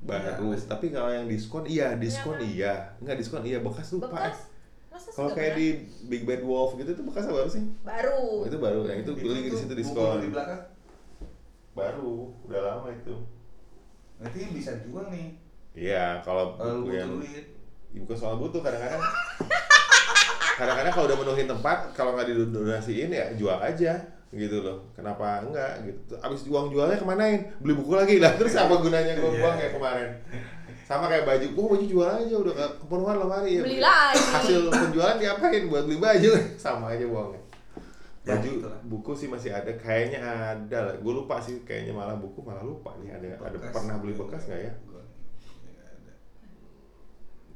baru. 0.06 0.54
Pasti. 0.54 0.70
Tapi 0.70 0.86
kalau 0.94 1.10
yang 1.10 1.26
diskon 1.26 1.66
iya 1.66 1.98
diskon 1.98 2.38
kan? 2.38 2.46
iya. 2.46 2.74
Nggak 3.02 3.16
diskon 3.18 3.42
iya 3.42 3.58
bekas 3.58 3.90
lupa. 3.90 4.14
Bekas. 4.14 4.54
Kalau 4.94 5.34
kayak 5.34 5.58
pernah? 5.58 5.58
di 5.58 5.66
Big 6.06 6.22
Bad 6.22 6.46
Wolf 6.46 6.78
gitu 6.78 6.94
itu 6.94 7.02
bekas 7.02 7.26
apa 7.26 7.42
baru 7.42 7.50
sih? 7.50 7.66
baru. 7.82 8.22
Oh, 8.22 8.46
itu 8.46 8.58
baru, 8.62 8.80
yang 8.86 9.02
itu 9.02 9.10
beli 9.18 9.40
di 9.42 9.50
tuh 9.50 9.58
situ 9.58 9.74
buku 9.74 9.80
diskon. 9.82 10.22
di 10.22 10.30
belakang. 10.30 10.62
Baru, 11.74 12.30
udah 12.46 12.60
lama 12.62 12.88
itu. 12.94 13.14
Berarti 14.22 14.38
bisa 14.54 14.78
jual 14.86 15.10
nih. 15.10 15.34
Iya, 15.74 16.22
kalau 16.22 16.54
buku 16.54 16.94
yang 16.94 17.10
duit. 17.18 17.53
Ya, 17.94 18.02
bukan 18.02 18.16
soal 18.16 18.34
butuh 18.36 18.58
kadang-kadang. 18.58 18.98
kadang-kadang 20.54 20.92
kalau 20.92 21.06
udah 21.08 21.18
menuhin 21.18 21.46
tempat, 21.46 21.78
kalau 21.92 22.14
nggak 22.14 22.26
didonasiin 22.28 23.10
ya 23.10 23.26
jual 23.34 23.54
aja 23.56 23.94
gitu 24.30 24.58
loh. 24.60 24.82
Kenapa 24.92 25.42
enggak 25.42 25.82
gitu? 25.84 26.14
Abis 26.18 26.42
uang 26.44 26.70
jualnya 26.70 26.98
kemanain? 26.98 27.54
Beli 27.58 27.74
buku 27.74 27.94
lagi 27.94 28.18
lah. 28.18 28.34
Terus 28.34 28.54
apa 28.54 28.74
gunanya 28.76 29.14
gue 29.14 29.24
Iya. 29.24 29.38
buang 29.38 29.54
kayak 29.56 29.72
kemarin? 29.72 30.10
Sama 30.84 31.06
kayak 31.06 31.24
baju, 31.24 31.46
oh 31.54 31.66
baju 31.70 31.84
jual 31.84 32.04
aja 32.04 32.34
udah 32.34 32.52
nggak 32.52 32.72
kepenuhan 32.76 33.16
lemari 33.16 33.50
ya. 33.52 33.62
Beli 33.62 33.78
lagi. 33.78 34.18
Hasil 34.20 34.60
penjualan 34.68 35.16
diapain? 35.16 35.62
Buat 35.64 35.84
beli 35.86 35.98
baju, 35.98 36.30
sama 36.60 36.92
aja 36.92 37.06
buangnya. 37.06 37.40
Ya, 38.24 38.40
Baju, 38.40 38.50
lah. 38.64 38.78
buku 38.82 39.12
sih 39.12 39.28
masih 39.28 39.52
ada, 39.52 39.68
kayaknya 39.76 40.16
ada 40.24 40.78
lah. 40.82 40.94
Gue 40.96 41.12
lupa 41.14 41.36
sih, 41.38 41.60
kayaknya 41.60 41.92
malah 41.92 42.16
buku 42.16 42.40
malah 42.40 42.64
lupa 42.64 42.96
nih 42.96 43.12
ada 43.12 43.36
ada 43.38 43.52
Bekas. 43.54 43.68
pernah 43.70 44.00
beli 44.00 44.14
bekas 44.14 44.42
nggak 44.44 44.60
ya? 44.60 44.72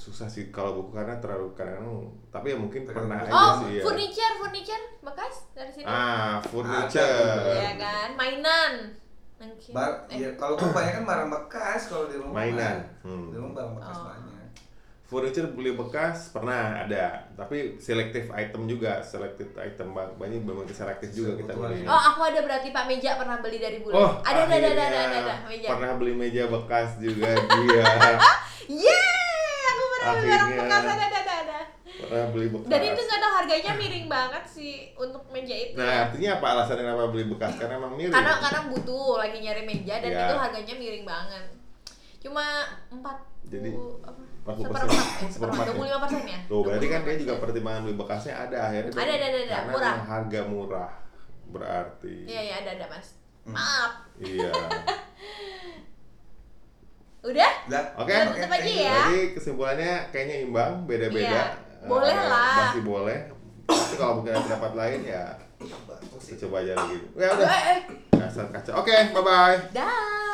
Susah 0.09 0.25
sih 0.25 0.49
kalau 0.49 0.73
buku 0.75 0.91
karena 0.95 1.17
terlalu 1.19 1.53
kadang 1.53 1.85
tapi 2.29 2.49
ya 2.49 2.57
mungkin 2.57 2.83
Tergantung. 2.83 3.13
pernah 3.13 3.19
aja 3.21 3.31
Oh, 3.31 3.53
sih 3.61 3.71
ya 3.75 3.83
furniture, 3.83 4.35
furniture 4.37 4.85
bekas 5.03 5.35
dari 5.53 5.69
sini. 5.71 5.85
ah 5.85 6.41
furniture. 6.41 7.45
Iya 7.47 7.73
kan, 7.77 8.09
mainan. 8.15 8.73
Mungkin. 9.39 9.71
Bar, 9.71 10.09
Eh, 10.09 10.19
ya 10.19 10.31
kalau 10.35 10.57
gua 10.57 10.73
banyak 10.73 10.93
kan 10.95 11.05
barang 11.05 11.31
bekas 11.31 11.81
kalau 11.87 12.05
di 12.07 12.17
rumah. 12.17 12.35
Mainan. 12.35 12.77
Hmm. 13.01 13.29
Di 13.29 13.37
rumah 13.37 13.53
barang 13.55 13.73
bekas 13.77 13.95
Oh. 13.95 14.07
banyak. 14.09 14.37
furniture 15.05 15.49
beli 15.49 15.73
bekas 15.73 16.29
pernah 16.29 16.85
ada 16.85 17.17
tapi 17.33 17.81
selektif 17.81 18.29
item 18.29 18.69
juga 18.69 19.01
selected 19.01 19.57
item 19.57 19.97
ba- 19.97 20.13
banyak 20.13 20.45
banyak 20.45 20.69
selektif 20.71 21.09
juga 21.15 21.33
kita 21.35 21.57
beli 21.57 21.81
Oh, 21.83 21.97
aku 22.13 22.21
ada 22.23 22.45
berarti 22.45 22.69
Pak 22.69 22.85
Meja 22.85 23.17
pernah 23.17 23.41
beli 23.41 23.57
dari 23.57 23.81
bule. 23.81 23.97
oh 23.97 24.21
ada, 24.21 24.45
ada, 24.45 24.53
ada, 24.53 24.69
ada, 24.69 24.85
ada, 24.85 25.19
ada, 25.19 25.35
meja. 25.49 25.65
pernah 25.67 25.97
beli 25.97 26.13
meja 26.13 26.45
bekas 26.47 27.01
juga 27.01 27.25
dia 27.25 27.85
Yeay, 28.69 28.85
beli 28.93 29.18
barang 30.15 30.51
bekas, 30.55 30.83
ada, 30.85 31.05
ada, 31.05 31.35
ada, 31.37 31.59
pernah 31.99 32.27
beli 32.31 32.47
bekas 32.49 32.69
Dan 32.69 32.81
itu 32.85 33.01
nggak 33.01 33.21
tahu 33.21 33.33
harganya 33.35 33.73
miring 33.75 34.07
banget 34.07 34.45
sih 34.47 34.73
untuk 34.95 35.23
meja 35.29 35.55
itu. 35.55 35.75
nah 35.75 36.07
artinya 36.07 36.31
apa 36.37 36.47
alasannya 36.53 36.83
kenapa 36.83 37.05
beli 37.09 37.25
bekas 37.27 37.53
karena 37.57 37.75
emang 37.77 37.93
mirip 37.95 38.13
karena 38.13 38.33
karena 38.39 38.61
butuh 38.67 39.09
lagi 39.17 39.39
nyari 39.39 39.63
meja 39.63 39.95
dan 39.99 40.11
Ya. 40.11 40.21
itu 40.25 40.35
harganya 40.37 40.75
miring 40.75 41.05
banget. 41.05 41.45
Cuma 42.19 42.45
empat 42.89 43.19
Jadi, 43.45 43.71
apa? 44.03 44.21
40%. 44.45 44.65
seperempat, 44.65 44.89
eh, 45.21 45.31
Seperempat 45.31 45.61
ya? 45.61 45.67
dua 45.67 45.77
puluh 45.77 45.89
lima 45.89 45.99
persen 46.01 46.25
ya. 46.25 46.41
Tuh, 46.45 46.61
berarti 46.65 46.87
kan 46.87 47.01
dia 47.01 47.15
25%. 47.15 47.21
juga 47.21 47.35
pertimbangan 47.39 47.81
beli 47.85 47.97
bekasnya 47.97 48.35
ada 48.39 48.57
akhirnya. 48.65 48.93
Ada, 48.93 49.03
ada, 49.11 49.27
ada, 49.27 49.39
ada. 49.39 49.55
Karena 49.55 49.73
Murah. 49.73 49.97
harga 50.05 50.41
murah. 50.45 50.91
Berarti. 51.49 52.15
Iya 52.25 52.41
iya 52.43 52.55
ada 52.61 52.71
ada 52.75 52.87
mas. 52.89 53.09
Hmm. 53.45 53.55
Maaf. 53.55 53.93
Iya. 54.19 54.53
Udah? 57.25 57.53
Udah. 57.67 57.83
Oke. 57.99 58.13
Udah 58.15 58.27
tutup 58.31 58.51
aja 58.55 58.71
ya. 58.71 58.99
Jadi 59.11 59.21
kesimpulannya 59.35 59.93
kayaknya 60.15 60.37
imbang, 60.47 60.73
beda-beda. 60.87 61.27
Iya. 61.27 61.45
Boleh 61.87 62.15
ada- 62.15 62.29
lah. 62.31 62.57
Masih 62.71 62.83
boleh. 62.87 63.19
Tapi 63.69 63.95
kalau 63.99 64.13
mungkin 64.21 64.33
ada 64.35 64.43
pendapat 64.45 64.73
lain 64.77 65.01
ya 65.05 65.25
coba 66.39 66.57
aja 66.63 66.73
lagi. 66.77 66.99
Ya 67.19 67.29
udah. 67.35 67.49
Eh, 67.49 67.63
eh. 67.75 67.79
Dasar 68.15 68.47
kaca. 68.53 68.71
Oke, 68.79 68.95
bye 69.11 69.23
bye. 69.25 69.57
dah 69.75 70.28